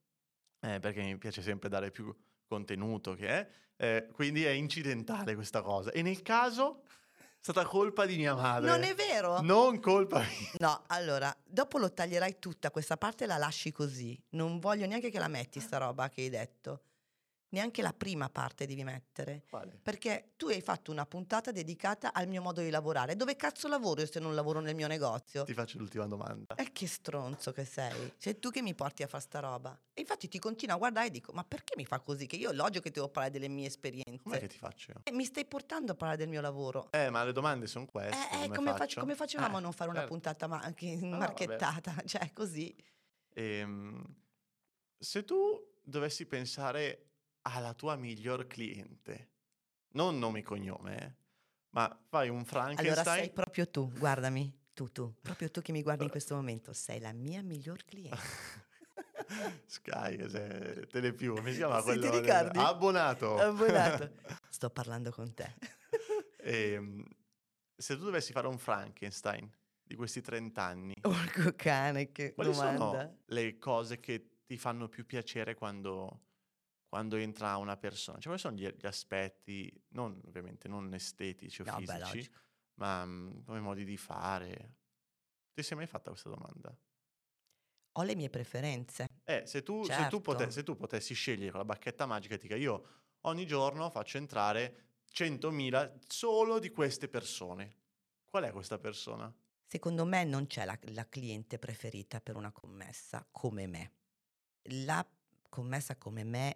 eh, 0.60 0.80
perché 0.80 1.02
mi 1.02 1.17
piace 1.17 1.41
sempre 1.41 1.69
dare 1.69 1.91
più 1.91 2.13
contenuto 2.45 3.13
che 3.13 3.28
è, 3.28 3.50
eh, 3.78 4.10
quindi 4.12 4.43
è 4.43 4.50
incidentale 4.50 5.36
questa 5.36 5.62
cosa. 5.62 5.91
E 5.91 6.02
nel 6.02 6.22
caso 6.22 6.82
è 6.86 7.24
stata 7.39 7.63
colpa 7.63 8.06
di 8.06 8.17
mia 8.17 8.36
madre. 8.36 8.69
Non 8.69 8.84
è 8.84 8.93
vero? 8.93 9.39
Non 9.41 9.80
colpa 9.80 10.19
mia. 10.19 10.52
No, 10.58 10.84
allora, 10.88 11.34
dopo 11.45 11.78
lo 11.78 11.93
taglierai 11.93 12.39
tutta, 12.39 12.72
questa 12.72 12.98
parte 12.98 13.26
la 13.26 13.38
lasci 13.38 13.72
così. 13.72 14.22
Non 14.32 14.60
voglio 14.60 14.86
neanche 14.86 15.10
che 15.10 15.19
la 15.19 15.30
metti 15.30 15.62
sta 15.62 15.78
roba 15.78 16.10
che 16.10 16.22
hai 16.22 16.30
detto. 16.30 16.82
Neanche 17.51 17.81
la 17.81 17.93
prima 17.93 18.29
parte 18.29 18.67
devi 18.67 18.83
mettere. 18.83 19.43
Quale? 19.49 19.79
Perché 19.81 20.33
tu 20.38 20.47
hai 20.49 20.62
fatto 20.62 20.91
una 20.91 21.07
puntata 21.07 21.51
dedicata 21.51 22.13
al 22.13 22.27
mio 22.27 22.43
modo 22.43 22.62
di 22.62 22.69
lavorare. 22.69 23.15
Dove 23.15 23.35
cazzo 23.35 23.67
lavoro 23.67 24.01
io 24.01 24.07
se 24.07 24.19
non 24.19 24.35
lavoro 24.35 24.59
nel 24.59 24.75
mio 24.75 24.85
negozio? 24.85 25.45
Ti 25.45 25.53
faccio 25.55 25.79
l'ultima 25.79 26.05
domanda. 26.05 26.53
E 26.53 26.71
che 26.71 26.85
stronzo 26.85 27.51
che 27.51 27.65
sei. 27.65 28.13
Sei 28.17 28.38
tu 28.38 28.51
che 28.51 28.62
mi 28.62 28.75
porti 28.75 29.01
a 29.01 29.07
fare 29.07 29.23
sta 29.23 29.39
roba. 29.39 29.75
E 29.93 30.01
infatti 30.01 30.27
ti 30.27 30.38
continuo 30.38 30.75
a 30.75 30.77
guardare 30.77 31.07
e 31.07 31.09
dico, 31.09 31.31
ma 31.33 31.43
perché 31.43 31.73
mi 31.75 31.85
fa 31.85 31.99
così? 31.99 32.27
Che 32.27 32.35
io 32.35 32.51
logico 32.51 32.83
che 32.83 32.91
devo 32.91 33.09
parlare 33.09 33.33
delle 33.33 33.47
mie 33.47 33.65
esperienze. 33.65 34.21
Com'è 34.21 34.39
che 34.39 34.47
ti 34.47 34.57
faccio 34.57 34.91
io? 34.91 35.01
E 35.03 35.12
mi 35.12 35.25
stai 35.25 35.45
portando 35.45 35.93
a 35.93 35.95
parlare 35.95 36.19
del 36.19 36.29
mio 36.29 36.41
lavoro. 36.41 36.91
Eh, 36.91 37.09
ma 37.09 37.23
le 37.23 37.31
domande 37.31 37.65
sono 37.65 37.88
queste. 37.88 38.15
Eh, 38.15 38.35
eh, 38.35 38.43
come, 38.43 38.55
come, 38.57 38.67
fac- 38.69 38.79
faccio? 38.79 38.99
come 38.99 39.15
facevamo 39.15 39.55
Eh, 39.55 39.57
a 39.57 39.62
non 39.62 39.71
fare 39.73 39.89
una 39.89 39.99
certo. 40.01 40.13
puntata 40.13 40.45
ma- 40.45 40.59
anche 40.59 40.95
vabbè. 40.97 41.17
marchettata? 41.17 41.95
Cioè, 42.05 42.31
così. 42.31 42.75
Ehm, 43.33 44.03
se 44.99 45.23
tu 45.23 45.67
dovessi 45.81 46.27
pensare 46.27 47.05
alla 47.53 47.73
tua 47.73 47.95
miglior 47.95 48.47
cliente, 48.47 49.29
non 49.93 50.17
nome 50.19 50.39
e 50.39 50.43
cognome, 50.43 50.97
eh, 50.97 51.15
ma 51.71 51.88
fai 52.07 52.29
un 52.29 52.38
Allora 52.39 52.45
Frankenstein. 52.45 53.23
sei 53.23 53.29
proprio 53.31 53.69
tu, 53.69 53.91
guardami, 53.91 54.51
tu, 54.73 54.91
tu, 54.91 55.13
proprio 55.21 55.49
tu 55.49 55.62
che 55.62 55.71
mi 55.71 55.81
guardi 55.83 56.03
in 56.03 56.09
questo 56.09 56.35
momento, 56.35 56.73
sei 56.73 56.99
la 56.99 57.13
mia 57.13 57.41
miglior 57.41 57.83
cliente. 57.85 58.17
Sky, 59.65 60.27
se- 60.29 60.88
Telepiù, 60.89 61.35
come 61.35 61.51
si 61.51 61.57
chiama 61.57 61.77
ti 61.77 61.83
quello? 61.83 62.09
del- 62.09 62.21
ricordi? 62.21 62.59
Abbonato. 62.59 63.38
Abbonato. 63.38 64.12
Sto 64.49 64.69
parlando 64.69 65.12
con 65.12 65.33
te. 65.33 65.53
Ehm, 66.38 67.03
se 67.75 67.95
tu 67.95 68.03
dovessi 68.05 68.31
fare 68.31 68.47
un 68.47 68.57
Frankenstein 68.57 69.50
di 69.83 69.95
questi 69.95 70.21
30 70.21 70.63
anni, 70.63 70.95
Porco 71.00 71.54
cane, 71.56 72.12
che 72.12 72.33
quali 72.33 72.52
domanda. 72.52 72.77
sono 72.77 73.17
le 73.25 73.58
cose 73.60 74.00
che 74.00 74.37
ti 74.45 74.58
fanno 74.58 74.87
più 74.89 75.06
piacere 75.06 75.54
quando, 75.54 76.29
quando 76.90 77.15
entra 77.17 77.56
una 77.58 77.77
persona? 77.77 78.17
Cioè, 78.17 78.35
quali 78.35 78.40
sono 78.40 78.56
gli, 78.56 78.67
gli 78.67 78.85
aspetti, 78.87 79.71
non 79.90 80.19
ovviamente 80.25 80.67
non 80.67 80.92
estetici 80.94 81.62
o 81.62 81.65
No, 81.65 81.75
beh, 81.75 81.79
fisici, 81.85 82.00
logico. 82.15 82.40
ma 82.79 83.06
mm, 83.06 83.44
come 83.46 83.60
modi 83.60 83.85
di 83.85 83.96
fare? 83.96 84.75
Ti 85.54 85.62
sei 85.63 85.77
mai 85.77 85.85
fatta 85.87 86.10
questa 86.10 86.29
domanda? 86.29 86.75
Ho 87.94 88.04
le 88.04 88.15
mie 88.15 88.29
preferenze. 88.29 89.08
Eh, 89.23 89.46
se 89.46 89.62
tu, 89.62 89.83
se, 89.83 90.08
tu 90.10 90.21
pote- 90.21 90.40
Certo. 90.40 90.54
se 90.54 90.63
tu 90.63 90.75
potessi 90.75 91.13
scegliere 91.13 91.52
con 91.52 91.60
la 91.60 91.65
bacchetta 91.65 92.06
magica, 92.08 92.35
ti 92.35 92.44
dica 92.44 92.56
io 92.56 92.87
ogni 93.21 93.46
giorno 93.46 93.90
faccio 93.92 94.17
entrare 94.17 95.02
100.000 95.12 96.00
solo 96.08 96.60
di 96.60 96.69
queste 96.71 97.08
persone. 97.08 97.75
Qual 98.29 98.44
è 98.44 98.52
questa 98.52 98.79
persona? 98.79 99.31
Secondo 99.65 100.06
me 100.06 100.23
non 100.23 100.48
c'è 100.48 100.65
la, 100.65 100.77
la 100.94 101.08
cliente 101.08 101.60
preferita 101.60 102.19
per 102.21 102.35
una 102.35 102.52
commessa 102.52 103.27
come 103.29 103.67
me. 103.67 103.94
La 104.71 105.06
commessa 105.50 105.96
come 105.98 106.23
me 106.23 106.56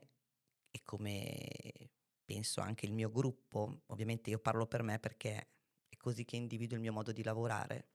e 0.76 0.82
come 0.84 1.92
penso 2.26 2.60
anche 2.62 2.88
il 2.88 2.94
mio 2.94 3.12
gruppo, 3.12 3.84
ovviamente 3.88 4.32
io 4.32 4.40
parlo 4.40 4.66
per 4.66 4.82
me 4.82 4.98
perché 4.98 5.50
è 5.88 5.96
così 5.98 6.26
che 6.26 6.36
individuo 6.36 6.78
il 6.78 6.82
mio 6.82 6.92
modo 6.92 7.12
di 7.12 7.22
lavorare, 7.22 7.90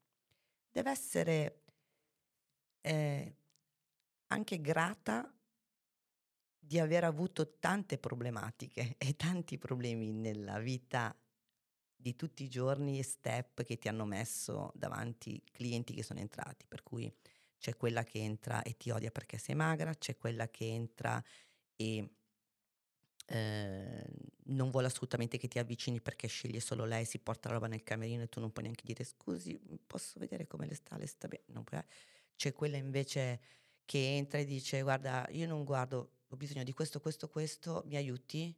deve 0.71 0.91
essere 0.91 1.65
eh, 2.83 3.37
anche 4.29 4.61
grata 4.61 5.35
di 6.57 6.79
aver 6.79 7.03
avuto 7.03 7.59
tante 7.59 7.99
problematiche 7.99 8.95
e 8.99 9.17
tanti 9.17 9.59
problemi 9.59 10.13
nella 10.13 10.61
vita 10.61 11.17
di 12.01 12.15
tutti 12.15 12.45
i 12.45 12.49
giorni 12.49 13.01
e 13.01 13.03
step 13.03 13.65
che 13.65 13.77
ti 13.77 13.89
hanno 13.89 14.05
messo 14.05 14.71
davanti 14.77 15.43
clienti 15.51 15.95
che 15.95 16.05
sono 16.05 16.21
entrati, 16.21 16.65
per 16.69 16.85
cui 16.85 17.13
c'è 17.59 17.75
quella 17.77 18.05
che 18.05 18.21
entra 18.21 18.63
e 18.63 18.77
ti 18.77 18.91
odia 18.91 19.11
perché 19.11 19.37
sei 19.37 19.57
magra, 19.57 19.93
c'è 19.97 20.17
quella 20.17 20.49
che 20.49 20.65
entra 20.73 21.21
e 21.75 22.18
eh, 23.31 24.05
non 24.45 24.71
vuole 24.71 24.87
assolutamente 24.87 25.37
che 25.37 25.49
ti 25.49 25.59
avvicini 25.59 26.01
perché 26.01 26.27
sceglie 26.29 26.61
solo 26.61 26.87
lei, 26.87 27.05
si 27.05 27.19
porta 27.19 27.49
la 27.49 27.55
roba 27.55 27.67
nel 27.67 27.83
camerino 27.83 28.23
e 28.23 28.29
tu 28.29 28.41
non 28.41 28.51
puoi 28.51 28.65
neanche 28.65 28.85
dire 28.87 29.05
scusi, 29.05 29.61
posso 29.87 30.19
vedere 30.19 30.47
come 30.47 30.67
le 30.67 30.75
sta, 30.75 30.97
le 30.97 31.07
sta 31.07 31.29
bene, 31.29 31.63
puoi... 31.63 31.83
c'è 32.37 32.53
quella 32.53 32.79
invece 32.79 33.41
che 33.85 34.17
entra 34.17 34.39
e 34.39 34.45
dice 34.45 34.81
guarda 34.81 35.27
io 35.31 35.47
non 35.47 35.65
guardo, 35.65 36.13
ho 36.29 36.37
bisogno 36.37 36.65
di 36.65 36.73
questo, 36.73 37.01
questo, 37.01 37.29
questo, 37.29 37.83
mi 37.87 37.97
aiuti? 37.97 38.55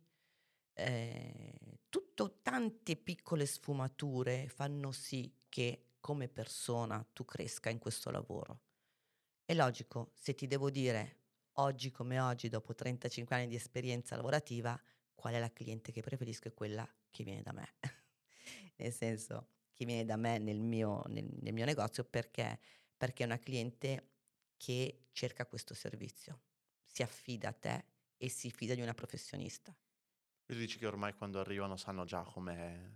Eh, 0.73 1.59
tutto, 1.89 2.39
tante 2.41 2.97
piccole 2.97 3.47
sfumature 3.47 4.49
fanno 4.49 4.93
sì 4.93 5.33
che 5.49 5.87
come 5.99 6.29
persona 6.29 7.05
tu 7.13 7.25
cresca 7.25 7.71
in 7.71 7.79
questo 7.79 8.11
lavoro. 8.11 8.61
È 9.45 9.53
logico, 9.53 10.13
se 10.15 10.37
ti 10.37 10.47
devo 10.47 10.71
dire 10.71 11.20
oggi 11.55 11.91
come 11.91 12.21
oggi, 12.21 12.49
dopo 12.49 12.75
35 12.75 13.35
anni 13.37 13.49
di 13.49 13.57
esperienza 13.57 14.17
lavorativa, 14.17 14.81
qual 15.15 15.35
è 15.35 15.39
la 15.39 15.53
cliente 15.53 15.93
che 15.93 16.01
preferisco 16.01 16.49
è 16.49 16.55
quella 16.55 16.89
che 17.11 17.25
viene 17.25 17.43
da 17.43 17.53
me. 17.53 17.75
nel 18.77 18.93
senso, 18.93 19.49
che 19.73 19.85
viene 19.85 20.05
da 20.05 20.17
me 20.17 20.39
nel 20.39 20.61
mio, 20.61 21.03
nel, 21.09 21.29
nel 21.41 21.53
mio 21.53 21.65
negozio 21.65 22.05
perché? 22.05 22.59
Perché 22.97 23.23
è 23.23 23.27
una 23.27 23.39
cliente 23.39 24.09
che 24.57 25.07
cerca 25.13 25.47
questo 25.47 25.75
servizio, 25.75 26.41
si 26.85 27.03
affida 27.03 27.49
a 27.49 27.53
te 27.53 27.85
e 28.17 28.29
si 28.29 28.51
fida 28.51 28.75
di 28.75 28.83
una 28.83 28.95
professionista. 28.95 29.75
Quindi 30.45 30.67
dici 30.67 30.79
che 30.79 30.87
ormai 30.87 31.15
quando 31.15 31.41
arrivano 31.41 31.77
sanno 31.77 32.05
già 32.05 32.23
com'è. 32.23 32.91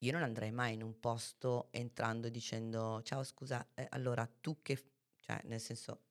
Io 0.00 0.12
non 0.12 0.22
andrei 0.22 0.50
mai 0.52 0.74
in 0.74 0.82
un 0.82 0.98
posto 1.00 1.68
entrando 1.72 2.28
dicendo 2.28 3.02
ciao 3.02 3.22
scusa, 3.22 3.66
eh, 3.74 3.86
allora 3.90 4.26
tu 4.26 4.62
che... 4.62 4.92
cioè 5.20 5.40
nel 5.44 5.60
senso 5.60 6.05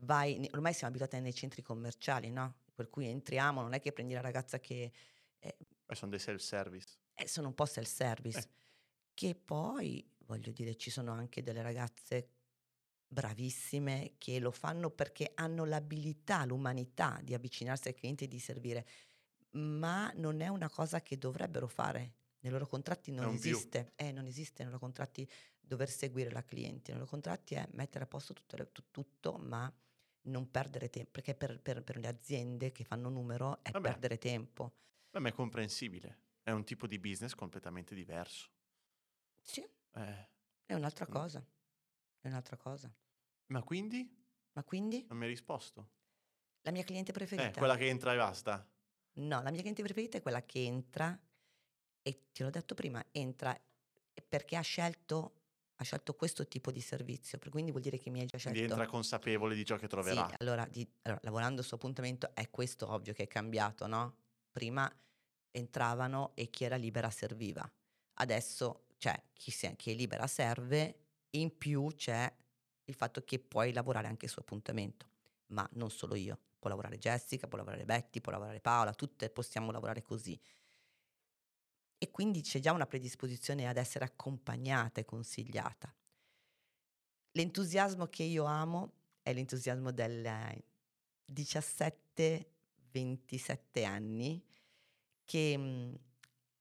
vai, 0.00 0.48
ormai 0.52 0.72
siamo 0.72 0.88
abituati 0.94 1.20
nei 1.20 1.34
centri 1.34 1.62
commerciali, 1.62 2.30
no? 2.30 2.56
Per 2.74 2.88
cui 2.88 3.06
entriamo, 3.06 3.62
non 3.62 3.72
è 3.72 3.80
che 3.80 3.92
prendi 3.92 4.14
la 4.14 4.20
ragazza 4.20 4.58
che... 4.58 4.92
Eh, 5.38 5.56
sono 5.92 6.10
dei 6.10 6.20
self-service. 6.20 6.98
Eh, 7.14 7.28
sono 7.28 7.48
un 7.48 7.54
po' 7.54 7.66
self-service. 7.66 8.38
Eh. 8.38 8.48
Che 9.14 9.34
poi, 9.34 10.06
voglio 10.26 10.52
dire, 10.52 10.76
ci 10.76 10.90
sono 10.90 11.12
anche 11.12 11.42
delle 11.42 11.62
ragazze 11.62 12.30
bravissime 13.08 14.14
che 14.18 14.40
lo 14.40 14.50
fanno 14.50 14.90
perché 14.90 15.30
hanno 15.34 15.64
l'abilità, 15.64 16.44
l'umanità 16.44 17.20
di 17.22 17.34
avvicinarsi 17.34 17.88
al 17.88 17.94
cliente 17.94 18.24
e 18.24 18.28
di 18.28 18.40
servire 18.40 18.86
ma 19.56 20.12
non 20.16 20.40
è 20.40 20.48
una 20.48 20.68
cosa 20.68 21.00
che 21.02 21.18
dovrebbero 21.18 21.66
fare. 21.66 22.14
Nei 22.40 22.52
loro 22.52 22.66
contratti 22.66 23.10
non 23.10 23.32
esiste, 23.32 23.92
eh, 23.96 24.12
non 24.12 24.26
esiste 24.26 24.62
nei 24.62 24.66
loro 24.66 24.78
contratti 24.78 25.28
dover 25.58 25.90
seguire 25.90 26.30
la 26.30 26.44
cliente, 26.44 26.90
nei 26.90 27.00
loro 27.00 27.10
contratti 27.10 27.54
è 27.54 27.66
mettere 27.72 28.04
a 28.04 28.06
posto 28.06 28.34
tutto, 28.34 28.56
tutto, 28.56 28.84
tutto 28.90 29.38
ma 29.38 29.72
non 30.26 30.50
perdere 30.50 30.88
tempo, 30.90 31.10
perché 31.10 31.34
per, 31.34 31.60
per, 31.60 31.82
per, 31.82 31.96
le 31.96 32.08
aziende 32.08 32.72
che 32.72 32.84
fanno 32.84 33.08
numero 33.08 33.62
è 33.62 33.70
Vabbè. 33.70 33.90
perdere 33.90 34.18
tempo. 34.18 34.76
Ma 35.10 35.28
è 35.28 35.32
comprensibile, 35.32 36.18
è 36.42 36.50
un 36.50 36.64
tipo 36.64 36.86
di 36.86 36.98
business 36.98 37.34
completamente 37.34 37.94
diverso. 37.94 38.50
Sì, 39.40 39.66
eh. 39.94 40.28
è 40.66 40.74
un'altra 40.74 41.06
cosa, 41.06 41.44
è 42.20 42.28
un'altra 42.28 42.56
cosa. 42.56 42.92
Ma 43.46 43.62
quindi? 43.62 44.14
Ma 44.52 44.62
quindi? 44.62 45.06
Non 45.08 45.18
mi 45.18 45.24
hai 45.24 45.30
risposto. 45.30 45.90
La 46.62 46.72
mia 46.72 46.84
cliente 46.84 47.12
preferita. 47.12 47.48
Eh, 47.48 47.52
quella 47.52 47.76
che 47.76 47.88
entra 47.88 48.12
e 48.12 48.16
basta. 48.16 48.68
No, 49.14 49.42
la 49.42 49.50
mia 49.50 49.60
cliente 49.60 49.82
preferita 49.82 50.18
è 50.18 50.22
quella 50.22 50.44
che 50.44 50.64
entra, 50.64 51.18
e 52.02 52.26
te 52.32 52.42
l'ho 52.42 52.50
detto 52.50 52.74
prima, 52.74 53.04
entra 53.12 53.58
perché 54.28 54.56
ha 54.56 54.62
scelto, 54.62 55.35
ha 55.78 55.84
scelto 55.84 56.14
questo 56.14 56.46
tipo 56.48 56.70
di 56.70 56.80
servizio, 56.80 57.38
quindi 57.50 57.70
vuol 57.70 57.82
dire 57.82 57.98
che 57.98 58.08
mi 58.10 58.20
ha 58.20 58.24
già 58.24 58.38
scelto. 58.38 58.58
Quindi 58.58 58.72
entra 58.72 58.90
consapevole 58.90 59.54
di 59.54 59.64
ciò 59.64 59.76
che 59.76 59.86
troverà. 59.88 60.26
Sì, 60.26 60.34
allora, 60.38 60.66
di, 60.66 60.88
allora 61.02 61.20
lavorando 61.22 61.62
sul 61.62 61.74
appuntamento 61.74 62.30
è 62.34 62.48
questo 62.50 62.90
ovvio 62.90 63.12
che 63.12 63.24
è 63.24 63.26
cambiato, 63.26 63.86
no? 63.86 64.16
Prima 64.50 64.90
entravano 65.50 66.32
e 66.34 66.48
chi 66.48 66.64
era 66.64 66.76
libera 66.76 67.10
serviva. 67.10 67.70
Adesso 68.14 68.86
c'è 68.96 69.22
chi, 69.34 69.50
si, 69.50 69.70
chi 69.76 69.90
è 69.90 69.94
libera 69.94 70.26
serve, 70.26 71.00
in 71.30 71.56
più 71.58 71.88
c'è 71.94 72.32
il 72.84 72.94
fatto 72.94 73.22
che 73.24 73.38
puoi 73.38 73.72
lavorare 73.72 74.06
anche 74.06 74.28
su 74.28 74.38
appuntamento, 74.38 75.06
ma 75.48 75.68
non 75.72 75.90
solo 75.90 76.14
io 76.14 76.38
può 76.58 76.70
lavorare 76.70 76.98
Jessica, 76.98 77.46
può 77.48 77.58
lavorare 77.58 77.84
Betty, 77.84 78.20
può 78.20 78.32
lavorare 78.32 78.60
Paola, 78.60 78.94
tutte 78.94 79.28
possiamo 79.28 79.70
lavorare 79.70 80.02
così. 80.02 80.38
E 81.98 82.10
quindi 82.10 82.42
c'è 82.42 82.60
già 82.60 82.72
una 82.72 82.86
predisposizione 82.86 83.66
ad 83.66 83.76
essere 83.76 84.04
accompagnata 84.04 85.00
e 85.00 85.04
consigliata. 85.04 85.92
L'entusiasmo 87.32 88.06
che 88.06 88.22
io 88.22 88.44
amo 88.44 88.92
è 89.22 89.32
l'entusiasmo 89.32 89.90
del 89.90 90.22
17-27 91.32 93.84
anni 93.84 94.44
che 95.24 95.56
mhmm, 95.56 95.98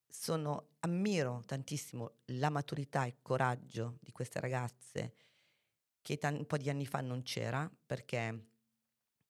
sono, 0.07 0.69
ammiro 0.79 1.43
tantissimo 1.45 2.19
la 2.25 2.49
maturità 2.49 3.03
e 3.03 3.09
il 3.09 3.17
coraggio 3.21 3.97
di 4.01 4.11
queste 4.11 4.39
ragazze 4.39 5.13
che 6.01 6.17
t- 6.17 6.23
un 6.23 6.45
po' 6.45 6.57
di 6.57 6.69
anni 6.69 6.85
fa 6.85 7.01
non 7.01 7.23
c'era 7.23 7.69
perché 7.85 8.53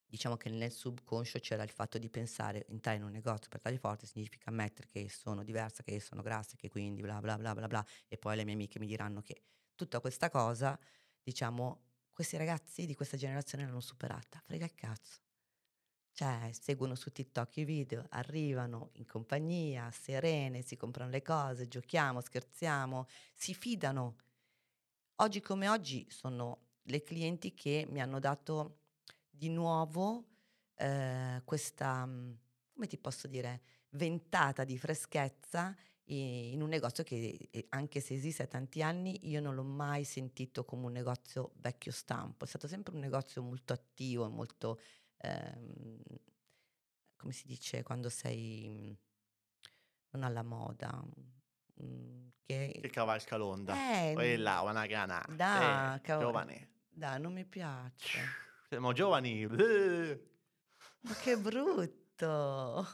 diciamo 0.07 0.37
che 0.37 0.49
nel 0.49 0.71
subconscio 0.71 1.39
c'era 1.39 1.63
il 1.63 1.69
fatto 1.69 1.97
di 1.97 2.09
pensare 2.09 2.65
entrare 2.67 2.97
in 2.97 3.03
un 3.03 3.11
negozio 3.11 3.49
per 3.49 3.61
taglio 3.61 3.77
forte 3.77 4.05
significa 4.07 4.49
ammettere 4.49 4.87
che 4.87 5.09
sono 5.09 5.43
diversa, 5.43 5.83
che 5.83 5.99
sono 5.99 6.21
grassa, 6.21 6.55
che 6.55 6.69
quindi 6.69 7.01
bla 7.01 7.19
bla 7.19 7.37
bla 7.37 7.53
bla 7.53 7.67
bla 7.67 7.85
e 8.07 8.17
poi 8.17 8.35
le 8.35 8.43
mie 8.43 8.53
amiche 8.53 8.79
mi 8.79 8.87
diranno 8.87 9.21
che 9.21 9.43
tutta 9.75 9.99
questa 9.99 10.29
cosa, 10.29 10.79
diciamo, 11.21 11.83
questi 12.11 12.37
ragazzi 12.37 12.85
di 12.85 12.95
questa 12.95 13.17
generazione 13.17 13.65
l'hanno 13.65 13.81
superata. 13.81 14.41
Frega 14.45 14.65
il 14.65 14.73
cazzo. 14.73 15.19
Cioè, 16.13 16.49
seguono 16.53 16.95
su 16.95 17.11
TikTok 17.11 17.57
i 17.57 17.65
video, 17.65 18.05
arrivano 18.11 18.91
in 18.93 19.05
compagnia, 19.05 19.91
serene, 19.91 20.61
si 20.61 20.77
comprano 20.77 21.11
le 21.11 21.21
cose, 21.21 21.67
giochiamo, 21.67 22.21
scherziamo, 22.21 23.05
si 23.33 23.53
fidano. 23.53 24.15
Oggi 25.15 25.41
come 25.41 25.67
oggi 25.67 26.07
sono 26.09 26.67
le 26.83 27.03
clienti 27.03 27.53
che 27.53 27.85
mi 27.89 27.99
hanno 28.01 28.19
dato 28.19 28.84
di 29.37 29.49
nuovo 29.49 30.25
eh, 30.75 31.41
questa, 31.43 32.05
mm, 32.05 32.33
come 32.73 32.87
ti 32.87 32.97
posso 32.97 33.27
dire, 33.27 33.61
ventata 33.89 34.63
di 34.63 34.77
freschezza 34.77 35.75
in 36.07 36.61
un 36.61 36.69
negozio 36.69 37.03
che 37.03 37.49
anche 37.69 37.99
se 37.99 38.13
esiste 38.13 38.43
da 38.43 38.49
tanti 38.49 38.83
anni 38.83 39.27
io 39.27 39.41
non 39.41 39.55
l'ho 39.55 39.63
mai 39.63 40.03
sentito 40.03 40.63
come 40.63 40.85
un 40.85 40.91
negozio 40.91 41.53
vecchio 41.55 41.91
stampo, 41.91 42.45
è 42.45 42.47
stato 42.47 42.67
sempre 42.67 42.93
un 42.93 42.99
negozio 42.99 43.41
molto 43.41 43.73
attivo, 43.73 44.29
molto, 44.29 44.79
ehm, 45.17 45.97
come 47.17 47.33
si 47.33 47.47
dice, 47.47 47.81
quando 47.81 48.09
sei 48.09 48.69
mm, 48.69 48.91
non 50.11 50.23
alla 50.23 50.43
moda, 50.43 51.03
mm, 51.81 52.27
che, 52.43 52.77
che 52.81 52.89
cavalca 52.89 53.35
l'onda. 53.37 53.73
Eh, 53.73 54.13
Quella, 54.13 54.61
una 54.61 54.85
gana. 54.85 55.25
Da, 55.35 55.95
eh, 55.95 56.01
cav- 56.01 56.21
giovane. 56.21 56.69
Da, 56.87 57.17
non 57.17 57.33
mi 57.33 57.45
piace. 57.45 58.43
Siamo 58.67 58.93
giovani. 58.93 59.45
Ma 59.45 61.13
che 61.21 61.37
brutto. 61.37 62.87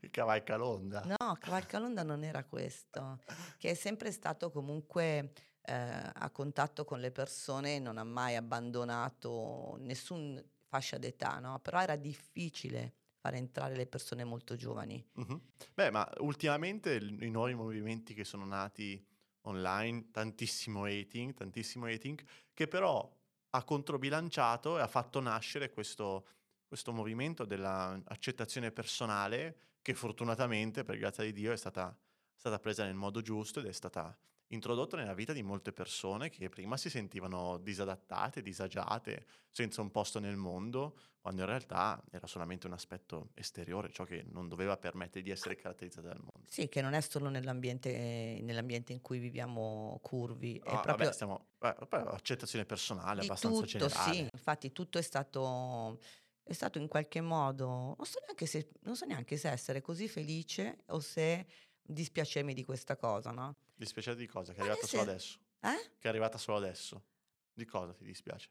Il 0.00 0.10
cavalcalonda. 0.10 1.02
No, 1.18 1.36
cavalcalonda 1.38 2.02
non 2.02 2.22
era 2.22 2.44
questo, 2.44 3.20
che 3.58 3.70
è 3.70 3.74
sempre 3.74 4.12
stato 4.12 4.50
comunque 4.50 5.32
eh, 5.62 5.72
a 5.72 6.30
contatto 6.30 6.84
con 6.84 7.00
le 7.00 7.10
persone, 7.10 7.78
non 7.78 7.98
ha 7.98 8.04
mai 8.04 8.36
abbandonato 8.36 9.76
nessun 9.80 10.42
fascia 10.68 10.98
d'età, 10.98 11.40
no? 11.40 11.58
Però 11.58 11.80
era 11.80 11.96
difficile 11.96 12.94
far 13.18 13.34
entrare 13.34 13.74
le 13.74 13.86
persone 13.86 14.24
molto 14.24 14.54
giovani. 14.54 15.04
Uh-huh. 15.14 15.40
Beh, 15.74 15.90
ma 15.90 16.08
ultimamente 16.18 16.94
i 16.94 17.30
nuovi 17.30 17.54
movimenti 17.54 18.14
che 18.14 18.24
sono 18.24 18.46
nati 18.46 19.04
online, 19.42 20.10
tantissimo 20.10 20.84
hating, 20.84 21.34
tantissimo 21.34 21.86
hating, 21.86 22.24
che 22.54 22.68
però 22.68 23.12
ha 23.50 23.64
controbilanciato 23.64 24.78
e 24.78 24.82
ha 24.82 24.86
fatto 24.86 25.20
nascere 25.20 25.70
questo, 25.70 26.26
questo 26.66 26.92
movimento 26.92 27.44
dell'accettazione 27.44 28.70
personale 28.70 29.58
che 29.82 29.94
fortunatamente, 29.94 30.82
per 30.82 30.98
grazia 30.98 31.22
di 31.22 31.32
Dio, 31.32 31.52
è 31.52 31.56
stata, 31.56 31.96
stata, 32.34 32.58
presa 32.58 32.84
nel 32.84 32.94
modo 32.94 33.20
giusto 33.20 33.60
ed 33.60 33.66
è 33.66 33.72
stata, 33.72 34.16
introdotto 34.48 34.96
nella 34.96 35.14
vita 35.14 35.32
di 35.32 35.42
molte 35.42 35.72
persone 35.72 36.28
che 36.30 36.48
prima 36.48 36.76
si 36.76 36.90
sentivano 36.90 37.58
disadattate, 37.58 38.42
disagiate, 38.42 39.26
senza 39.50 39.80
un 39.82 39.90
posto 39.90 40.18
nel 40.20 40.36
mondo, 40.36 40.98
quando 41.20 41.42
in 41.42 41.48
realtà 41.48 42.02
era 42.10 42.26
solamente 42.26 42.66
un 42.66 42.72
aspetto 42.74 43.30
esteriore, 43.34 43.90
ciò 43.92 44.04
che 44.04 44.22
non 44.24 44.48
doveva 44.48 44.76
permettere 44.78 45.22
di 45.24 45.30
essere 45.30 45.54
caratterizzato 45.56 46.06
dal 46.08 46.20
mondo. 46.20 46.48
Sì, 46.48 46.68
che 46.68 46.80
non 46.80 46.92
è 46.94 47.00
solo 47.00 47.28
nell'ambiente, 47.28 48.38
nell'ambiente 48.42 48.92
in 48.92 49.00
cui 49.00 49.18
viviamo 49.18 49.98
curvi, 50.02 50.58
è 50.58 50.78
Ah, 50.78 50.80
proprio 50.80 51.10
vabbè, 51.10 51.12
stiamo, 51.12 51.52
poi 51.58 52.00
accettazione 52.06 52.66
personale 52.66 53.20
di 53.20 53.22
abbastanza 53.22 53.64
tutto, 53.64 53.88
sì, 53.88 54.18
generale. 54.18 54.30
infatti 54.32 54.72
tutto 54.72 54.98
è 54.98 55.02
stato, 55.02 55.98
è 56.42 56.52
stato 56.52 56.78
in 56.78 56.88
qualche 56.88 57.20
modo, 57.20 57.94
non 57.96 58.04
so 58.06 58.18
neanche 58.24 58.46
se, 58.46 58.70
non 58.82 58.94
so 58.96 59.06
neanche 59.06 59.36
se 59.38 59.48
essere 59.50 59.80
così 59.80 60.06
felice 60.08 60.82
o 60.88 61.00
se 61.00 61.46
dispiacermi 61.86 62.54
di 62.54 62.64
questa 62.64 62.96
cosa, 62.96 63.30
no? 63.30 63.56
Dispiace 63.74 64.14
di 64.14 64.26
cosa? 64.26 64.52
Che 64.52 64.58
è 64.58 64.62
nel 64.62 64.70
arrivata 64.70 64.86
solo 64.88 65.02
sen- 65.02 65.10
adesso? 65.10 65.38
Eh? 65.60 65.90
Che 65.98 66.06
è 66.06 66.08
arrivata 66.08 66.38
solo 66.38 66.56
adesso? 66.58 67.04
Di 67.52 67.64
cosa 67.64 67.92
ti 67.94 68.04
dispiace? 68.04 68.50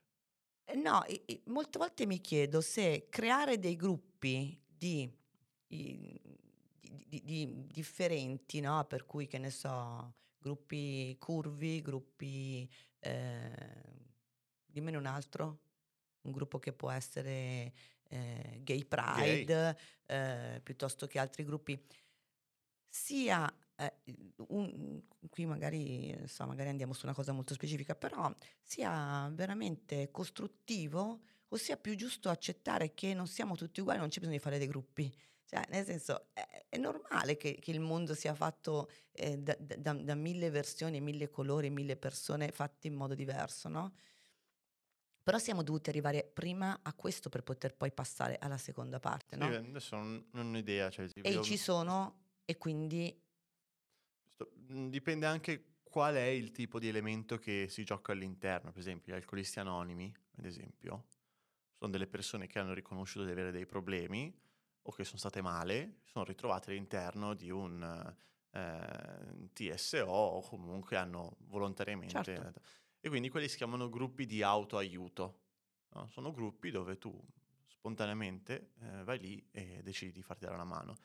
Eh, 0.66 0.76
No, 0.76 1.04
i- 1.08 1.22
i- 1.28 1.42
molte 1.46 1.78
volte 1.78 2.06
mi 2.06 2.20
chiedo 2.22 2.62
se 2.62 3.08
creare 3.10 3.60
dei 3.60 3.76
gruppi 3.76 4.60
di, 4.68 5.02
i- 5.68 6.22
di- 6.82 7.06
di- 7.08 7.24
di 7.24 7.68
differenti, 7.68 8.60
no? 8.60 8.84
Per 8.86 9.06
cui, 9.06 9.28
che 9.28 9.38
ne 9.38 9.50
so, 9.52 10.14
gruppi 10.38 11.16
curvi, 11.20 11.82
gruppi... 11.82 12.70
Eh, 13.00 13.94
dimmene 14.66 14.98
un 14.98 15.06
altro, 15.06 15.60
un 16.22 16.32
gruppo 16.32 16.60
che 16.60 16.74
può 16.74 16.90
essere 16.92 17.72
eh, 18.10 18.60
gay 18.62 18.84
pride, 18.86 19.78
eh, 20.06 20.60
piuttosto 20.64 21.08
che 21.08 21.18
altri 21.18 21.44
gruppi, 21.46 21.82
sia... 22.96 23.54
eh, 23.76 23.94
un- 24.48 25.02
qui 25.30 25.46
magari, 25.46 26.18
so, 26.28 26.46
magari 26.46 26.70
andiamo 26.70 26.94
su 26.94 27.06
una 27.06 27.14
cosa 27.16 27.34
molto 27.34 27.54
specifica, 27.54 27.94
però 27.96 28.34
sia 28.62 29.30
veramente 29.34 30.10
costruttivo 30.12 31.22
o 31.50 31.58
sia 31.58 31.76
più 31.78 31.96
giusto 31.96 32.30
accettare 32.30 32.94
che 32.94 33.14
non 33.14 33.28
siamo 33.28 33.56
tutti 33.56 33.82
uguali, 33.82 34.00
non 34.00 34.08
c'è 34.10 34.20
bisogno 34.20 34.38
di 34.38 34.42
fare 34.44 34.58
dei 34.58 34.68
gruppi. 34.68 35.14
Cioè, 35.46 35.62
nel 35.70 35.86
senso, 35.86 36.30
è, 36.34 36.66
è 36.70 36.78
normale 36.78 37.36
che, 37.38 37.60
che 37.60 37.72
il 37.72 37.80
mondo 37.82 38.14
sia 38.16 38.34
fatto 38.34 38.90
eh, 39.12 39.38
da, 39.38 39.56
da- 39.60 39.94
da 39.94 40.16
mille 40.16 40.50
versioni, 40.50 41.02
mille 41.02 41.30
colori, 41.30 41.70
mille 41.70 41.98
persone 41.98 42.52
fatte 42.52 42.88
in 42.88 42.94
modo 42.96 43.14
diverso, 43.14 43.68
no? 43.70 43.94
Però 45.24 45.40
siamo 45.40 45.64
dovuti 45.64 45.90
arrivare 45.90 46.24
prima 46.24 46.80
a 46.84 46.94
questo 46.94 47.30
per 47.30 47.42
poter 47.42 47.76
poi 47.76 47.92
passare 47.92 48.38
alla 48.40 48.58
seconda 48.58 49.00
parte, 49.00 49.36
Sì, 49.36 49.42
no? 49.42 49.48
adesso 49.48 49.96
non, 49.96 50.28
non 50.34 50.54
ho 50.54 50.58
idea. 50.58 50.90
Cioè, 50.92 51.08
E 51.24 51.42
ci 51.42 51.58
sono, 51.58 52.25
e 52.46 52.58
quindi 52.58 53.22
sto- 54.34 54.52
mh, 54.68 54.88
dipende 54.88 55.26
anche 55.26 55.74
qual 55.84 56.16
è 56.16 56.26
il 56.26 56.52
tipo 56.52 56.80
di 56.80 56.88
elemento 56.88 57.38
che 57.38 57.68
si 57.70 57.84
gioca 57.84 58.12
all'interno. 58.12 58.72
Per 58.72 58.80
esempio, 58.82 59.14
gli 59.14 59.18
alcolisti 59.18 59.60
anonimi, 59.60 60.14
ad 60.38 60.46
esempio, 60.46 61.06
sono 61.78 61.90
delle 61.92 62.08
persone 62.08 62.48
che 62.48 62.60
hanno 62.60 62.74
riconosciuto 62.74 63.26
di 63.26 63.32
avere 63.32 63.52
dei 63.52 63.66
problemi 63.66 64.34
o 64.84 64.92
che 64.92 65.04
sono 65.04 65.18
state 65.18 65.42
male, 65.42 66.00
sono 66.04 66.26
ritrovate 66.26 66.70
all'interno 66.72 67.34
di 67.34 67.50
un 67.50 68.16
eh, 68.52 69.50
TSO 69.54 70.06
o 70.06 70.42
comunque 70.42 70.98
hanno 70.98 71.38
volontariamente... 71.48 72.22
Certo. 72.36 72.62
E 73.00 73.10
quindi 73.10 73.30
quelli 73.30 73.48
si 73.48 73.58
chiamano 73.58 73.88
gruppi 73.88 74.26
di 74.26 74.42
autoaiuto. 74.42 75.40
no? 75.94 76.08
Sono 76.08 76.32
gruppi 76.32 76.72
dove 76.72 76.98
tu 76.98 77.16
spontaneamente 77.68 78.72
eh, 78.80 79.04
vai 79.04 79.20
lì 79.20 79.48
e 79.52 79.82
decidi 79.84 80.12
di 80.12 80.24
farti 80.24 80.46
dare 80.46 80.56
una 80.56 80.66
mano. 80.66 80.96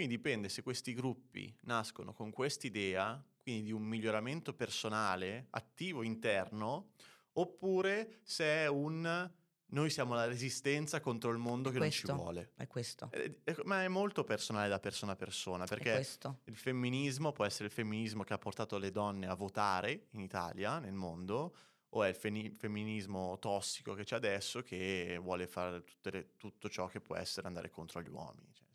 Quindi 0.00 0.16
dipende 0.16 0.48
se 0.48 0.62
questi 0.62 0.94
gruppi 0.94 1.54
nascono 1.64 2.14
con 2.14 2.30
quest'idea, 2.30 3.22
quindi 3.42 3.64
di 3.64 3.72
un 3.72 3.82
miglioramento 3.82 4.54
personale, 4.54 5.48
attivo 5.50 6.02
interno, 6.02 6.92
oppure 7.32 8.20
se 8.22 8.44
è 8.46 8.66
un 8.66 9.30
noi 9.72 9.90
siamo 9.90 10.14
la 10.14 10.24
resistenza 10.24 11.00
contro 11.00 11.30
il 11.30 11.36
mondo 11.36 11.70
che 11.70 11.78
non 11.78 11.90
ci 11.90 12.00
Questo. 12.04 12.16
vuole. 12.18 12.52
è 12.56 12.66
questo, 12.66 13.10
Eh, 13.12 13.40
eh, 13.44 13.56
Ma 13.64 13.84
è 13.84 13.88
molto 13.88 14.24
personale 14.24 14.68
da 14.70 14.80
persona 14.80 15.12
a 15.12 15.16
persona, 15.16 15.64
è 15.64 15.68
perché 15.68 15.92
questo. 15.92 16.38
il 16.44 16.56
femminismo 16.56 17.32
può 17.32 17.44
essere 17.44 17.66
il 17.66 17.70
femminismo 17.70 18.24
che 18.24 18.32
ha 18.32 18.38
portato 18.38 18.78
le 18.78 18.90
donne 18.90 19.26
a 19.26 19.34
votare 19.34 20.06
in 20.12 20.20
Italia, 20.20 20.78
nel 20.78 20.94
mondo, 20.94 21.54
o 21.90 22.02
è 22.04 22.08
il 22.08 22.14
feni- 22.14 22.54
femminismo 22.56 23.38
tossico 23.38 23.92
che 23.92 24.04
c'è 24.04 24.16
adesso 24.16 24.62
che 24.62 25.18
vuole 25.20 25.46
fare 25.46 25.84
le- 26.04 26.30
tutto 26.38 26.70
ciò 26.70 26.86
che 26.86 27.02
può 27.02 27.16
essere 27.16 27.46
andare 27.48 27.68
contro 27.68 28.00
gli 28.00 28.08
uomini. 28.08 28.48
Cioè, 28.54 28.66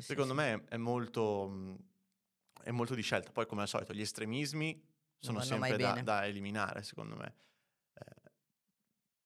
Sì, 0.00 0.06
secondo 0.06 0.32
sì. 0.32 0.38
me 0.38 0.64
è 0.68 0.76
molto, 0.76 1.48
mh, 1.48 1.76
è 2.62 2.70
molto 2.70 2.94
di 2.94 3.02
scelta. 3.02 3.32
Poi, 3.32 3.46
come 3.46 3.62
al 3.62 3.68
solito, 3.68 3.92
gli 3.92 4.00
estremismi 4.00 4.82
sono 5.18 5.40
sempre 5.40 5.76
da, 5.76 6.00
da 6.02 6.26
eliminare, 6.26 6.82
secondo 6.82 7.16
me. 7.16 7.34
Eh, 7.94 8.30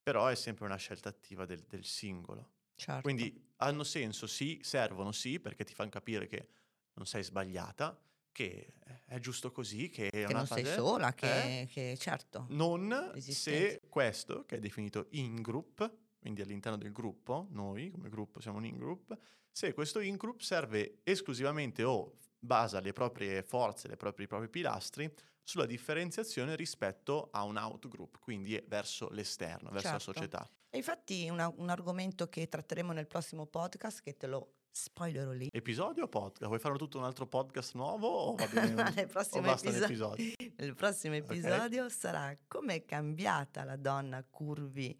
però 0.02 0.26
è 0.26 0.34
sempre 0.34 0.64
una 0.64 0.76
scelta 0.76 1.08
attiva 1.08 1.44
del, 1.44 1.62
del 1.62 1.84
singolo. 1.84 2.50
Certo. 2.74 3.02
Quindi 3.02 3.50
hanno 3.56 3.84
senso, 3.84 4.26
sì, 4.26 4.60
servono, 4.62 5.12
sì, 5.12 5.38
perché 5.38 5.64
ti 5.64 5.74
fanno 5.74 5.90
capire 5.90 6.26
che 6.26 6.48
non 6.94 7.06
sei 7.06 7.22
sbagliata, 7.22 8.00
che 8.32 8.74
è 9.06 9.18
giusto 9.18 9.52
così, 9.52 9.88
che, 9.90 10.08
che 10.10 10.24
una 10.24 10.38
non 10.38 10.46
sei 10.46 10.64
fase- 10.64 10.74
sola, 10.76 11.12
che, 11.12 11.60
eh? 11.60 11.66
che 11.66 11.96
certo. 11.98 12.46
Non 12.48 13.12
se 13.18 13.80
questo, 13.88 14.44
che 14.46 14.56
è 14.56 14.60
definito 14.60 15.06
in-group, 15.10 16.01
quindi 16.22 16.40
all'interno 16.40 16.78
del 16.78 16.92
gruppo, 16.92 17.48
noi 17.50 17.90
come 17.90 18.08
gruppo 18.08 18.40
siamo 18.40 18.58
un 18.58 18.64
in-group, 18.64 19.18
se 19.50 19.74
questo 19.74 19.98
in-group 19.98 20.38
serve 20.40 21.00
esclusivamente 21.02 21.82
o 21.82 22.14
basa 22.38 22.78
le 22.78 22.92
proprie 22.92 23.42
forze, 23.42 23.88
le 23.88 23.96
proprie- 23.96 24.26
i 24.26 24.28
propri 24.28 24.48
pilastri 24.48 25.12
sulla 25.42 25.66
differenziazione 25.66 26.54
rispetto 26.54 27.28
a 27.32 27.42
un 27.42 27.56
out-group, 27.56 28.20
quindi 28.20 28.62
verso 28.68 29.08
l'esterno, 29.10 29.70
verso 29.70 29.88
Certo. 29.88 30.06
la 30.10 30.12
società. 30.14 30.50
E 30.70 30.76
infatti 30.76 31.28
una- 31.28 31.52
un 31.56 31.68
argomento 31.70 32.28
che 32.28 32.48
tratteremo 32.48 32.92
nel 32.92 33.08
prossimo 33.08 33.46
podcast, 33.46 34.00
che 34.00 34.16
te 34.16 34.28
lo 34.28 34.52
spoilerò 34.70 35.32
lì, 35.32 35.48
Episodio 35.52 36.04
o 36.04 36.08
podcast? 36.08 36.46
Vuoi 36.46 36.60
fare 36.60 36.78
tutto 36.78 36.98
un 36.98 37.04
altro 37.04 37.26
podcast 37.26 37.74
nuovo 37.74 38.06
o 38.06 38.34
va 38.36 38.46
bene? 38.46 38.74
nel 38.96 39.08
prossimo 39.08 39.50
episodio, 39.50 39.84
episodio? 39.84 40.32
nel 40.56 40.74
prossimo 40.76 41.14
episodio 41.16 41.88
sarà 41.88 42.34
come 42.46 42.76
è 42.76 42.84
cambiata 42.84 43.64
la 43.64 43.76
donna 43.76 44.24
curvi 44.24 44.96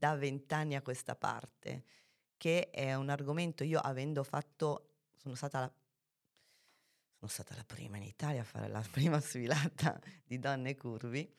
da 0.00 0.16
vent'anni 0.16 0.74
a 0.74 0.82
questa 0.82 1.14
parte, 1.14 1.84
che 2.38 2.70
è 2.70 2.94
un 2.94 3.10
argomento, 3.10 3.64
io 3.64 3.78
avendo 3.78 4.22
fatto, 4.22 4.94
sono 5.14 5.34
stata 5.34 5.60
la, 5.60 5.72
sono 7.18 7.30
stata 7.30 7.54
la 7.54 7.64
prima 7.64 7.98
in 7.98 8.04
Italia 8.04 8.40
a 8.40 8.44
fare 8.44 8.68
la 8.68 8.82
prima 8.90 9.20
sfilata 9.20 10.00
di 10.24 10.38
donne 10.38 10.74
curvi 10.74 11.30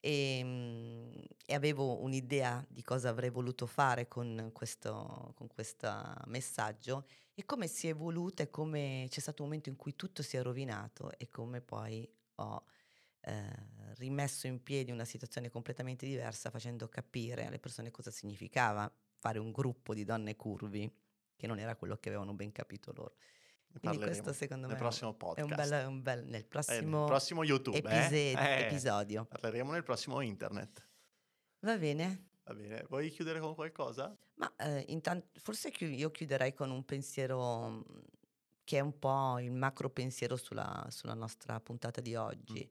e, 0.00 0.40
mm, 0.42 1.12
e 1.46 1.54
avevo 1.54 2.02
un'idea 2.02 2.66
di 2.68 2.82
cosa 2.82 3.08
avrei 3.08 3.30
voluto 3.30 3.66
fare 3.66 4.08
con 4.08 4.50
questo, 4.52 5.32
con 5.36 5.46
questo 5.46 5.88
messaggio 6.26 7.06
e 7.34 7.44
come 7.44 7.68
si 7.68 7.86
è 7.86 7.90
evoluta 7.90 8.42
e 8.42 8.50
come 8.50 9.06
c'è 9.08 9.20
stato 9.20 9.42
un 9.42 9.48
momento 9.48 9.68
in 9.68 9.76
cui 9.76 9.94
tutto 9.94 10.24
si 10.24 10.36
è 10.36 10.42
rovinato 10.42 11.16
e 11.18 11.28
come 11.28 11.60
poi 11.60 12.08
ho 12.34 12.64
eh, 13.20 13.66
rimesso 13.96 14.46
in 14.46 14.62
piedi 14.62 14.90
una 14.90 15.04
situazione 15.04 15.50
completamente 15.50 16.06
diversa 16.06 16.50
facendo 16.50 16.88
capire 16.88 17.46
alle 17.46 17.58
persone 17.58 17.90
cosa 17.90 18.10
significava 18.10 18.90
fare 19.18 19.38
un 19.38 19.50
gruppo 19.50 19.94
di 19.94 20.04
donne 20.04 20.36
curvi 20.36 20.90
che 21.36 21.46
non 21.46 21.58
era 21.58 21.76
quello 21.76 21.96
che 21.96 22.08
avevano 22.08 22.34
ben 22.34 22.52
capito 22.52 22.92
loro. 22.94 23.16
Quindi 23.80 23.98
questo 23.98 24.32
secondo 24.32 24.66
nel 24.66 24.76
me 24.76 24.80
prossimo 24.80 25.10
è 25.12 25.14
podcast. 25.14 25.48
un 25.50 25.54
bel, 25.56 25.70
è 25.70 25.84
un 25.84 26.02
bel 26.02 26.24
nel 26.24 26.40
Eh, 26.40 26.44
prossimo, 26.46 27.04
prossimo 27.04 27.44
YouTube, 27.44 27.76
epise- 27.78 28.32
eh? 28.32 28.60
Eh, 28.62 28.66
episodio. 28.66 29.26
Parleremo 29.26 29.72
nel 29.72 29.82
prossimo 29.82 30.20
internet. 30.20 30.88
Va 31.60 31.76
bene? 31.76 32.30
Va 32.44 32.54
bene, 32.54 32.84
vuoi 32.88 33.10
chiudere 33.10 33.40
con 33.40 33.54
qualcosa? 33.54 34.16
Ma 34.36 34.52
eh, 34.56 34.84
intanto 34.88 35.28
forse 35.40 35.70
chi- 35.70 35.94
io 35.94 36.10
chiuderei 36.10 36.54
con 36.54 36.70
un 36.70 36.82
pensiero 36.84 37.68
mm, 37.68 37.80
che 38.64 38.78
è 38.78 38.80
un 38.80 38.98
po' 38.98 39.38
il 39.38 39.50
macro 39.52 39.90
pensiero 39.90 40.36
sulla, 40.36 40.86
sulla 40.90 41.14
nostra 41.14 41.60
puntata 41.60 42.00
di 42.00 42.14
oggi, 42.14 42.68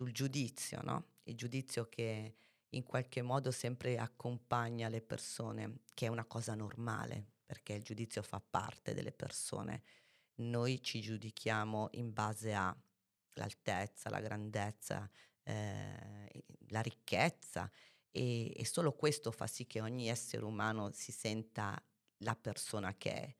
sul 0.00 0.12
giudizio, 0.12 0.80
no? 0.82 1.04
Il 1.24 1.36
giudizio 1.36 1.86
che 1.90 2.34
in 2.70 2.84
qualche 2.84 3.20
modo 3.20 3.50
sempre 3.50 3.98
accompagna 3.98 4.88
le 4.88 5.02
persone, 5.02 5.80
che 5.92 6.06
è 6.06 6.08
una 6.08 6.24
cosa 6.24 6.54
normale, 6.54 7.32
perché 7.44 7.74
il 7.74 7.82
giudizio 7.82 8.22
fa 8.22 8.40
parte 8.40 8.94
delle 8.94 9.12
persone. 9.12 9.82
Noi 10.36 10.82
ci 10.82 11.02
giudichiamo 11.02 11.90
in 11.92 12.14
base 12.14 12.54
all'altezza, 12.54 14.08
la 14.08 14.20
grandezza, 14.20 15.10
eh, 15.42 16.44
la 16.68 16.80
ricchezza 16.80 17.70
e, 18.10 18.58
e 18.58 18.64
solo 18.64 18.94
questo 18.94 19.30
fa 19.30 19.46
sì 19.46 19.66
che 19.66 19.82
ogni 19.82 20.08
essere 20.08 20.44
umano 20.44 20.92
si 20.92 21.12
senta 21.12 21.78
la 22.18 22.34
persona 22.36 22.96
che 22.96 23.12
è. 23.12 23.36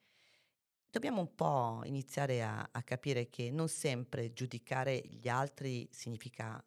Dobbiamo 0.91 1.21
un 1.21 1.35
po' 1.35 1.83
iniziare 1.85 2.43
a, 2.43 2.69
a 2.73 2.83
capire 2.83 3.29
che 3.29 3.51
non 3.51 3.69
sempre 3.69 4.33
giudicare 4.33 5.01
gli 5.07 5.29
altri 5.29 5.89
significa 5.93 6.63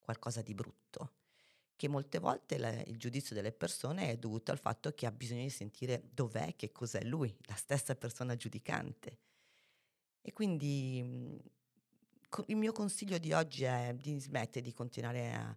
qualcosa 0.00 0.42
di 0.42 0.52
brutto, 0.54 1.14
che 1.76 1.86
molte 1.88 2.18
volte 2.18 2.58
la- 2.58 2.82
il 2.82 2.98
giudizio 2.98 3.34
delle 3.36 3.52
persone 3.52 4.10
è 4.10 4.16
dovuto 4.18 4.50
al 4.52 4.58
fatto 4.58 4.92
che 4.92 5.06
ha 5.06 5.12
bisogno 5.12 5.42
di 5.42 5.50
sentire 5.50 6.02
dov'è, 6.12 6.56
che 6.56 6.72
cos'è 6.72 7.02
lui, 7.04 7.34
la 7.46 7.54
stessa 7.54 7.94
persona 7.94 8.34
giudicante. 8.36 9.18
E 10.20 10.32
quindi 10.32 11.02
mh, 11.02 11.36
il 12.46 12.56
mio 12.56 12.72
consiglio 12.72 13.18
di 13.18 13.32
oggi 13.32 13.64
è 13.64 13.94
di 13.98 14.18
smettere 14.20 14.64
di 14.64 14.72
continuare 14.72 15.32
a, 15.32 15.56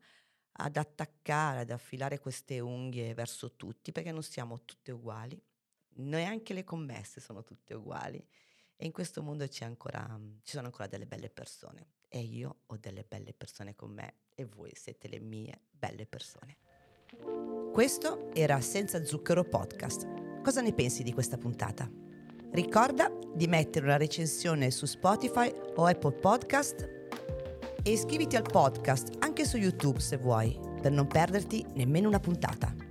ad 0.53 0.77
attaccare, 0.77 1.61
ad 1.61 1.71
affilare 1.71 2.19
queste 2.19 2.59
unghie 2.59 3.13
verso 3.13 3.55
tutti, 3.55 3.91
perché 3.91 4.11
non 4.11 4.23
siamo 4.23 4.63
tutte 4.65 4.91
uguali, 4.91 5.41
neanche 5.95 6.53
le 6.53 6.63
commesse 6.63 7.19
sono 7.19 7.43
tutte 7.43 7.73
uguali 7.73 8.23
e 8.75 8.85
in 8.85 8.91
questo 8.91 9.21
mondo 9.21 9.47
ancora, 9.59 10.19
ci 10.41 10.53
sono 10.53 10.65
ancora 10.65 10.87
delle 10.87 11.05
belle 11.05 11.29
persone 11.29 11.87
e 12.07 12.19
io 12.19 12.61
ho 12.65 12.77
delle 12.77 13.05
belle 13.07 13.33
persone 13.33 13.75
con 13.75 13.91
me 13.91 14.15
e 14.33 14.45
voi 14.45 14.71
siete 14.73 15.07
le 15.07 15.19
mie 15.19 15.61
belle 15.69 16.05
persone. 16.07 16.57
Questo 17.71 18.31
era 18.33 18.59
Senza 18.59 19.03
Zucchero 19.05 19.43
Podcast. 19.43 20.41
Cosa 20.41 20.61
ne 20.61 20.73
pensi 20.73 21.03
di 21.03 21.13
questa 21.13 21.37
puntata? 21.37 21.89
Ricorda 22.51 23.09
di 23.33 23.47
mettere 23.47 23.85
una 23.85 23.97
recensione 23.97 24.71
su 24.71 24.85
Spotify 24.85 25.51
o 25.75 25.85
Apple 25.85 26.13
Podcast 26.13 26.81
e 27.83 27.91
iscriviti 27.91 28.35
al 28.35 28.43
podcast 28.43 29.15
anche 29.19 29.45
su 29.45 29.57
YouTube 29.57 29.99
se 29.99 30.17
vuoi, 30.17 30.57
per 30.81 30.91
non 30.91 31.07
perderti 31.07 31.65
nemmeno 31.75 32.07
una 32.07 32.19
puntata. 32.19 32.90